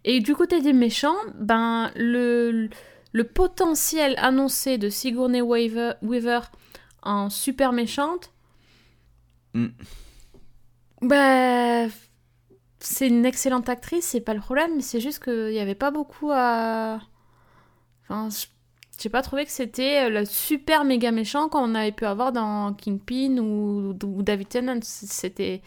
Et 0.03 0.19
du 0.19 0.35
côté 0.35 0.61
des 0.61 0.73
méchants, 0.73 1.15
ben, 1.35 1.91
le, 1.95 2.69
le 3.13 3.23
potentiel 3.23 4.15
annoncé 4.17 4.77
de 4.77 4.89
Sigourney 4.89 5.41
Weaver, 5.41 5.93
Weaver 6.01 6.41
en 7.03 7.29
super 7.29 7.71
méchante, 7.71 8.31
Mm. 9.53 9.67
ben, 11.01 11.89
c'est 12.79 13.07
une 13.07 13.25
excellente 13.25 13.69
actrice, 13.69 14.05
c'est 14.05 14.21
pas 14.21 14.33
le 14.33 14.41
problème, 14.41 14.71
mais 14.75 14.81
c'est 14.81 14.99
juste 14.99 15.23
qu'il 15.23 15.47
n'y 15.51 15.59
avait 15.59 15.75
pas 15.75 15.91
beaucoup 15.91 16.29
à... 16.31 16.99
Enfin, 18.03 18.27
je- 18.29 18.47
j'ai 19.01 19.09
pas 19.09 19.21
trouvé 19.21 19.45
que 19.45 19.51
c'était 19.51 20.09
le 20.09 20.25
super 20.25 20.83
méga 20.85 21.11
méchant 21.11 21.49
qu'on 21.49 21.75
avait 21.75 21.91
pu 21.91 22.05
avoir 22.05 22.31
dans 22.31 22.73
Kingpin 22.73 23.37
ou, 23.39 23.97
ou 24.03 24.21
David 24.23 24.49
Tennant. 24.49 24.79
C'était... 24.83 25.61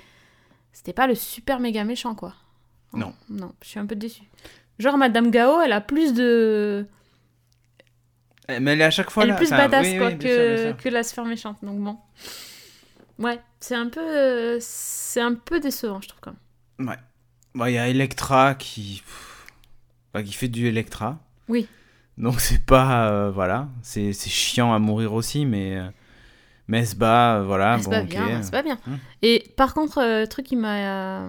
C'était 0.72 0.92
pas 0.92 1.06
le 1.08 1.14
super 1.16 1.58
méga 1.60 1.82
méchant, 1.84 2.14
quoi. 2.14 2.34
Non. 2.92 3.12
Non, 3.28 3.52
je 3.62 3.68
suis 3.68 3.78
un 3.80 3.86
peu 3.86 3.96
déçue. 3.96 4.22
Genre, 4.78 4.96
Madame 4.96 5.30
Gao, 5.32 5.60
elle 5.60 5.72
a 5.72 5.80
plus 5.80 6.14
de. 6.14 6.86
Eh, 8.48 8.60
Mais 8.60 8.72
elle 8.74 8.80
est 8.82 8.84
à 8.84 8.90
chaque 8.90 9.10
fois 9.10 9.24
elle 9.24 9.30
est 9.30 9.32
là. 9.32 9.38
plus 9.38 9.52
enfin, 9.52 9.68
badass 9.68 9.86
oui, 9.86 9.98
quoi, 9.98 10.06
oui, 10.08 10.14
bien 10.14 10.28
sûr, 10.28 10.38
bien 10.38 10.54
que, 10.56 10.62
sûr. 10.68 10.76
que 10.76 10.88
la 10.88 11.02
sphère 11.02 11.24
méchante. 11.24 11.58
Donc 11.62 11.78
bon. 11.80 11.98
Ouais, 13.18 13.40
c'est 13.58 13.74
un 13.74 13.88
peu. 13.88 14.00
euh, 14.00 14.58
C'est 14.60 15.20
un 15.20 15.34
peu 15.34 15.58
décevant, 15.58 16.00
je 16.00 16.08
trouve 16.08 16.20
quand 16.20 16.34
même. 16.78 16.96
Bon, 17.54 17.66
il 17.66 17.72
y 17.72 17.78
a 17.78 17.88
Electra 17.88 18.54
qui. 18.54 19.02
pff, 19.04 19.46
bah, 20.14 20.22
qui 20.22 20.32
fait 20.32 20.48
du 20.48 20.66
Electra. 20.68 21.18
Oui. 21.48 21.66
Donc 22.18 22.40
c'est 22.40 22.64
pas. 22.64 23.08
euh, 23.10 23.30
voilà. 23.30 23.68
C'est 23.82 24.12
chiant 24.12 24.72
à 24.74 24.78
mourir 24.78 25.12
aussi, 25.14 25.46
mais. 25.46 25.76
euh, 25.78 25.88
mais 26.70 26.80
elle 26.80 26.86
se 26.86 26.96
bat, 26.96 27.36
euh, 27.36 27.44
voilà. 27.44 27.74
Elle 27.76 27.80
se 27.80 27.84
bon, 27.86 27.92
bat 27.92 28.02
bien, 28.02 28.28
elle 28.28 28.50
bat 28.50 28.62
bien. 28.62 28.78
Hmm. 28.86 28.96
Et 29.22 29.44
par 29.56 29.72
contre, 29.72 30.00
le 30.02 30.26
truc 30.26 30.44
qui 30.46 30.56
m'a 30.56 31.28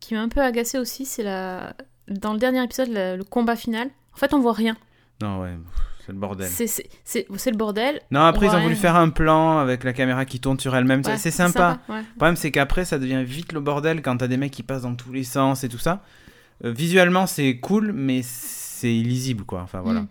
qui 0.00 0.14
m'a 0.14 0.20
un 0.20 0.28
peu 0.28 0.40
agacé 0.40 0.78
aussi, 0.78 1.04
c'est 1.04 1.24
la 1.24 1.74
dans 2.08 2.32
le 2.32 2.38
dernier 2.38 2.62
épisode 2.62 2.90
le, 2.90 3.16
le 3.16 3.24
combat 3.24 3.56
final. 3.56 3.88
En 4.14 4.16
fait, 4.16 4.32
on 4.32 4.38
voit 4.40 4.52
rien. 4.52 4.76
Non, 5.20 5.40
ouais, 5.40 5.56
c'est 6.04 6.12
le 6.12 6.18
bordel. 6.18 6.48
C'est 6.48 7.50
le 7.50 7.56
bordel. 7.56 8.00
Non, 8.12 8.20
après, 8.20 8.46
ils 8.46 8.54
ont 8.54 8.60
voulu 8.60 8.76
faire 8.76 8.94
un 8.96 9.08
plan 9.08 9.58
avec 9.58 9.82
la 9.82 9.92
caméra 9.92 10.24
qui 10.24 10.38
tourne 10.38 10.60
sur 10.60 10.76
elle-même. 10.76 11.02
Ouais, 11.04 11.16
c'est 11.16 11.30
sympa. 11.32 11.78
ouais. 11.88 12.00
Le 12.00 12.16
problème, 12.16 12.36
c'est 12.36 12.52
qu'après, 12.52 12.84
ça 12.84 12.98
devient 12.98 13.24
vite 13.24 13.52
le 13.52 13.60
bordel 13.60 14.02
quand 14.02 14.16
t'as 14.18 14.28
des 14.28 14.36
mecs 14.36 14.52
qui 14.52 14.62
passent 14.62 14.82
dans 14.82 14.94
tous 14.94 15.12
les 15.12 15.24
sens 15.24 15.64
et 15.64 15.68
tout 15.68 15.78
ça. 15.78 16.02
Euh, 16.64 16.70
visuellement, 16.70 17.26
c'est 17.26 17.58
cool, 17.58 17.92
mais 17.92 18.20
c'est 18.22 18.94
illisible, 18.94 19.44
quoi. 19.44 19.62
Enfin, 19.62 19.80
voilà. 19.80 20.02
Mm. 20.02 20.08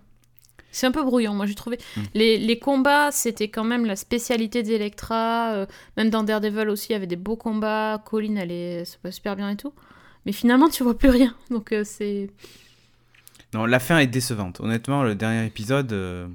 C'est 0.76 0.88
un 0.88 0.92
peu 0.92 1.04
brouillon, 1.04 1.34
moi 1.34 1.46
j'ai 1.46 1.56
trouvé. 1.56 1.78
Mm. 1.96 2.02
Les, 2.16 2.38
les 2.38 2.60
combats, 2.60 3.12
c'était 3.12 3.48
quand 3.48 3.64
même 3.64 3.86
la 3.86 3.96
spécialité 3.96 4.62
d'Electra. 4.64 5.54
euh, 5.54 5.66
même 5.98 6.10
dans 6.10 6.24
Daredevil 6.24 6.70
aussi, 6.70 6.88
il 6.90 6.94
y 6.94 6.96
avait 6.96 7.08
des 7.08 7.16
beaux 7.16 7.38
combats. 7.38 8.02
Colin, 8.06 8.36
elle 8.36 8.52
est, 8.52 8.86
ça 8.86 8.98
passe 9.02 9.16
super 9.16 9.36
bien 9.36 9.50
et 9.52 9.56
tout. 9.56 9.74
Mais 10.26 10.32
finalement, 10.34 10.68
tu 10.70 10.84
vois 10.84 10.98
plus 10.98 11.10
rien. 11.10 11.34
Donc 11.50 11.72
euh, 11.72 11.84
c'est. 11.86 12.30
Non, 13.54 13.66
la 13.66 13.80
fin 13.80 14.00
est 14.00 14.08
décevante. 14.08 14.60
Honnêtement, 14.60 15.04
le 15.04 15.16
dernier 15.16 15.46
épisode, 15.46 15.94
euh, 15.94 16.28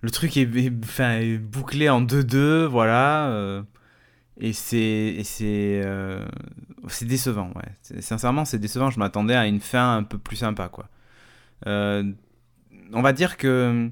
le 0.00 0.10
truc 0.10 0.36
est, 0.36 0.48
est- 0.56 0.72
enfin, 0.84 1.18
est 1.18 1.36
bouclé 1.38 1.88
en 1.90 2.00
2-2, 2.00 2.64
voilà. 2.66 3.62
et 4.40 4.52
c'est 4.54 5.20
c'est 5.24 5.82
euh, 5.84 6.24
c'est 6.88 7.04
décevant, 7.04 7.50
ouais. 7.56 8.00
Sincèrement, 8.00 8.44
c'est 8.46 8.58
décevant. 8.58 8.90
Je 8.90 8.98
m'attendais 8.98 9.34
à 9.34 9.46
une 9.46 9.60
fin 9.60 9.96
un 9.98 10.02
peu 10.04 10.16
plus 10.16 10.36
sympa, 10.36 10.68
quoi. 10.68 10.88
Euh, 11.66 12.04
on 12.92 13.02
va 13.02 13.12
dire 13.12 13.36
que 13.36 13.90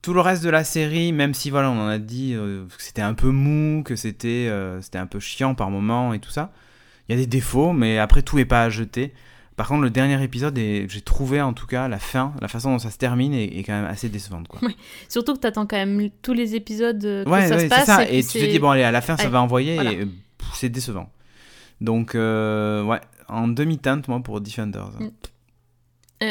tout 0.00 0.14
le 0.14 0.20
reste 0.20 0.42
de 0.42 0.50
la 0.50 0.64
série, 0.64 1.12
même 1.12 1.34
si 1.34 1.50
voilà, 1.50 1.70
on 1.70 1.80
en 1.80 1.88
a 1.88 1.98
dit 1.98 2.34
euh, 2.34 2.66
que 2.66 2.82
c'était 2.82 3.02
un 3.02 3.14
peu 3.14 3.30
mou, 3.30 3.82
que 3.84 3.96
c'était 3.96 4.48
euh, 4.48 4.80
c'était 4.80 4.98
un 4.98 5.06
peu 5.06 5.20
chiant 5.20 5.54
par 5.54 5.70
moment 5.70 6.12
et 6.12 6.18
tout 6.18 6.30
ça. 6.30 6.52
Il 7.08 7.16
y 7.16 7.18
a 7.18 7.20
des 7.20 7.26
défauts, 7.26 7.72
mais 7.72 7.98
après 7.98 8.22
tout 8.22 8.38
est 8.38 8.44
pas 8.44 8.64
à 8.64 8.70
jeter. 8.70 9.12
Par 9.56 9.68
contre, 9.68 9.82
le 9.82 9.90
dernier 9.90 10.22
épisode, 10.22 10.56
j'ai 10.56 11.00
trouvé 11.02 11.42
en 11.42 11.52
tout 11.52 11.66
cas 11.66 11.86
la 11.86 11.98
fin, 11.98 12.32
la 12.40 12.48
façon 12.48 12.72
dont 12.72 12.78
ça 12.78 12.90
se 12.90 12.96
termine 12.96 13.34
est, 13.34 13.44
est 13.44 13.62
quand 13.62 13.74
même 13.74 13.84
assez 13.84 14.08
décevante. 14.08 14.48
Quoi. 14.48 14.60
Surtout 15.08 15.34
que 15.34 15.40
t'attends 15.40 15.66
quand 15.66 15.76
même 15.76 16.08
tous 16.22 16.32
les 16.32 16.54
épisodes 16.54 17.04
euh, 17.04 17.24
que 17.24 17.28
Ouais, 17.28 17.46
ça 17.46 17.56
ouais, 17.56 17.64
se 17.64 17.68
passe. 17.68 17.80
c'est 17.80 17.86
ça. 17.86 18.08
Et, 18.08 18.22
tu 18.22 18.38
te 18.38 18.44
dis, 18.46 18.58
bon, 18.58 18.70
allez, 18.70 18.82
à 18.82 18.90
la 18.90 19.02
fin, 19.02 19.16
ça 19.16 19.28
va 19.28 19.42
envoyer 19.42 19.74
voilà. 19.74 19.92
et 19.92 20.08
c'est 20.54 20.70
décevant. 20.70 21.10
Donc, 21.82 22.14
euh, 22.14 22.82
ouais, 22.82 23.00
en 23.28 23.46
demi-teinte, 23.46 24.08
moi, 24.08 24.20
pour 24.20 24.40
Defenders. 24.40 24.90
Mm. 24.98 25.10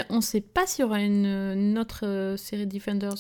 On 0.10 0.22
sait 0.22 0.42
pas 0.42 0.66
s'il 0.68 0.84
y 0.84 0.86
aura 0.86 1.02
une, 1.02 1.26
une 1.26 1.78
autre 1.78 2.06
euh, 2.06 2.38
série 2.38 2.68
Defenders. 2.68 3.16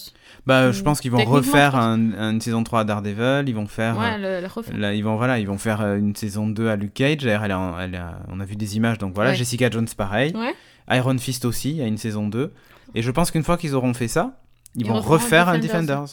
Bah, 0.45 0.71
je 0.71 0.81
pense 0.81 1.01
qu'ils 1.01 1.11
vont 1.11 1.23
refaire 1.23 1.71
je 1.71 1.77
un, 1.77 2.31
une 2.31 2.41
saison 2.41 2.63
3 2.63 2.81
à 2.81 2.83
Daredevil, 2.83 3.49
ils 3.49 3.55
vont 3.55 3.67
faire. 3.67 3.97
Ouais, 3.97 4.15
euh, 4.19 4.41
le, 4.41 4.77
le 4.77 4.93
ils 4.95 5.03
vont 5.03 5.15
voilà, 5.17 5.39
ils 5.39 5.47
vont 5.47 5.57
faire 5.57 5.81
euh, 5.81 5.97
une 5.97 6.15
saison 6.15 6.47
2 6.47 6.67
à 6.69 6.75
Luke 6.75 6.93
Cage. 6.93 7.17
D'ailleurs, 7.17 7.43
elle 7.43 8.01
on 8.29 8.39
a 8.39 8.45
vu 8.45 8.55
des 8.55 8.77
images, 8.77 8.97
donc 8.97 9.13
voilà. 9.15 9.31
Ouais. 9.31 9.35
Jessica 9.35 9.69
Jones, 9.69 9.87
pareil. 9.97 10.35
Ouais. 10.35 10.53
Iron 10.95 11.17
Fist 11.17 11.45
aussi, 11.45 11.71
il 11.71 11.77
y 11.77 11.81
a 11.81 11.87
une 11.87 11.97
saison 11.97 12.27
2. 12.27 12.53
Et 12.95 13.01
je 13.01 13.11
pense 13.11 13.31
qu'une 13.31 13.43
fois 13.43 13.57
qu'ils 13.57 13.75
auront 13.75 13.93
fait 13.93 14.07
ça, 14.07 14.41
ils, 14.75 14.81
Ils 14.81 14.87
vont 14.87 14.99
refaire 14.99 15.49
un 15.49 15.59
Defenders. 15.59 16.05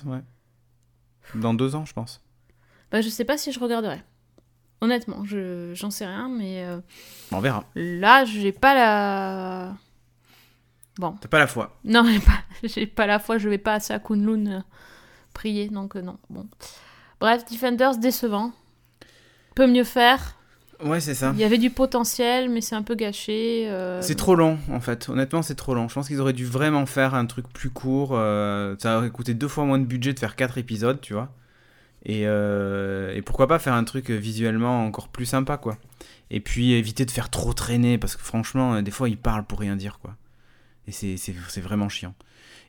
Dans 1.35 1.55
deux 1.55 1.75
ans, 1.75 1.85
je 1.85 1.93
pense. 1.93 2.23
Bah, 2.91 3.01
je 3.01 3.09
sais 3.09 3.25
pas 3.25 3.37
si 3.37 3.53
je 3.53 3.61
regarderai. 3.61 4.01
Honnêtement, 4.81 5.25
je 5.25 5.73
j'en 5.75 5.91
sais 5.91 6.07
rien, 6.07 6.29
mais 6.29 6.65
euh, 6.65 6.79
On 7.33 7.41
verra. 7.41 7.65
là, 7.75 8.25
j'ai 8.25 8.53
pas 8.53 8.75
la. 8.75 9.75
Bon, 10.99 11.15
T'as 11.21 11.29
pas 11.29 11.39
la 11.39 11.47
foi. 11.47 11.77
non, 11.85 12.05
j'ai 12.05 12.87
pas, 12.87 12.87
pas 13.03 13.07
la 13.07 13.19
foi, 13.19 13.39
je 13.39 13.49
vais 13.49 13.59
pas 13.59 13.75
assez 13.75 13.93
à 13.95 13.99
Kunlun 14.01 14.47
euh, 14.47 14.61
prier, 15.33 15.69
donc 15.69 15.95
euh, 15.97 16.03
non. 16.03 16.19
Bon. 16.29 16.47
Bref, 17.21 17.45
Defenders 17.51 17.97
décevant. 17.99 18.53
Peut 19.55 19.67
mieux 19.67 19.85
faire. 19.85 20.35
Ouais, 20.85 21.01
c'est 21.01 21.15
ça. 21.15 21.33
Il 21.35 21.41
y 21.41 21.45
avait 21.45 21.59
du 21.59 21.71
potentiel, 21.71 22.49
mais 22.49 22.61
c'est 22.61 22.77
un 22.77 22.83
peu 22.85 22.95
gâché. 22.95 23.65
euh, 23.69 24.01
C'est 24.01 24.15
trop 24.15 24.37
long, 24.37 24.59
en 24.71 24.79
fait. 24.81 25.09
Honnêtement, 25.09 25.43
c'est 25.43 25.57
trop 25.57 25.75
long. 25.75 25.89
Je 25.89 25.95
pense 25.95 26.07
qu'ils 26.07 26.21
auraient 26.21 26.33
dû 26.33 26.45
vraiment 26.47 26.87
faire 26.87 27.15
un 27.15 27.27
truc 27.27 27.49
plus 27.53 27.71
court. 27.71 28.11
euh, 28.13 28.77
ça 28.79 28.99
aurait 28.99 29.11
coûté 29.11 29.35
deux 29.35 29.49
fois 29.49 29.65
moins 29.65 29.79
de 29.81 29.85
budget 29.85 30.13
de 30.15 30.19
faire 30.21 30.37
quatre 30.37 30.57
épisodes, 30.59 31.01
tu 31.01 31.15
vois. 31.15 31.33
Et, 32.05 32.23
euh, 32.27 33.13
et 33.15 33.23
pourquoi 33.23 33.49
pas 33.49 33.59
faire 33.59 33.75
un 33.75 33.83
truc 33.83 34.11
visuellement 34.11 34.85
encore 34.87 35.09
plus 35.09 35.27
sympa, 35.27 35.57
quoi. 35.57 35.77
Et 36.31 36.39
puis 36.39 36.73
éviter 36.75 37.05
de 37.05 37.11
faire 37.11 37.29
trop 37.29 37.53
traîner, 37.53 37.99
parce 37.99 38.15
que 38.15 38.23
franchement, 38.23 38.81
des 38.81 38.91
fois, 38.93 39.09
ils 39.09 39.19
parlent 39.19 39.45
pour 39.45 39.59
rien 39.59 39.75
dire, 39.75 39.99
quoi. 40.01 40.15
Et 40.89 40.93
c'est- 40.93 41.61
vraiment 41.61 41.89
chiant. 41.89 42.15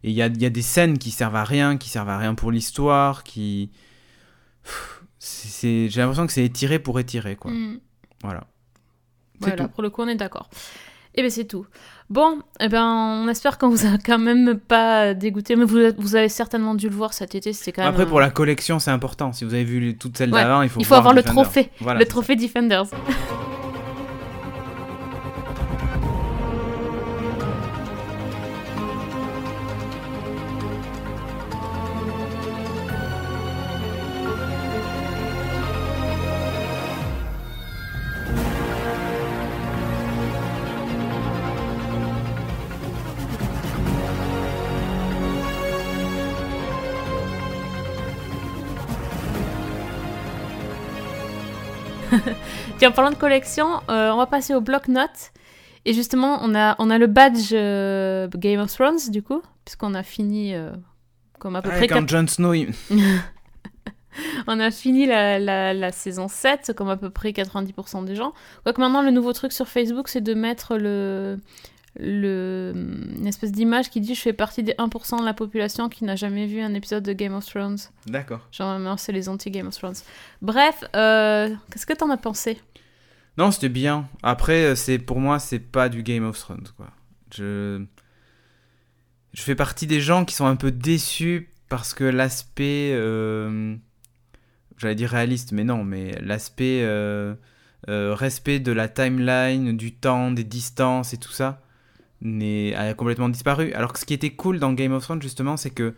Et 0.03 0.09
il 0.09 0.15
y 0.15 0.21
a, 0.21 0.27
y 0.27 0.45
a 0.45 0.49
des 0.49 0.61
scènes 0.61 0.97
qui 0.97 1.09
servent 1.09 1.35
à 1.37 1.43
rien, 1.43 1.77
qui 1.77 1.89
servent 1.89 2.09
à 2.09 2.17
rien 2.17 2.35
pour 2.35 2.51
l'histoire, 2.51 3.23
qui... 3.23 3.71
J'ai 5.21 5.89
l'impression 5.95 6.27
que 6.27 6.33
c'est 6.33 6.45
étiré 6.45 6.79
pour 6.79 6.99
étirer, 6.99 7.35
quoi. 7.35 7.51
hmm. 7.51 7.79
Voilà. 8.23 8.43
Voilà, 9.39 9.55
tout. 9.55 9.67
pour 9.69 9.83
le 9.83 9.89
coup, 9.89 10.01
on 10.01 10.07
est 10.07 10.15
d'accord. 10.15 10.49
Et 11.15 11.21
ben 11.21 11.31
c'est 11.31 11.45
tout. 11.45 11.65
Bon, 12.09 12.41
eh 12.59 12.67
ben, 12.69 12.85
on 13.23 13.27
espère 13.27 13.57
qu'on 13.57 13.69
vous 13.69 13.85
a 13.85 13.97
quand 13.97 14.19
même 14.19 14.59
pas 14.59 15.13
dégoûté, 15.13 15.55
mais 15.55 15.65
vous, 15.65 15.79
vous 15.97 16.15
avez 16.15 16.29
certainement 16.29 16.75
dû 16.75 16.87
le 16.89 16.95
voir 16.95 17.13
cet 17.13 17.35
été, 17.35 17.51
c'était 17.53 17.71
quand 17.71 17.83
même... 17.83 17.91
Après, 17.91 18.05
pour 18.05 18.19
la 18.19 18.29
collection, 18.29 18.79
c'est 18.79 18.91
important. 18.91 19.31
Si 19.31 19.43
vous 19.43 19.53
avez 19.53 19.63
vu 19.63 19.97
toutes 19.97 20.17
celles 20.17 20.33
Ouais, 20.33 20.43
d'avant, 20.43 20.61
il 20.61 20.69
faut, 20.69 20.79
il 20.79 20.85
faut 20.85 20.89
voir 20.89 20.99
avoir 20.99 21.13
le 21.13 21.23
trophée, 21.23 21.71
Voilà, 21.79 21.99
le 21.99 22.05
trophée 22.05 22.35
Defenders. 22.35 22.85
Tiens, 52.79 52.89
en 52.89 52.91
parlant 52.93 53.11
de 53.11 53.15
collection, 53.15 53.67
euh, 53.89 54.09
on 54.11 54.17
va 54.17 54.25
passer 54.25 54.55
au 54.55 54.61
bloc-notes. 54.61 55.31
Et 55.85 55.93
justement, 55.93 56.39
on 56.41 56.55
a, 56.55 56.75
on 56.79 56.89
a 56.89 56.97
le 56.97 57.07
badge 57.07 57.49
euh, 57.53 58.27
Game 58.35 58.59
of 58.59 58.71
Thrones, 58.73 58.99
du 59.09 59.21
coup, 59.21 59.41
puisqu'on 59.65 59.93
a 59.93 60.03
fini, 60.03 60.53
euh, 60.55 60.71
comme 61.39 61.55
à 61.55 61.61
peu 61.61 61.69
ça. 61.69 61.75
près... 61.77 61.87
Quand 61.87 62.07
Jon 62.07 62.25
Snow, 62.27 62.53
il- 62.53 62.73
On 64.47 64.59
a 64.59 64.71
fini 64.71 65.05
la, 65.05 65.39
la- 65.39 65.73
la 65.73 65.91
saison 65.91 66.27
7, 66.27 66.73
comme 66.75 66.89
à 66.89 66.97
peu 66.97 67.09
près 67.09 67.29
90% 67.31 68.03
des 68.05 68.15
gens. 68.15 68.33
Quoique 68.63 68.81
maintenant, 68.81 69.01
le 69.01 69.11
nouveau 69.11 69.31
truc 69.33 69.51
sur 69.53 69.67
Facebook, 69.67 70.07
c'est 70.09 70.21
de 70.21 70.33
mettre 70.33 70.77
le, 70.77 71.37
le, 71.99 72.71
une 72.75 73.27
espèce 73.27 73.51
d'image 73.51 73.89
qui 73.89 73.99
dit 74.01 74.15
«Je 74.15 74.21
fais 74.21 74.33
partie 74.33 74.63
des 74.63 74.73
1% 74.73 75.19
de 75.19 75.25
la 75.25 75.33
population 75.33 75.89
qui 75.89 76.05
n'a 76.05 76.15
jamais 76.15 76.47
vu 76.47 76.61
un 76.61 76.73
épisode 76.73 77.03
de 77.03 77.13
Game 77.13 77.33
of 77.33 77.45
Thrones. 77.45 77.77
D'accord.». 78.07 78.47
Genre, 78.51 78.97
c'est 78.97 79.11
les 79.11 79.27
anti-Game 79.29 79.67
of 79.67 79.75
Thrones. 79.75 79.95
Bref, 80.41 80.83
euh, 80.95 81.53
qu'est-ce 81.71 81.85
que 81.85 81.93
t'en 81.93 82.09
as 82.09 82.17
pensé? 82.17 82.57
Non, 83.37 83.51
c'était 83.51 83.69
bien. 83.69 84.07
Après, 84.23 84.63
euh, 84.63 84.75
c'est 84.75 84.97
pour 84.97 85.19
moi, 85.19 85.39
c'est 85.39 85.59
pas 85.59 85.89
du 85.89 86.03
Game 86.03 86.25
of 86.25 86.39
Thrones, 86.39 86.67
quoi. 86.75 86.87
Je... 87.35 87.83
Je 89.33 89.41
fais 89.43 89.53
partie 89.53 89.85
des 89.85 90.01
gens 90.01 90.25
qui 90.25 90.33
sont 90.33 90.47
un 90.47 90.55
peu 90.55 90.71
déçus 90.71 91.49
parce 91.69 91.93
que 91.93 92.03
l'aspect... 92.03 92.91
euh, 92.93 93.75
J'allais 94.77 94.95
dire 94.95 95.09
réaliste, 95.09 95.51
mais 95.51 95.63
non, 95.65 95.83
mais 95.83 96.17
l'aspect 96.21 96.81
euh, 96.83 97.35
respect 97.87 98.59
de 98.59 98.71
la 98.71 98.87
timeline, 98.87 99.75
du 99.75 99.93
temps, 99.93 100.31
des 100.31 100.45
distances 100.45 101.13
et 101.13 101.17
tout 101.17 101.31
ça 101.31 101.61
a 102.23 102.93
complètement 102.93 103.29
disparu. 103.29 103.73
Alors 103.73 103.93
que 103.93 103.99
ce 103.99 104.05
qui 104.05 104.13
était 104.13 104.31
cool 104.31 104.59
dans 104.59 104.73
Game 104.73 104.91
of 104.93 105.03
Thrones, 105.03 105.21
justement, 105.21 105.57
c'est 105.57 105.69
que 105.69 105.93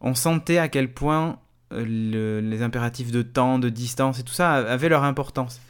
on 0.00 0.14
sentait 0.14 0.58
à 0.58 0.68
quel 0.68 0.92
point 0.92 1.38
euh, 1.72 1.84
le- 1.86 2.40
les 2.40 2.62
impératifs 2.62 3.10
de 3.12 3.22
temps, 3.22 3.58
de 3.58 3.68
distance 3.68 4.18
et 4.18 4.22
tout 4.24 4.32
ça 4.32 4.54
avaient 4.54 4.88
leur 4.88 5.04
importance. 5.04 5.60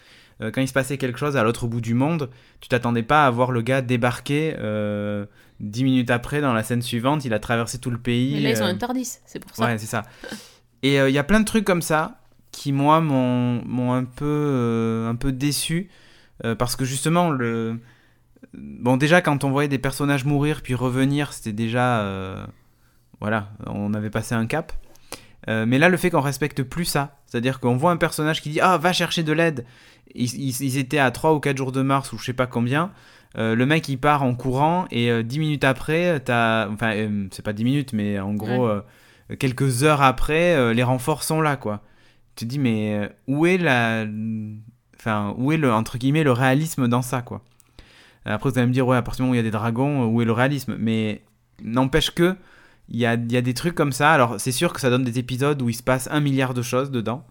Euh, 0.41 0.51
quand 0.51 0.61
il 0.63 0.67
se 0.69 0.73
passait 0.73 0.97
quelque 0.99 1.19
chose 1.19 1.37
à 1.37 1.43
l'autre 1.45 1.67
bout 1.67 1.81
du 1.81 1.95
monde, 1.95 2.31
tu 2.61 2.69
t'attendais 2.69 3.03
pas 3.03 3.27
à 3.27 3.31
voir 3.31 3.51
le 3.53 3.61
gars 3.61 3.83
débarquer 3.83 4.55
euh, 4.59 5.27
dix 5.61 5.85
minutes 5.85 6.11
après 6.11 6.41
dans 6.41 6.55
la 6.55 6.63
scène 6.63 6.83
suivante, 6.83 7.25
il 7.25 7.35
a 7.35 7.39
traversé 7.39 7.79
tout 7.79 7.91
le 7.91 7.99
pays. 7.99 8.35
Mais 8.35 8.41
là, 8.41 8.51
ils 8.51 8.63
ont 8.63 8.67
euh, 8.67 8.71
un 8.71 8.77
Tardis, 8.77 9.19
c'est 9.27 9.39
pour 9.39 9.55
ça. 9.55 9.67
Ouais, 9.67 9.79
c'est 9.79 9.87
ça. 9.87 10.03
Et 10.83 10.97
il 10.97 11.13
y 11.13 11.19
a 11.19 11.25
plein 11.25 11.39
de 11.39 11.45
trucs 11.45 11.65
comme 11.65 11.83
ça 11.83 12.19
qui, 12.51 12.73
moi, 12.73 13.01
m'ont 13.01 13.93
un, 13.93 14.05
peu, 14.05 15.07
un 15.09 15.15
peu 15.15 15.31
déçu. 15.31 15.91
parce 16.59 16.75
que 16.75 16.85
justement, 16.85 17.31
le... 17.31 17.79
bon, 18.55 18.97
déjà, 18.97 19.21
quand 19.21 19.45
on 19.45 19.51
voyait 19.51 19.69
des 19.69 19.79
personnages 19.79 20.25
mourir 20.25 20.61
puis 20.63 20.75
revenir, 20.75 21.33
c'était 21.33 21.53
déjà. 21.53 22.01
euh, 22.03 22.45
voilà, 23.21 23.51
on 23.67 23.95
avait 23.95 24.11
passé 24.11 24.35
un 24.35 24.47
cap. 24.47 24.73
Euh, 25.49 25.65
mais 25.67 25.79
là, 25.79 25.89
le 25.89 25.97
fait 25.97 26.11
qu'on 26.11 26.21
respecte 26.21 26.63
plus 26.63 26.85
ça, 26.85 27.17
c'est-à-dire 27.27 27.59
qu'on 27.61 27.77
voit 27.77 27.91
un 27.91 27.97
personnage 27.97 28.41
qui 28.43 28.51
dit 28.51 28.61
Ah, 28.61 28.79
va 28.79 28.93
chercher 28.93 29.23
de 29.23 29.33
l'aide. 29.33 29.65
Ils, 30.15 30.33
ils- 30.35 30.61
ils 30.63 30.79
étaient 30.79 30.99
à 30.99 31.11
3 31.11 31.35
ou 31.35 31.41
4 31.41 31.57
jours 31.57 31.73
de 31.73 31.83
Mars 31.83 32.13
ou 32.13 32.19
je 32.19 32.25
sais 32.25 32.33
pas 32.33 32.47
combien. 32.47 32.91
Euh, 33.39 33.55
le 33.55 33.65
mec 33.65 33.89
il 33.89 33.97
part 33.97 34.23
en 34.25 34.35
courant 34.35 34.85
et 34.91 35.11
euh, 35.11 35.23
10 35.23 35.39
minutes 35.39 35.65
après, 35.65 36.21
t'as. 36.21 36.69
Enfin, 36.69 36.93
c'est 37.31 37.45
pas 37.45 37.53
10 37.55 37.65
minutes, 37.65 37.93
mais 37.93 38.19
en 38.21 38.35
gros, 38.35 38.69
quelques 39.39 39.83
heures 39.85 40.03
après, 40.03 40.75
les 40.75 40.83
renforts 40.83 41.23
sont 41.25 41.41
là, 41.41 41.57
quoi. 41.57 41.81
Tu 42.37 42.45
te 42.45 42.51
dis, 42.51 42.59
mais 42.59 43.11
où 43.27 43.47
est 43.47 43.57
la. 43.59 44.05
Enfin, 44.97 45.35
où 45.39 45.51
est 45.53 45.57
le, 45.57 45.73
entre 45.73 45.99
guillemets, 45.99 46.23
le 46.25 46.33
réalisme 46.33 46.87
dans 46.89 47.03
ça, 47.03 47.23
quoi? 47.23 47.43
Après, 48.25 48.51
vous 48.51 48.59
allez 48.59 48.69
me 48.69 48.73
dire, 48.73 48.87
ouais, 48.87 48.97
à 48.97 49.03
partir 49.03 49.19
du 49.19 49.23
moment 49.23 49.33
où 49.33 49.35
il 49.35 49.39
y 49.39 49.41
a 49.41 49.43
des 49.43 49.51
dragons, 49.51 50.07
où 50.07 50.23
est 50.23 50.25
le 50.25 50.33
réalisme? 50.33 50.77
Mais 50.79 51.23
n'empêche 51.63 52.11
que, 52.11 52.37
il 52.89 52.99
y 52.99 53.07
a, 53.07 53.17
des 53.17 53.55
trucs 53.55 53.75
comme 53.75 53.93
ça. 53.93 54.13
Alors, 54.13 54.41
c'est 54.41 54.53
sûr 54.53 54.73
que 54.73 54.81
ça 54.81 54.91
donne 54.91 55.05
des 55.05 55.19
épisodes 55.19 55.61
où 55.63 55.69
il 55.69 55.75
se 55.75 55.83
passe 55.83 56.09
un 56.11 56.21
milliard 56.21 56.55
de 56.55 56.63
choses 56.63 56.91
dedans. 56.91 57.25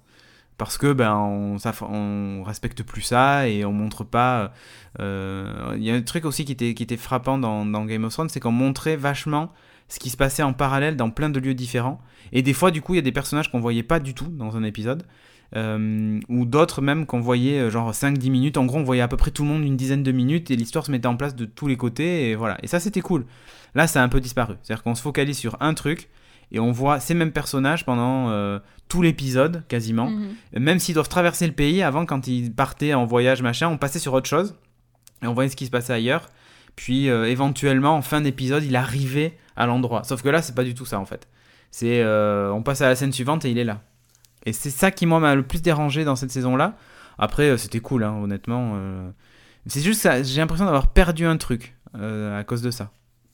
Parce 0.57 0.77
que, 0.77 0.93
ben, 0.93 1.15
on, 1.15 1.57
ça, 1.57 1.73
on 1.81 2.43
respecte 2.43 2.83
plus 2.83 3.01
ça 3.01 3.47
et 3.47 3.65
on 3.65 3.71
montre 3.71 4.03
pas. 4.03 4.53
euh, 4.99 5.73
Il 5.75 5.83
y 5.83 5.91
a 5.91 5.95
un 5.95 6.01
truc 6.01 6.25
aussi 6.25 6.45
qui 6.45 6.51
était, 6.51 6.73
qui 6.73 6.83
était 6.83 6.97
frappant 6.97 7.37
dans, 7.37 7.65
dans 7.65 7.85
Game 7.85 8.03
of 8.03 8.13
Thrones, 8.13 8.29
c'est 8.29 8.39
qu'on 8.39 8.51
montrait 8.51 8.95
vachement 8.95 9.51
ce 9.87 9.99
qui 9.99 10.09
se 10.09 10.17
passait 10.17 10.43
en 10.43 10.53
parallèle 10.53 10.95
dans 10.95 11.09
plein 11.09 11.29
de 11.29 11.39
lieux 11.39 11.53
différents. 11.53 12.01
Et 12.31 12.41
des 12.41 12.53
fois, 12.53 12.71
du 12.71 12.81
coup, 12.81 12.93
il 12.93 12.97
y 12.97 12.99
a 12.99 13.03
des 13.03 13.11
personnages 13.11 13.51
qu'on 13.51 13.59
voyait 13.59 13.83
pas 13.83 13.99
du 13.99 14.13
tout 14.13 14.27
dans 14.27 14.55
un 14.55 14.63
épisode. 14.63 15.03
Euh, 15.55 16.19
ou 16.29 16.45
d'autres 16.45 16.81
même 16.81 17.05
qu'on 17.05 17.19
voyait 17.19 17.59
euh, 17.59 17.69
genre 17.69 17.91
5-10 17.91 18.29
minutes. 18.29 18.57
En 18.57 18.65
gros, 18.65 18.79
on 18.79 18.83
voyait 18.83 19.01
à 19.01 19.07
peu 19.07 19.17
près 19.17 19.31
tout 19.31 19.43
le 19.43 19.49
monde 19.49 19.63
une 19.63 19.77
dizaine 19.77 20.03
de 20.03 20.11
minutes 20.11 20.51
et 20.51 20.55
l'histoire 20.55 20.85
se 20.85 20.91
mettait 20.91 21.07
en 21.07 21.17
place 21.17 21.35
de 21.35 21.45
tous 21.45 21.67
les 21.67 21.77
côtés. 21.77 22.29
Et 22.29 22.35
voilà. 22.35 22.57
Et 22.63 22.67
ça, 22.67 22.79
c'était 22.79 23.01
cool. 23.01 23.25
Là, 23.75 23.87
ça 23.87 24.01
a 24.01 24.03
un 24.03 24.09
peu 24.09 24.19
disparu. 24.19 24.55
C'est-à-dire 24.63 24.83
qu'on 24.83 24.95
se 24.95 25.01
focalise 25.01 25.37
sur 25.37 25.57
un 25.59 25.73
truc 25.73 26.09
et 26.51 26.59
on 26.59 26.71
voit 26.71 26.99
ces 26.99 27.13
mêmes 27.13 27.31
personnages 27.31 27.85
pendant 27.85 28.29
euh, 28.29 28.59
tout 28.89 29.01
l'épisode 29.01 29.63
quasiment. 29.67 30.09
Mhm. 30.09 30.35
Même 30.59 30.79
s'ils 30.79 30.95
doivent 30.95 31.09
traverser 31.09 31.47
le 31.47 31.53
pays, 31.53 31.81
avant, 31.81 32.05
quand 32.05 32.27
ils 32.27 32.53
partaient 32.53 32.93
en 32.93 33.05
voyage, 33.05 33.41
machin, 33.41 33.69
on 33.69 33.77
passait 33.77 33.99
sur 33.99 34.13
autre 34.13 34.27
chose. 34.27 34.55
Et 35.23 35.27
on 35.27 35.33
voyait 35.33 35.49
ce 35.49 35.55
qui 35.55 35.65
se 35.65 35.71
passait 35.71 35.93
ailleurs. 35.93 36.29
Puis 36.75 37.09
euh, 37.09 37.25
éventuellement, 37.25 37.95
en 37.95 38.01
fin 38.01 38.21
d'épisode, 38.21 38.63
il 38.63 38.75
arrivait 38.75 39.37
à 39.55 39.65
l'endroit. 39.65 40.03
Sauf 40.03 40.21
que 40.21 40.29
là, 40.29 40.41
c'est 40.41 40.55
pas 40.55 40.63
du 40.63 40.73
tout 40.73 40.85
ça 40.85 40.99
en 40.99 41.05
fait. 41.05 41.27
C'est 41.69 42.01
euh, 42.01 42.51
on 42.51 42.63
passe 42.63 42.81
à 42.81 42.89
la 42.89 42.95
scène 42.95 43.13
suivante 43.13 43.45
et 43.45 43.51
il 43.51 43.57
est 43.57 43.63
là. 43.63 43.81
Et 44.45 44.53
c'est 44.53 44.69
ça 44.69 44.91
qui 44.91 45.05
moi 45.05 45.19
m'a 45.19 45.35
le 45.35 45.43
plus 45.43 45.61
dérangé 45.61 46.03
dans 46.03 46.15
cette 46.15 46.31
saison-là. 46.31 46.75
Après, 47.17 47.49
euh, 47.49 47.57
c'était 47.57 47.79
cool, 47.79 48.03
hein, 48.03 48.17
honnêtement. 48.21 48.73
euh. 48.75 49.09
C'est 49.67 49.81
juste 49.81 50.07
j'ai 50.23 50.41
l'impression 50.41 50.65
d'avoir 50.65 50.87
perdu 50.87 51.25
un 51.25 51.37
truc 51.37 51.75
euh, 51.95 52.39
à 52.39 52.43
cause 52.43 52.61
de 52.61 52.71
ça. 52.71 52.89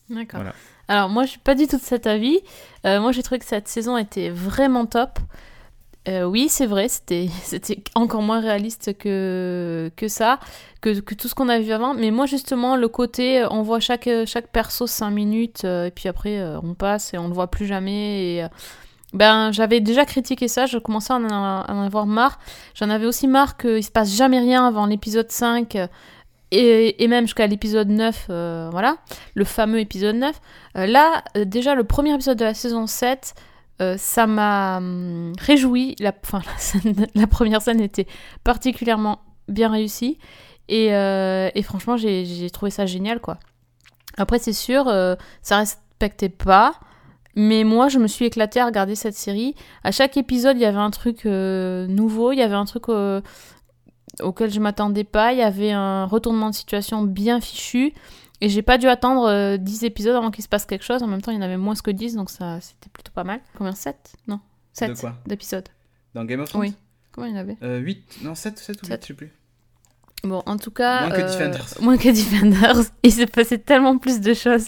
D'accord. 0.10 0.42
Voilà. 0.42 0.54
Alors 0.90 1.10
moi 1.10 1.24
je 1.24 1.32
suis 1.32 1.40
pas 1.40 1.56
du 1.56 1.68
tout 1.68 1.78
de 1.78 1.82
cet 1.82 2.08
avis. 2.08 2.40
Moi 2.84 3.12
j'ai 3.12 3.24
trouvé 3.24 3.40
que 3.40 3.46
cette 3.46 3.68
saison 3.68 3.98
était 3.98 4.30
vraiment 4.30 4.86
top. 4.86 5.20
Euh, 6.08 6.24
oui 6.24 6.48
c'est 6.50 6.66
vrai, 6.66 6.88
c'était 7.44 7.84
encore 7.96 8.22
moins 8.22 8.40
réaliste 8.40 8.98
que, 8.98 9.92
que 9.96 10.08
ça, 10.08 10.40
que, 10.82 11.00
que 11.00 11.14
tout 11.14 11.28
ce 11.28 11.36
qu'on 11.36 11.50
a 11.50 11.60
vu 11.60 11.72
avant. 11.72 11.94
Mais 11.94 12.12
moi 12.12 12.26
justement 12.26 12.76
le 12.76 12.88
côté 12.88 13.46
on 13.52 13.62
voit 13.62 13.80
chaque, 13.80 14.10
chaque 14.26 14.48
perso 14.48 14.88
5 14.88 15.10
minutes 15.12 15.66
euh, 15.66 15.88
et 15.88 15.92
puis 15.92 16.08
après 16.08 16.40
euh, 16.40 16.60
on 16.64 16.74
passe 16.74 17.14
et 17.14 17.18
on 17.18 17.28
le 17.28 17.34
voit 17.34 17.48
plus 17.48 17.66
jamais. 17.66 18.38
Et, 18.38 18.46
ben 19.14 19.52
j'avais 19.52 19.80
déjà 19.80 20.06
critiqué 20.06 20.48
ça, 20.48 20.66
je 20.66 20.78
commençais 20.78 21.14
à 21.14 21.18
en, 21.18 21.82
avoir 21.82 22.06
marre. 22.06 22.40
J'en 22.76 22.90
avais 22.90 23.06
aussi 23.06 23.28
marre 23.28 23.58
qu'il 23.58 23.84
se 23.84 23.92
passe 23.92 24.16
jamais 24.16 24.40
rien 24.40 24.68
avant 24.68 24.86
l'épisode 24.86 25.32
5 25.32 25.76
euh, 25.76 25.88
et, 26.52 27.08
même 27.08 27.26
jusqu'à 27.26 27.48
l'épisode 27.48 27.90
9, 27.90 28.28
euh, 28.30 28.70
voilà, 28.72 28.98
le 29.34 29.44
fameux 29.44 29.80
épisode 29.80 30.16
9. 30.16 30.40
Euh, 30.78 30.86
là, 30.86 31.24
déjà, 31.36 31.76
le 31.76 31.84
premier 31.84 32.14
épisode 32.14 32.38
de 32.38 32.46
la 32.46 32.54
saison 32.54 32.88
7, 32.88 33.36
euh, 33.82 33.96
ça 33.98 34.28
m'a 34.28 34.78
hum, 34.78 35.34
réjoui. 35.40 35.96
La, 36.00 36.14
enfin, 36.24 36.42
la, 37.16 37.28
première 37.28 37.62
scène 37.62 37.82
était 37.82 38.08
particulièrement 38.44 39.22
bien 39.48 39.70
réussie. 39.70 40.20
Et, 40.70 40.88
et 40.88 41.62
franchement, 41.64 41.96
j'ai 41.96 42.50
trouvé 42.52 42.72
ça 42.72 42.86
génial, 42.86 43.22
quoi. 43.22 43.38
Après, 44.18 44.38
c'est 44.38 44.52
sûr, 44.52 44.92
ça 45.42 45.58
respectait 45.60 46.28
pas. 46.28 46.74
Mais 47.40 47.64
moi, 47.64 47.88
je 47.88 48.00
me 48.00 48.08
suis 48.08 48.26
éclatée 48.26 48.60
à 48.60 48.66
regarder 48.66 48.96
cette 48.96 49.14
série. 49.14 49.54
À 49.84 49.92
chaque 49.92 50.18
épisode, 50.18 50.58
il 50.58 50.62
y 50.62 50.66
avait 50.66 50.80
un 50.80 50.90
truc 50.90 51.28
euh, 51.28 51.86
nouveau, 51.86 52.32
il 52.32 52.40
y 52.40 52.42
avait 52.42 52.56
un 52.56 52.66
truc 52.66 52.90
euh, 52.90 53.22
auquel 54.22 54.52
je 54.52 54.60
m'attendais 54.60 55.04
pas. 55.04 55.34
Il 55.34 55.38
y 55.38 55.44
avait 55.44 55.72
un 55.72 56.06
retournement 56.06 56.50
de 56.50 56.56
situation 56.56 57.04
bien 57.04 57.40
fichu. 57.40 57.94
Et 58.42 58.50
j'ai 58.50 58.64
pas 58.64 58.80
dû 58.80 58.88
attendre 58.88 59.28
euh, 59.30 59.58
10 59.58 59.84
épisodes 59.84 60.16
avant 60.16 60.32
qu'il 60.32 60.44
se 60.44 60.50
passe 60.50 60.66
quelque 60.66 60.84
chose. 60.84 61.04
En 61.04 61.08
même 61.08 61.22
temps, 61.22 61.32
il 61.32 61.36
y 61.36 61.38
en 61.38 61.44
avait 61.44 61.58
moins 61.58 61.76
que 61.76 61.92
10, 61.92 62.16
donc 62.16 62.32
ça 62.32 62.60
c'était 62.60 62.90
plutôt 62.90 63.12
pas 63.12 63.24
mal. 63.24 63.40
Combien? 63.56 63.74
7 63.74 64.16
Non. 64.28 64.40
7 64.74 64.90
De 64.94 65.00
quoi? 65.00 65.14
d'épisodes. 65.28 65.68
Dans 66.16 66.26
Game 66.26 66.40
of 66.40 66.50
Thrones? 66.50 66.62
Oui. 66.62 66.74
Combien 67.12 67.30
il 67.30 67.34
y 67.36 67.38
en 67.38 67.42
avait? 67.42 67.80
8, 67.80 68.20
non 68.24 68.34
7, 68.34 68.58
7 68.58 68.78
ou 68.82 68.86
8, 68.86 68.88
Sept. 68.88 69.02
je 69.04 69.08
sais 69.10 69.14
plus. 69.14 69.32
Bon, 70.24 70.42
en 70.46 70.58
tout 70.58 70.72
cas. 70.72 71.02
Moins 71.08 71.10
que 71.12 71.22
euh, 71.22 71.26
Defenders. 71.28 71.68
Moins 71.82 71.98
que 71.98 72.10
Defenders. 72.10 72.84
Il 73.04 73.12
s'est 73.12 73.28
passé 73.28 73.60
tellement 73.60 73.98
plus 73.98 74.20
de 74.20 74.34
choses. 74.34 74.68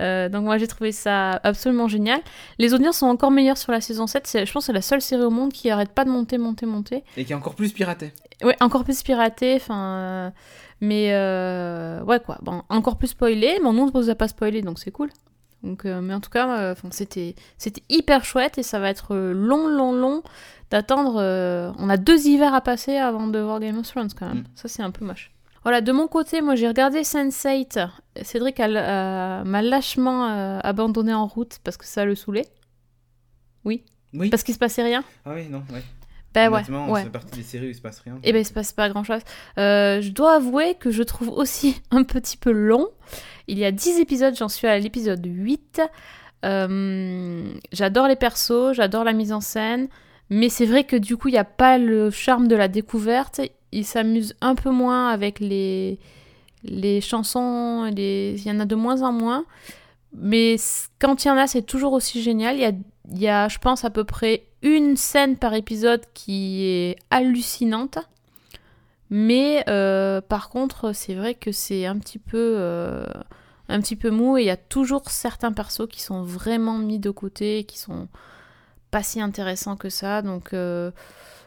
Euh, 0.00 0.28
donc, 0.28 0.44
moi, 0.44 0.58
j'ai 0.58 0.66
trouvé 0.68 0.92
ça 0.92 1.40
absolument 1.42 1.88
génial. 1.88 2.20
Les 2.58 2.72
audiences 2.74 2.98
sont 2.98 3.06
encore 3.06 3.30
meilleures 3.30 3.56
sur 3.58 3.72
la 3.72 3.80
saison 3.80 4.06
7. 4.06 4.26
C'est- 4.26 4.46
Je 4.46 4.52
pense 4.52 4.64
que 4.64 4.66
c'est 4.66 4.72
la 4.72 4.82
seule 4.82 5.00
série 5.00 5.22
au 5.24 5.30
monde 5.30 5.52
qui 5.52 5.70
arrête 5.70 5.90
pas 5.92 6.04
de 6.04 6.10
monter, 6.10 6.38
monter, 6.38 6.66
monter. 6.66 7.02
Et 7.16 7.24
qui 7.24 7.32
est 7.32 7.36
encore 7.36 7.54
plus 7.54 7.72
piraté. 7.72 8.12
Ouais, 8.42 8.56
encore 8.60 8.84
plus 8.84 9.02
piraté. 9.02 9.54
Enfin. 9.56 9.84
euh, 9.98 10.30
Mais. 10.80 11.08
euh, 11.14 12.02
Ouais, 12.04 12.20
quoi. 12.20 12.38
Bon, 12.42 12.62
encore 12.68 12.96
plus 12.98 13.08
spoilé. 13.08 13.58
Mais 13.62 13.72
nous, 13.72 13.80
on 13.82 13.86
ne 13.86 13.90
vous 13.90 14.10
a 14.10 14.14
pas 14.14 14.28
spoilé, 14.28 14.62
donc 14.62 14.78
c'est 14.78 14.90
cool. 14.92 15.08
Donc, 15.62 15.84
euh, 15.86 16.00
mais 16.02 16.12
en 16.14 16.20
tout 16.20 16.30
cas, 16.30 16.58
euh, 16.60 16.74
c'était 16.90 17.34
c'était 17.58 17.82
hyper 17.88 18.24
chouette 18.24 18.58
et 18.58 18.62
ça 18.62 18.78
va 18.78 18.90
être 18.90 19.16
long, 19.16 19.66
long, 19.66 19.92
long 19.92 20.22
d'attendre. 20.70 21.16
euh, 21.20 21.72
On 21.78 21.88
a 21.88 21.96
deux 21.96 22.26
hivers 22.26 22.54
à 22.54 22.60
passer 22.60 22.96
avant 22.96 23.26
de 23.26 23.38
voir 23.38 23.60
Game 23.60 23.78
of 23.78 23.86
Thrones 23.86 24.10
quand 24.18 24.26
même. 24.28 24.38
Mm. 24.38 24.44
Ça, 24.54 24.68
c'est 24.68 24.82
un 24.82 24.90
peu 24.90 25.04
moche. 25.04 25.30
Voilà, 25.62 25.80
de 25.80 25.90
mon 25.90 26.06
côté, 26.06 26.42
moi 26.42 26.54
j'ai 26.54 26.68
regardé 26.68 27.00
Sense8. 27.02 27.88
Cédric 28.22 28.60
a- 28.60 29.40
a- 29.40 29.44
m'a 29.44 29.62
lâchement 29.62 30.28
euh, 30.28 30.60
abandonné 30.62 31.12
en 31.12 31.26
route 31.26 31.58
parce 31.64 31.76
que 31.76 31.84
ça 31.86 32.04
le 32.04 32.14
saoulait. 32.14 32.46
Oui. 33.64 33.82
Parce 34.30 34.44
qu'il 34.44 34.54
se 34.54 34.58
passait 34.60 34.82
rien. 34.84 35.02
Ah 35.24 35.32
oui, 35.34 35.48
non, 35.48 35.62
ouais. 35.72 35.82
Ben 36.32 36.50
ouais. 36.52 36.62
Ouais. 36.90 37.02
c'est 37.02 37.10
partie 37.10 37.36
des 37.38 37.42
séries 37.42 37.66
où 37.66 37.70
il 37.70 37.74
se 37.74 37.80
passe 37.80 37.98
rien. 38.00 38.18
Eh 38.22 38.32
ben, 38.32 38.38
il 38.40 38.44
se 38.44 38.52
passe 38.52 38.72
pas 38.72 38.88
grand 38.88 39.02
chose. 39.04 39.20
je 39.56 40.08
dois 40.10 40.34
avouer 40.36 40.74
que 40.76 40.90
je 40.90 41.02
trouve 41.02 41.30
aussi 41.30 41.82
un 41.90 42.04
petit 42.04 42.36
peu 42.36 42.52
long. 42.52 42.86
Il 43.48 43.58
y 43.58 43.64
a 43.64 43.72
10 43.72 43.98
épisodes, 44.00 44.34
j'en 44.36 44.48
suis 44.48 44.66
à 44.68 44.78
l'épisode 44.78 45.24
8. 45.26 45.80
Euh, 46.44 47.52
j'adore 47.72 48.06
les 48.08 48.16
persos, 48.16 48.72
j'adore 48.74 49.04
la 49.04 49.12
mise 49.12 49.32
en 49.32 49.40
scène. 49.40 49.88
Mais 50.30 50.48
c'est 50.48 50.66
vrai 50.66 50.84
que 50.84 50.96
du 50.96 51.16
coup, 51.16 51.28
il 51.28 51.32
n'y 51.32 51.38
a 51.38 51.44
pas 51.44 51.78
le 51.78 52.10
charme 52.10 52.48
de 52.48 52.56
la 52.56 52.68
découverte. 52.68 53.40
Il 53.72 53.84
s'amuse 53.84 54.34
un 54.40 54.54
peu 54.54 54.70
moins 54.70 55.08
avec 55.08 55.38
les, 55.40 55.98
les 56.64 57.00
chansons. 57.00 57.90
Les... 57.94 58.34
Il 58.36 58.46
y 58.46 58.50
en 58.50 58.60
a 58.60 58.64
de 58.64 58.74
moins 58.74 59.02
en 59.02 59.12
moins. 59.12 59.44
Mais 60.12 60.56
quand 60.98 61.24
il 61.24 61.28
y 61.28 61.30
en 61.30 61.36
a, 61.36 61.46
c'est 61.46 61.62
toujours 61.62 61.92
aussi 61.92 62.22
génial. 62.22 62.56
Il 62.56 62.62
y 62.62 62.64
a, 62.64 62.72
y 63.14 63.28
a, 63.28 63.48
je 63.48 63.58
pense, 63.58 63.84
à 63.84 63.90
peu 63.90 64.04
près 64.04 64.44
une 64.62 64.96
scène 64.96 65.36
par 65.36 65.54
épisode 65.54 66.02
qui 66.14 66.64
est 66.64 66.96
hallucinante. 67.10 67.98
Mais 69.10 69.64
euh, 69.68 70.20
par 70.20 70.48
contre, 70.48 70.92
c'est 70.92 71.14
vrai 71.14 71.34
que 71.34 71.52
c'est 71.52 71.86
un 71.86 71.98
petit 71.98 72.18
peu 72.18 72.56
euh, 72.58 73.06
un 73.68 73.80
petit 73.80 73.96
peu 73.96 74.10
mou 74.10 74.36
et 74.36 74.42
il 74.42 74.46
y 74.46 74.50
a 74.50 74.56
toujours 74.56 75.10
certains 75.10 75.52
persos 75.52 75.86
qui 75.88 76.02
sont 76.02 76.22
vraiment 76.22 76.78
mis 76.78 76.98
de 76.98 77.10
côté, 77.10 77.64
qui 77.64 77.78
sont 77.78 78.08
pas 78.96 79.02
si 79.02 79.20
intéressants 79.20 79.76
que 79.76 79.90
ça. 79.90 80.22
Donc 80.22 80.54
euh, 80.54 80.90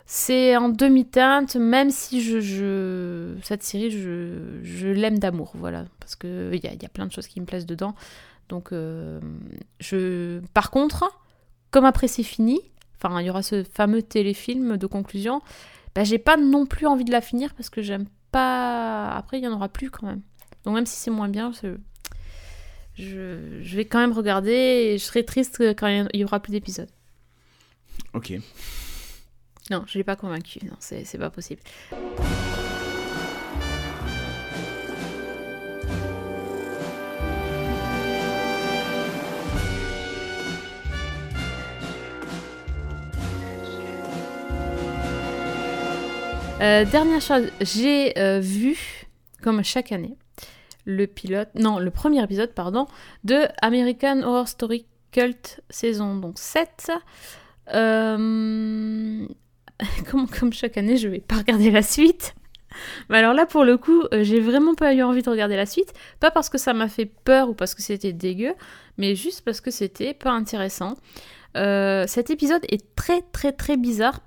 c'est 0.05 0.55
en 0.55 0.69
demi-teinte, 0.69 1.55
même 1.55 1.89
si 1.89 2.21
je, 2.21 3.35
cette 3.41 3.63
série, 3.63 3.89
je, 3.89 4.59
je 4.61 4.87
l'aime 4.87 5.17
d'amour, 5.17 5.53
voilà, 5.55 5.85
parce 5.99 6.15
que 6.15 6.51
il 6.53 6.63
y 6.63 6.67
a, 6.67 6.73
y 6.73 6.85
a 6.85 6.89
plein 6.89 7.07
de 7.07 7.11
choses 7.11 7.27
qui 7.27 7.41
me 7.41 7.45
plaisent 7.45 7.65
dedans. 7.65 7.95
Donc 8.49 8.71
euh, 8.71 9.19
je, 9.79 10.41
par 10.53 10.69
contre, 10.69 11.09
comme 11.71 11.85
après 11.85 12.07
c'est 12.07 12.23
fini, 12.23 12.59
enfin 12.97 13.19
il 13.19 13.25
y 13.25 13.29
aura 13.31 13.41
ce 13.41 13.63
fameux 13.63 14.03
téléfilm 14.03 14.77
de 14.77 14.87
conclusion 14.87 15.41
bah, 15.95 16.03
j'ai 16.03 16.19
pas 16.19 16.37
non 16.37 16.67
plus 16.67 16.85
envie 16.85 17.03
de 17.03 17.11
la 17.11 17.21
finir 17.21 17.53
parce 17.55 17.69
que 17.69 17.81
j'aime 17.81 18.05
pas. 18.31 19.09
Après, 19.15 19.39
il 19.39 19.43
y 19.43 19.47
en 19.47 19.53
aura 19.53 19.69
plus 19.69 19.89
quand 19.89 20.05
même. 20.05 20.21
Donc, 20.63 20.75
même 20.75 20.85
si 20.85 20.95
c'est 20.95 21.11
moins 21.11 21.29
bien, 21.29 21.51
je... 21.61 21.77
Je... 22.93 23.75
vais 23.75 23.85
quand 23.85 23.99
même 23.99 24.11
regarder 24.11 24.51
et 24.51 24.97
je 24.97 25.03
serai 25.03 25.23
triste 25.23 25.61
quand 25.75 25.87
il 26.13 26.19
y 26.19 26.23
aura 26.23 26.39
plus 26.41 26.51
d'épisodes. 26.51 26.89
Ok. 28.13 28.33
Non, 29.69 29.83
je 29.87 29.97
l'ai 29.97 30.03
pas 30.03 30.15
convaincu. 30.15 30.59
Non, 30.65 30.75
c'est 30.79 31.05
c'est 31.05 31.17
pas 31.17 31.29
possible. 31.29 31.61
Euh, 46.61 46.83
dernière 46.83 47.21
chose, 47.21 47.49
j'ai 47.61 48.19
euh, 48.19 48.41
vu, 48.41 49.07
comme 49.41 49.63
chaque 49.63 49.93
année, 49.93 50.17
le 50.83 51.07
pilote, 51.07 51.47
non, 51.55 51.79
le 51.79 51.89
premier 51.89 52.21
épisode, 52.21 52.51
pardon, 52.53 52.85
de 53.23 53.43
American 53.61 54.23
Horror 54.23 54.49
Story 54.49 54.85
Cult 55.13 55.61
saison 55.69 56.17
donc 56.17 56.37
7. 56.37 56.91
Euh, 57.73 59.27
comme, 60.09 60.53
chaque 60.53 60.77
année, 60.77 60.97
je 60.97 61.07
vais 61.07 61.19
pas 61.19 61.35
regarder 61.37 61.71
la 61.71 61.81
suite. 61.81 62.35
Alors 63.09 63.33
là, 63.33 63.45
pour 63.45 63.63
le 63.63 63.77
coup, 63.77 64.03
euh, 64.13 64.23
j'ai 64.23 64.39
vraiment 64.39 64.75
pas 64.75 64.93
eu 64.93 65.01
envie 65.01 65.21
de 65.21 65.29
regarder 65.29 65.55
la 65.55 65.65
suite. 65.65 65.93
Pas 66.19 66.31
parce 66.31 66.49
que 66.49 66.57
ça 66.57 66.73
m'a 66.73 66.87
fait 66.87 67.05
peur 67.05 67.49
ou 67.49 67.53
parce 67.53 67.73
que 67.73 67.81
c'était 67.81 68.13
dégueu, 68.13 68.53
mais 68.97 69.15
juste 69.15 69.41
parce 69.43 69.61
que 69.61 69.71
c'était 69.71 70.13
pas 70.13 70.31
intéressant. 70.31 70.95
Euh, 71.57 72.05
cet 72.07 72.29
épisode 72.29 72.63
est 72.69 72.95
très 72.95 73.21
très 73.21 73.51
très 73.51 73.75
bizarre. 73.75 74.19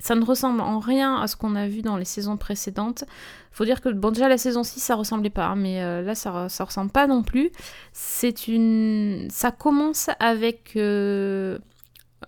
Ça 0.00 0.14
ne 0.14 0.24
ressemble 0.24 0.60
en 0.60 0.78
rien 0.78 1.16
à 1.16 1.26
ce 1.26 1.34
qu'on 1.34 1.56
a 1.56 1.66
vu 1.66 1.82
dans 1.82 1.96
les 1.96 2.04
saisons 2.04 2.36
précédentes. 2.36 3.04
Faut 3.50 3.64
dire 3.64 3.80
que, 3.80 3.88
bon, 3.88 4.12
déjà 4.12 4.28
la 4.28 4.38
saison 4.38 4.62
6, 4.62 4.78
ça 4.78 4.94
ressemblait 4.94 5.30
pas, 5.30 5.46
hein, 5.46 5.56
mais 5.56 5.82
là, 6.04 6.14
ça, 6.14 6.48
ça 6.48 6.64
ressemble 6.64 6.92
pas 6.92 7.08
non 7.08 7.24
plus. 7.24 7.50
C'est 7.92 8.46
une. 8.46 9.26
Ça 9.30 9.50
commence 9.50 10.08
avec. 10.20 10.78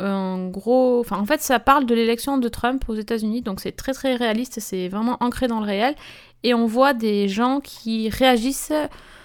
Un 0.00 0.48
gros. 0.48 1.00
Enfin, 1.00 1.18
en 1.18 1.26
fait, 1.26 1.40
ça 1.40 1.58
parle 1.58 1.86
de 1.86 1.94
l'élection 1.94 2.38
de 2.38 2.48
Trump 2.48 2.84
aux 2.88 2.94
États-Unis, 2.94 3.42
donc 3.42 3.60
c'est 3.60 3.72
très 3.72 3.92
très 3.92 4.14
réaliste, 4.14 4.60
c'est 4.60 4.88
vraiment 4.88 5.16
ancré 5.20 5.48
dans 5.48 5.60
le 5.60 5.66
réel. 5.66 5.94
Et 6.42 6.54
on 6.54 6.66
voit 6.66 6.94
des 6.94 7.28
gens 7.28 7.60
qui 7.60 8.08
réagissent, 8.08 8.72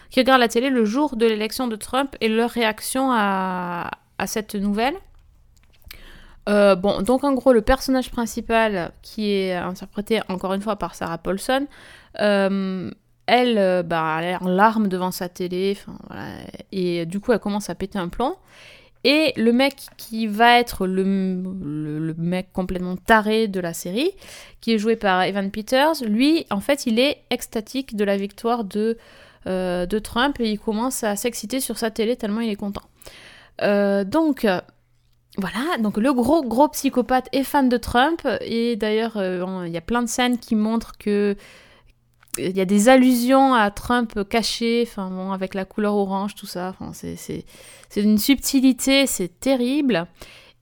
qui 0.10 0.20
regardent 0.20 0.42
la 0.42 0.48
télé 0.48 0.70
le 0.70 0.86
jour 0.86 1.16
de 1.16 1.26
l'élection 1.26 1.68
de 1.68 1.76
Trump 1.76 2.16
et 2.22 2.28
leur 2.28 2.50
réaction 2.50 3.12
à, 3.12 3.90
cette 4.26 4.56
nouvelle. 4.56 4.96
Euh, 6.48 6.76
bon, 6.76 7.02
donc 7.02 7.24
en 7.24 7.34
gros, 7.34 7.54
le 7.54 7.62
personnage 7.62 8.12
principal, 8.12 8.92
qui 9.02 9.32
est 9.32 9.54
interprété 9.56 10.22
encore 10.30 10.54
une 10.54 10.62
fois 10.62 10.76
par 10.76 10.94
Sarah 10.96 11.18
Paulson, 11.18 11.68
euh, 12.22 12.92
elle, 13.26 13.58
euh, 13.58 13.82
bah, 13.82 14.20
elle 14.20 14.26
est 14.26 14.36
en 14.36 14.48
larmes 14.48 14.88
devant 14.88 15.12
sa 15.12 15.30
télé, 15.30 15.78
et 16.72 17.06
du 17.06 17.20
coup, 17.20 17.32
elle 17.32 17.40
commence 17.40 17.70
à 17.70 17.76
péter 17.76 17.98
un 17.98 18.10
plomb. 18.10 18.36
Et 19.08 19.34
le 19.38 19.54
mec 19.54 19.76
qui 19.98 20.26
va 20.26 20.60
être 20.60 20.88
le, 20.88 21.06
mec 22.18 22.52
complètement 22.52 22.98
taré 22.98 23.48
de 23.48 23.60
la 23.60 23.72
série, 23.72 24.10
qui 24.62 24.74
est 24.74 24.80
joué 24.80 24.96
par 24.96 25.22
Evan 25.22 25.52
Peters, 25.52 26.04
lui, 26.04 26.48
en 26.50 26.60
fait, 26.60 26.88
il 26.88 26.98
est 26.98 27.20
extatique 27.30 27.96
de 27.96 28.04
la 28.04 28.18
victoire 28.18 28.64
de, 28.64 28.98
euh, 29.46 29.86
de 29.86 30.00
Trump 30.00 30.40
et 30.40 30.50
il 30.50 30.60
commence 30.60 31.04
à 31.04 31.16
s'exciter 31.16 31.60
sur 31.60 31.78
sa 31.78 31.92
télé 31.92 32.16
tellement 32.16 32.42
il 32.42 32.50
est 32.50 32.56
content. 32.56 32.82
Euh, 33.62 34.04
donc, 34.04 34.44
euh, 34.44 34.60
voilà, 35.38 35.78
donc 35.78 35.98
le 35.98 36.12
gros 36.12 36.42
gros 36.42 36.70
psychopathe 36.70 37.30
est 37.32 37.44
fan 37.44 37.70
de 37.70 37.78
Trump 37.78 38.28
et 38.42 38.76
d'ailleurs 38.76 39.22
il 39.66 39.72
y 39.72 39.78
a 39.78 39.82
plein 39.82 40.02
de 40.02 40.08
scènes 40.08 40.40
qui 40.40 40.56
montrent 40.56 40.98
que 40.98 41.36
il 42.38 42.56
y 42.56 42.62
a 42.62 42.66
des 42.66 42.90
allusions 42.90 43.54
à 43.54 43.72
Trump 43.72 44.28
cachées, 44.30 44.84
enfin 44.88 45.10
bon, 45.10 45.32
avec 45.32 45.54
la 45.54 45.66
couleur 45.66 45.96
orange, 45.96 46.36
tout 46.36 46.46
ça. 46.46 46.70
Enfin, 46.70 46.92
c'est, 46.94 47.46
d'une 47.96 48.18
subtilité, 48.18 49.08
c'est 49.08 49.40
terrible. 49.40 50.08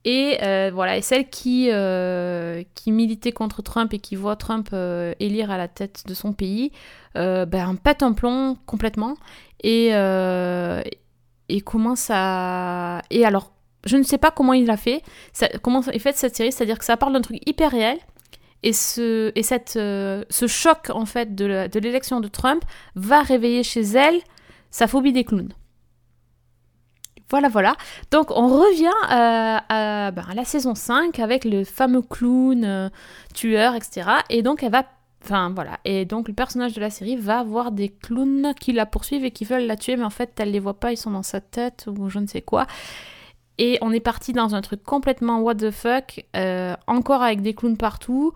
Et 0.05 0.37
euh, 0.43 0.69
voilà, 0.73 0.97
et 0.97 1.01
celle 1.01 1.29
qui, 1.29 1.69
euh, 1.71 2.63
qui 2.75 2.91
militait 2.91 3.31
contre 3.31 3.61
Trump 3.61 3.93
et 3.93 3.99
qui 3.99 4.15
voit 4.15 4.35
Trump 4.35 4.69
euh, 4.73 5.13
élire 5.19 5.49
à 5.49 5.57
la 5.57 5.69
tête 5.69 6.03
de 6.07 6.13
son 6.13 6.33
pays, 6.33 6.71
ben, 7.15 7.75
pète 7.81 8.03
un 8.03 8.13
plomb 8.13 8.57
complètement 8.65 9.15
et, 9.63 9.89
et 11.49 11.61
commence 11.61 12.07
à... 12.09 13.01
Et 13.11 13.25
alors, 13.25 13.51
je 13.85 13.97
ne 13.97 14.03
sais 14.03 14.17
pas 14.17 14.31
comment 14.31 14.53
il 14.53 14.65
l'a 14.65 14.77
fait, 14.77 15.03
comment 15.61 15.81
est 15.81 15.99
faite 15.99 16.17
cette 16.17 16.35
série, 16.35 16.51
c'est-à-dire 16.51 16.79
que 16.79 16.85
ça 16.85 16.97
parle 16.97 17.13
d'un 17.13 17.21
truc 17.21 17.39
hyper 17.45 17.71
réel, 17.71 17.97
et 18.63 18.71
euh, 18.97 20.23
ce 20.29 20.47
choc 20.47 20.89
en 20.89 21.05
fait 21.05 21.35
de 21.35 21.79
l'élection 21.79 22.19
de 22.19 22.27
Trump 22.27 22.63
va 22.95 23.21
réveiller 23.21 23.63
chez 23.63 23.81
elle 23.81 24.19
sa 24.71 24.87
phobie 24.87 25.13
des 25.13 25.23
clowns. 25.23 25.53
Voilà, 27.29 27.47
voilà. 27.47 27.75
Donc 28.11 28.29
on 28.29 28.47
revient 28.47 28.85
euh, 28.85 29.57
à, 29.67 30.11
ben, 30.11 30.23
à 30.29 30.35
la 30.35 30.45
saison 30.45 30.75
5 30.75 31.17
avec 31.19 31.45
le 31.45 31.63
fameux 31.63 32.01
clown 32.03 32.63
euh, 32.63 32.89
tueur, 33.33 33.75
etc. 33.75 34.07
Et 34.29 34.43
donc 34.43 34.61
elle 34.63 34.71
va... 34.71 34.85
Voilà. 35.25 35.79
Et 35.85 36.05
donc 36.05 36.27
le 36.27 36.33
personnage 36.33 36.73
de 36.73 36.81
la 36.81 36.89
série 36.89 37.15
va 37.15 37.43
voir 37.43 37.71
des 37.71 37.89
clowns 37.89 38.53
qui 38.59 38.73
la 38.73 38.85
poursuivent 38.85 39.23
et 39.23 39.31
qui 39.31 39.45
veulent 39.45 39.65
la 39.65 39.77
tuer, 39.77 39.95
mais 39.95 40.03
en 40.03 40.09
fait 40.09 40.31
elle 40.37 40.51
les 40.51 40.59
voit 40.59 40.79
pas, 40.79 40.91
ils 40.91 40.97
sont 40.97 41.11
dans 41.11 41.23
sa 41.23 41.39
tête 41.39 41.87
ou 41.87 42.09
je 42.09 42.19
ne 42.19 42.27
sais 42.27 42.41
quoi. 42.41 42.67
Et 43.59 43.77
on 43.81 43.91
est 43.91 43.99
parti 43.99 44.33
dans 44.33 44.55
un 44.55 44.61
truc 44.61 44.81
complètement 44.83 45.39
what 45.39 45.55
the 45.55 45.69
fuck, 45.71 46.25
euh, 46.35 46.75
encore 46.87 47.21
avec 47.21 47.41
des 47.41 47.53
clowns 47.53 47.77
partout. 47.77 48.33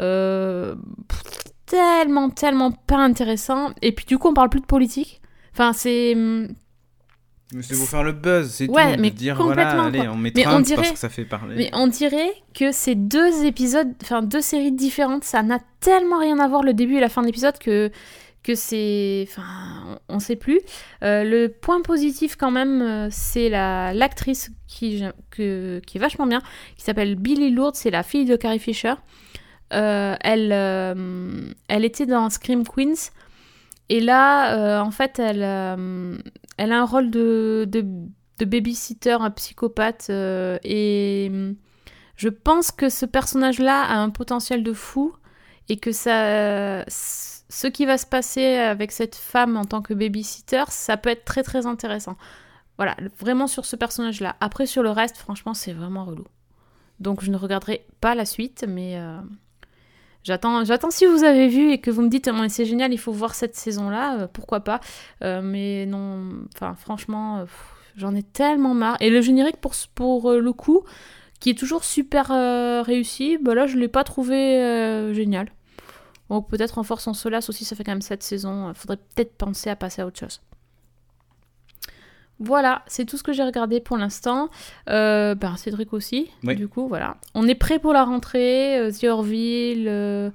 Euh, 0.00 0.74
tellement, 1.66 2.30
tellement 2.30 2.72
pas 2.72 2.96
intéressant. 2.98 3.70
Et 3.82 3.92
puis 3.92 4.04
du 4.06 4.18
coup, 4.18 4.28
on 4.28 4.34
parle 4.34 4.48
plus 4.50 4.60
de 4.60 4.66
politique. 4.66 5.20
Enfin, 5.52 5.72
c'est. 5.72 6.14
Mais 6.16 7.62
C'est 7.62 7.76
pour 7.78 7.86
faire 7.88 8.02
le 8.02 8.10
buzz, 8.12 8.50
c'est 8.50 8.68
Ouais, 8.68 8.96
tout. 8.96 9.00
mais 9.00 9.10
de 9.10 9.16
dire 9.16 9.36
voilà, 9.40 9.84
allez, 9.84 10.08
on 10.08 10.16
met 10.16 10.32
Mais 10.34 10.46
on 10.48 10.58
dirait- 10.58 10.76
parce 10.82 10.90
que 10.92 10.98
ça 10.98 11.08
fait 11.08 11.24
parler. 11.24 11.54
Mais 11.56 11.70
on 11.74 11.86
dirait 11.86 12.32
que 12.54 12.72
ces 12.72 12.96
deux 12.96 13.44
épisodes, 13.44 13.92
enfin 14.02 14.22
deux 14.22 14.40
séries 14.40 14.72
différentes, 14.72 15.22
ça 15.22 15.44
n'a 15.44 15.60
tellement 15.78 16.18
rien 16.18 16.40
à 16.40 16.48
voir 16.48 16.64
le 16.64 16.74
début 16.74 16.96
et 16.96 17.00
la 17.00 17.08
fin 17.08 17.20
de 17.22 17.26
l'épisode 17.26 17.56
que 17.58 17.92
que 18.46 18.54
c'est, 18.54 19.26
enfin, 19.28 19.98
on 20.08 20.20
sait 20.20 20.36
plus. 20.36 20.60
Euh, 21.02 21.24
le 21.24 21.48
point 21.48 21.82
positif 21.82 22.36
quand 22.36 22.52
même, 22.52 22.80
euh, 22.80 23.08
c'est 23.10 23.48
la 23.48 23.92
l'actrice 23.92 24.52
qui 24.68 25.02
qui 25.32 25.42
est 25.42 25.98
vachement 25.98 26.28
bien, 26.28 26.40
qui 26.76 26.84
s'appelle 26.84 27.16
Billy 27.16 27.50
Lourdes, 27.50 27.74
c'est 27.74 27.90
la 27.90 28.04
fille 28.04 28.24
de 28.24 28.36
Carrie 28.36 28.60
Fisher. 28.60 28.94
Euh, 29.72 30.14
elle 30.20 30.52
elle 31.68 31.84
était 31.84 32.06
dans 32.06 32.30
Scream 32.30 32.62
Queens 32.64 33.10
et 33.88 34.00
là, 34.00 34.80
en 34.80 34.92
fait, 34.92 35.18
elle 35.18 35.42
elle 36.56 36.72
a 36.72 36.80
un 36.80 36.84
rôle 36.84 37.10
de 37.10 37.66
de, 37.68 37.84
de 38.38 38.44
babysitter, 38.44 39.16
un 39.20 39.30
psychopathe 39.32 40.08
et 40.08 41.32
je 42.14 42.28
pense 42.28 42.70
que 42.70 42.88
ce 42.90 43.06
personnage-là 43.06 43.82
a 43.82 43.96
un 43.96 44.10
potentiel 44.10 44.62
de 44.62 44.72
fou 44.72 45.16
et 45.68 45.78
que 45.78 45.90
ça, 45.90 46.84
ce 47.48 47.66
qui 47.66 47.86
va 47.86 47.98
se 47.98 48.06
passer 48.06 48.56
avec 48.56 48.92
cette 48.92 49.14
femme 49.14 49.56
en 49.56 49.64
tant 49.64 49.82
que 49.82 49.94
babysitter, 49.94 50.64
ça 50.68 50.96
peut 50.96 51.10
être 51.10 51.24
très 51.24 51.42
très 51.42 51.66
intéressant. 51.66 52.16
Voilà, 52.76 52.96
vraiment 53.18 53.46
sur 53.46 53.64
ce 53.64 53.76
personnage-là. 53.76 54.36
Après, 54.40 54.66
sur 54.66 54.82
le 54.82 54.90
reste, 54.90 55.16
franchement, 55.16 55.54
c'est 55.54 55.72
vraiment 55.72 56.04
relou. 56.04 56.24
Donc, 57.00 57.22
je 57.22 57.30
ne 57.30 57.36
regarderai 57.36 57.86
pas 58.00 58.14
la 58.14 58.24
suite, 58.24 58.64
mais 58.68 58.98
euh, 58.98 59.18
j'attends, 60.24 60.64
j'attends 60.64 60.90
si 60.90 61.06
vous 61.06 61.24
avez 61.24 61.48
vu 61.48 61.70
et 61.70 61.80
que 61.80 61.90
vous 61.90 62.02
me 62.02 62.08
dites, 62.08 62.28
mais 62.28 62.48
c'est 62.48 62.66
génial, 62.66 62.92
il 62.92 62.98
faut 62.98 63.12
voir 63.12 63.34
cette 63.34 63.54
saison-là, 63.54 64.18
euh, 64.18 64.26
pourquoi 64.30 64.60
pas. 64.60 64.80
Euh, 65.22 65.40
mais 65.42 65.86
non, 65.86 66.44
enfin, 66.54 66.74
franchement, 66.74 67.46
j'en 67.96 68.14
ai 68.14 68.22
tellement 68.22 68.74
marre. 68.74 68.96
Et 69.00 69.08
le 69.08 69.20
générique, 69.20 69.58
pour, 69.58 69.72
pour 69.94 70.32
le 70.32 70.52
coup, 70.52 70.84
qui 71.40 71.50
est 71.50 71.58
toujours 71.58 71.84
super 71.84 72.28
réussi, 72.84 73.38
bah 73.38 73.54
là 73.54 73.66
je 73.66 73.76
l'ai 73.76 73.88
pas 73.88 74.04
trouvé 74.04 75.12
génial. 75.14 75.48
Donc 76.30 76.48
peut-être 76.48 76.78
en 76.78 76.82
force 76.82 77.06
en 77.06 77.14
solace 77.14 77.48
aussi, 77.48 77.64
ça 77.64 77.76
fait 77.76 77.84
quand 77.84 77.92
même 77.92 78.02
cette 78.02 78.22
saison. 78.22 78.72
Faudrait 78.74 78.96
peut-être 79.14 79.34
penser 79.36 79.70
à 79.70 79.76
passer 79.76 80.02
à 80.02 80.06
autre 80.06 80.18
chose. 80.18 80.40
Voilà, 82.38 82.82
c'est 82.86 83.06
tout 83.06 83.16
ce 83.16 83.22
que 83.22 83.32
j'ai 83.32 83.42
regardé 83.44 83.80
pour 83.80 83.96
l'instant. 83.96 84.50
Euh, 84.90 85.34
ben, 85.34 85.56
Cédric 85.56 85.92
aussi, 85.94 86.30
Oui. 86.44 86.54
du 86.54 86.68
coup, 86.68 86.86
voilà. 86.86 87.16
On 87.34 87.48
est 87.48 87.54
prêt 87.54 87.78
pour 87.78 87.94
la 87.94 88.04
rentrée, 88.04 88.78
euh, 88.78 88.90
The 88.92 89.04
Orville, 89.04 89.86
euh, 89.88 90.30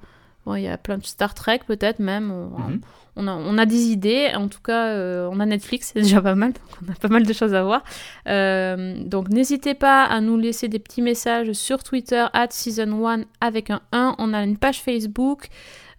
bon, 0.46 0.56
il 0.56 0.64
y 0.64 0.68
a 0.68 0.78
plein 0.80 0.98
de 0.98 1.06
Star 1.06 1.36
Trek 1.36 1.60
peut-être 1.68 2.00
même. 2.00 2.32
On, 2.32 2.58
Mhm. 2.60 2.82
On 3.16 3.58
a, 3.58 3.66
des 3.66 3.90
idées, 3.90 4.32
en 4.36 4.48
tout 4.48 4.62
cas, 4.62 4.88
euh, 4.88 5.30
on 5.32 5.40
a 5.40 5.46
Netflix, 5.46 5.92
c'est 5.94 6.02
déjà 6.02 6.22
pas 6.22 6.36
mal, 6.36 6.54
donc 6.54 6.64
on 6.82 6.92
a 6.92 6.96
pas 6.96 7.08
mal 7.08 7.26
de 7.26 7.34
choses 7.34 7.54
à 7.54 7.64
voir. 7.64 7.84
Euh, 8.28 8.96
donc 9.04 9.30
n'hésitez 9.30 9.74
pas 9.74 10.06
à 10.06 10.22
nous 10.22 10.38
laisser 10.38 10.68
des 10.68 10.80
petits 10.80 11.02
messages 11.02 11.52
sur 11.54 11.84
Twitter, 11.84 12.26
at 12.34 12.48
season1 12.48 13.26
avec 13.42 13.70
un 13.70 13.82
1. 13.92 14.16
On 14.18 14.34
a 14.34 14.44
une 14.44 14.58
page 14.58 14.82
Facebook. 14.82 15.50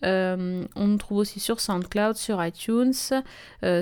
Euh, 0.04 0.64
on 0.74 0.88
nous 0.88 0.96
trouve 0.96 1.18
aussi 1.18 1.38
sur 1.38 1.60
SoundCloud, 1.60 2.16
sur 2.16 2.44
iTunes, 2.44 2.94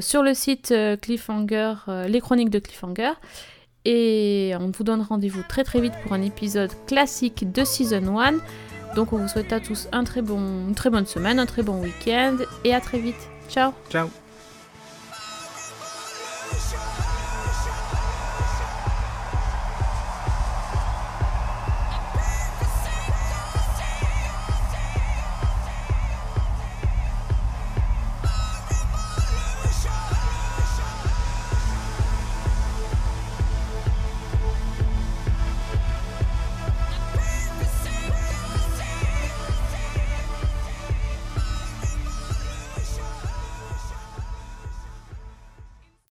sur 0.00 0.22
le 0.22 0.34
site 0.34 0.74
Cliffhanger, 1.00 1.74
les 2.08 2.20
chroniques 2.20 2.50
de 2.50 2.58
Cliffhanger. 2.58 3.12
Et 3.86 4.52
on 4.60 4.70
vous 4.70 4.84
donne 4.84 5.00
rendez-vous 5.00 5.42
très 5.48 5.64
très 5.64 5.80
vite 5.80 5.94
pour 6.02 6.12
un 6.12 6.20
épisode 6.20 6.72
classique 6.86 7.50
de 7.50 7.64
Season 7.64 8.18
1. 8.18 8.34
Donc 8.95 9.12
on 9.12 9.18
vous 9.18 9.28
souhaite 9.28 9.53
à 9.53 9.61
tous 9.61 9.88
un 9.93 10.05
très 10.05 10.22
bon, 10.22 10.38
une 10.68 10.74
très 10.74 10.91
bonne 10.91 11.07
semaine, 11.07 11.38
un 11.38 11.47
très 11.47 11.62
bon 11.62 11.80
week-end 11.80 12.36
et 12.64 12.74
à 12.74 12.80
très 12.80 12.99
vite. 12.99 13.28
Ciao 13.49 13.72
Ciao 13.91 14.19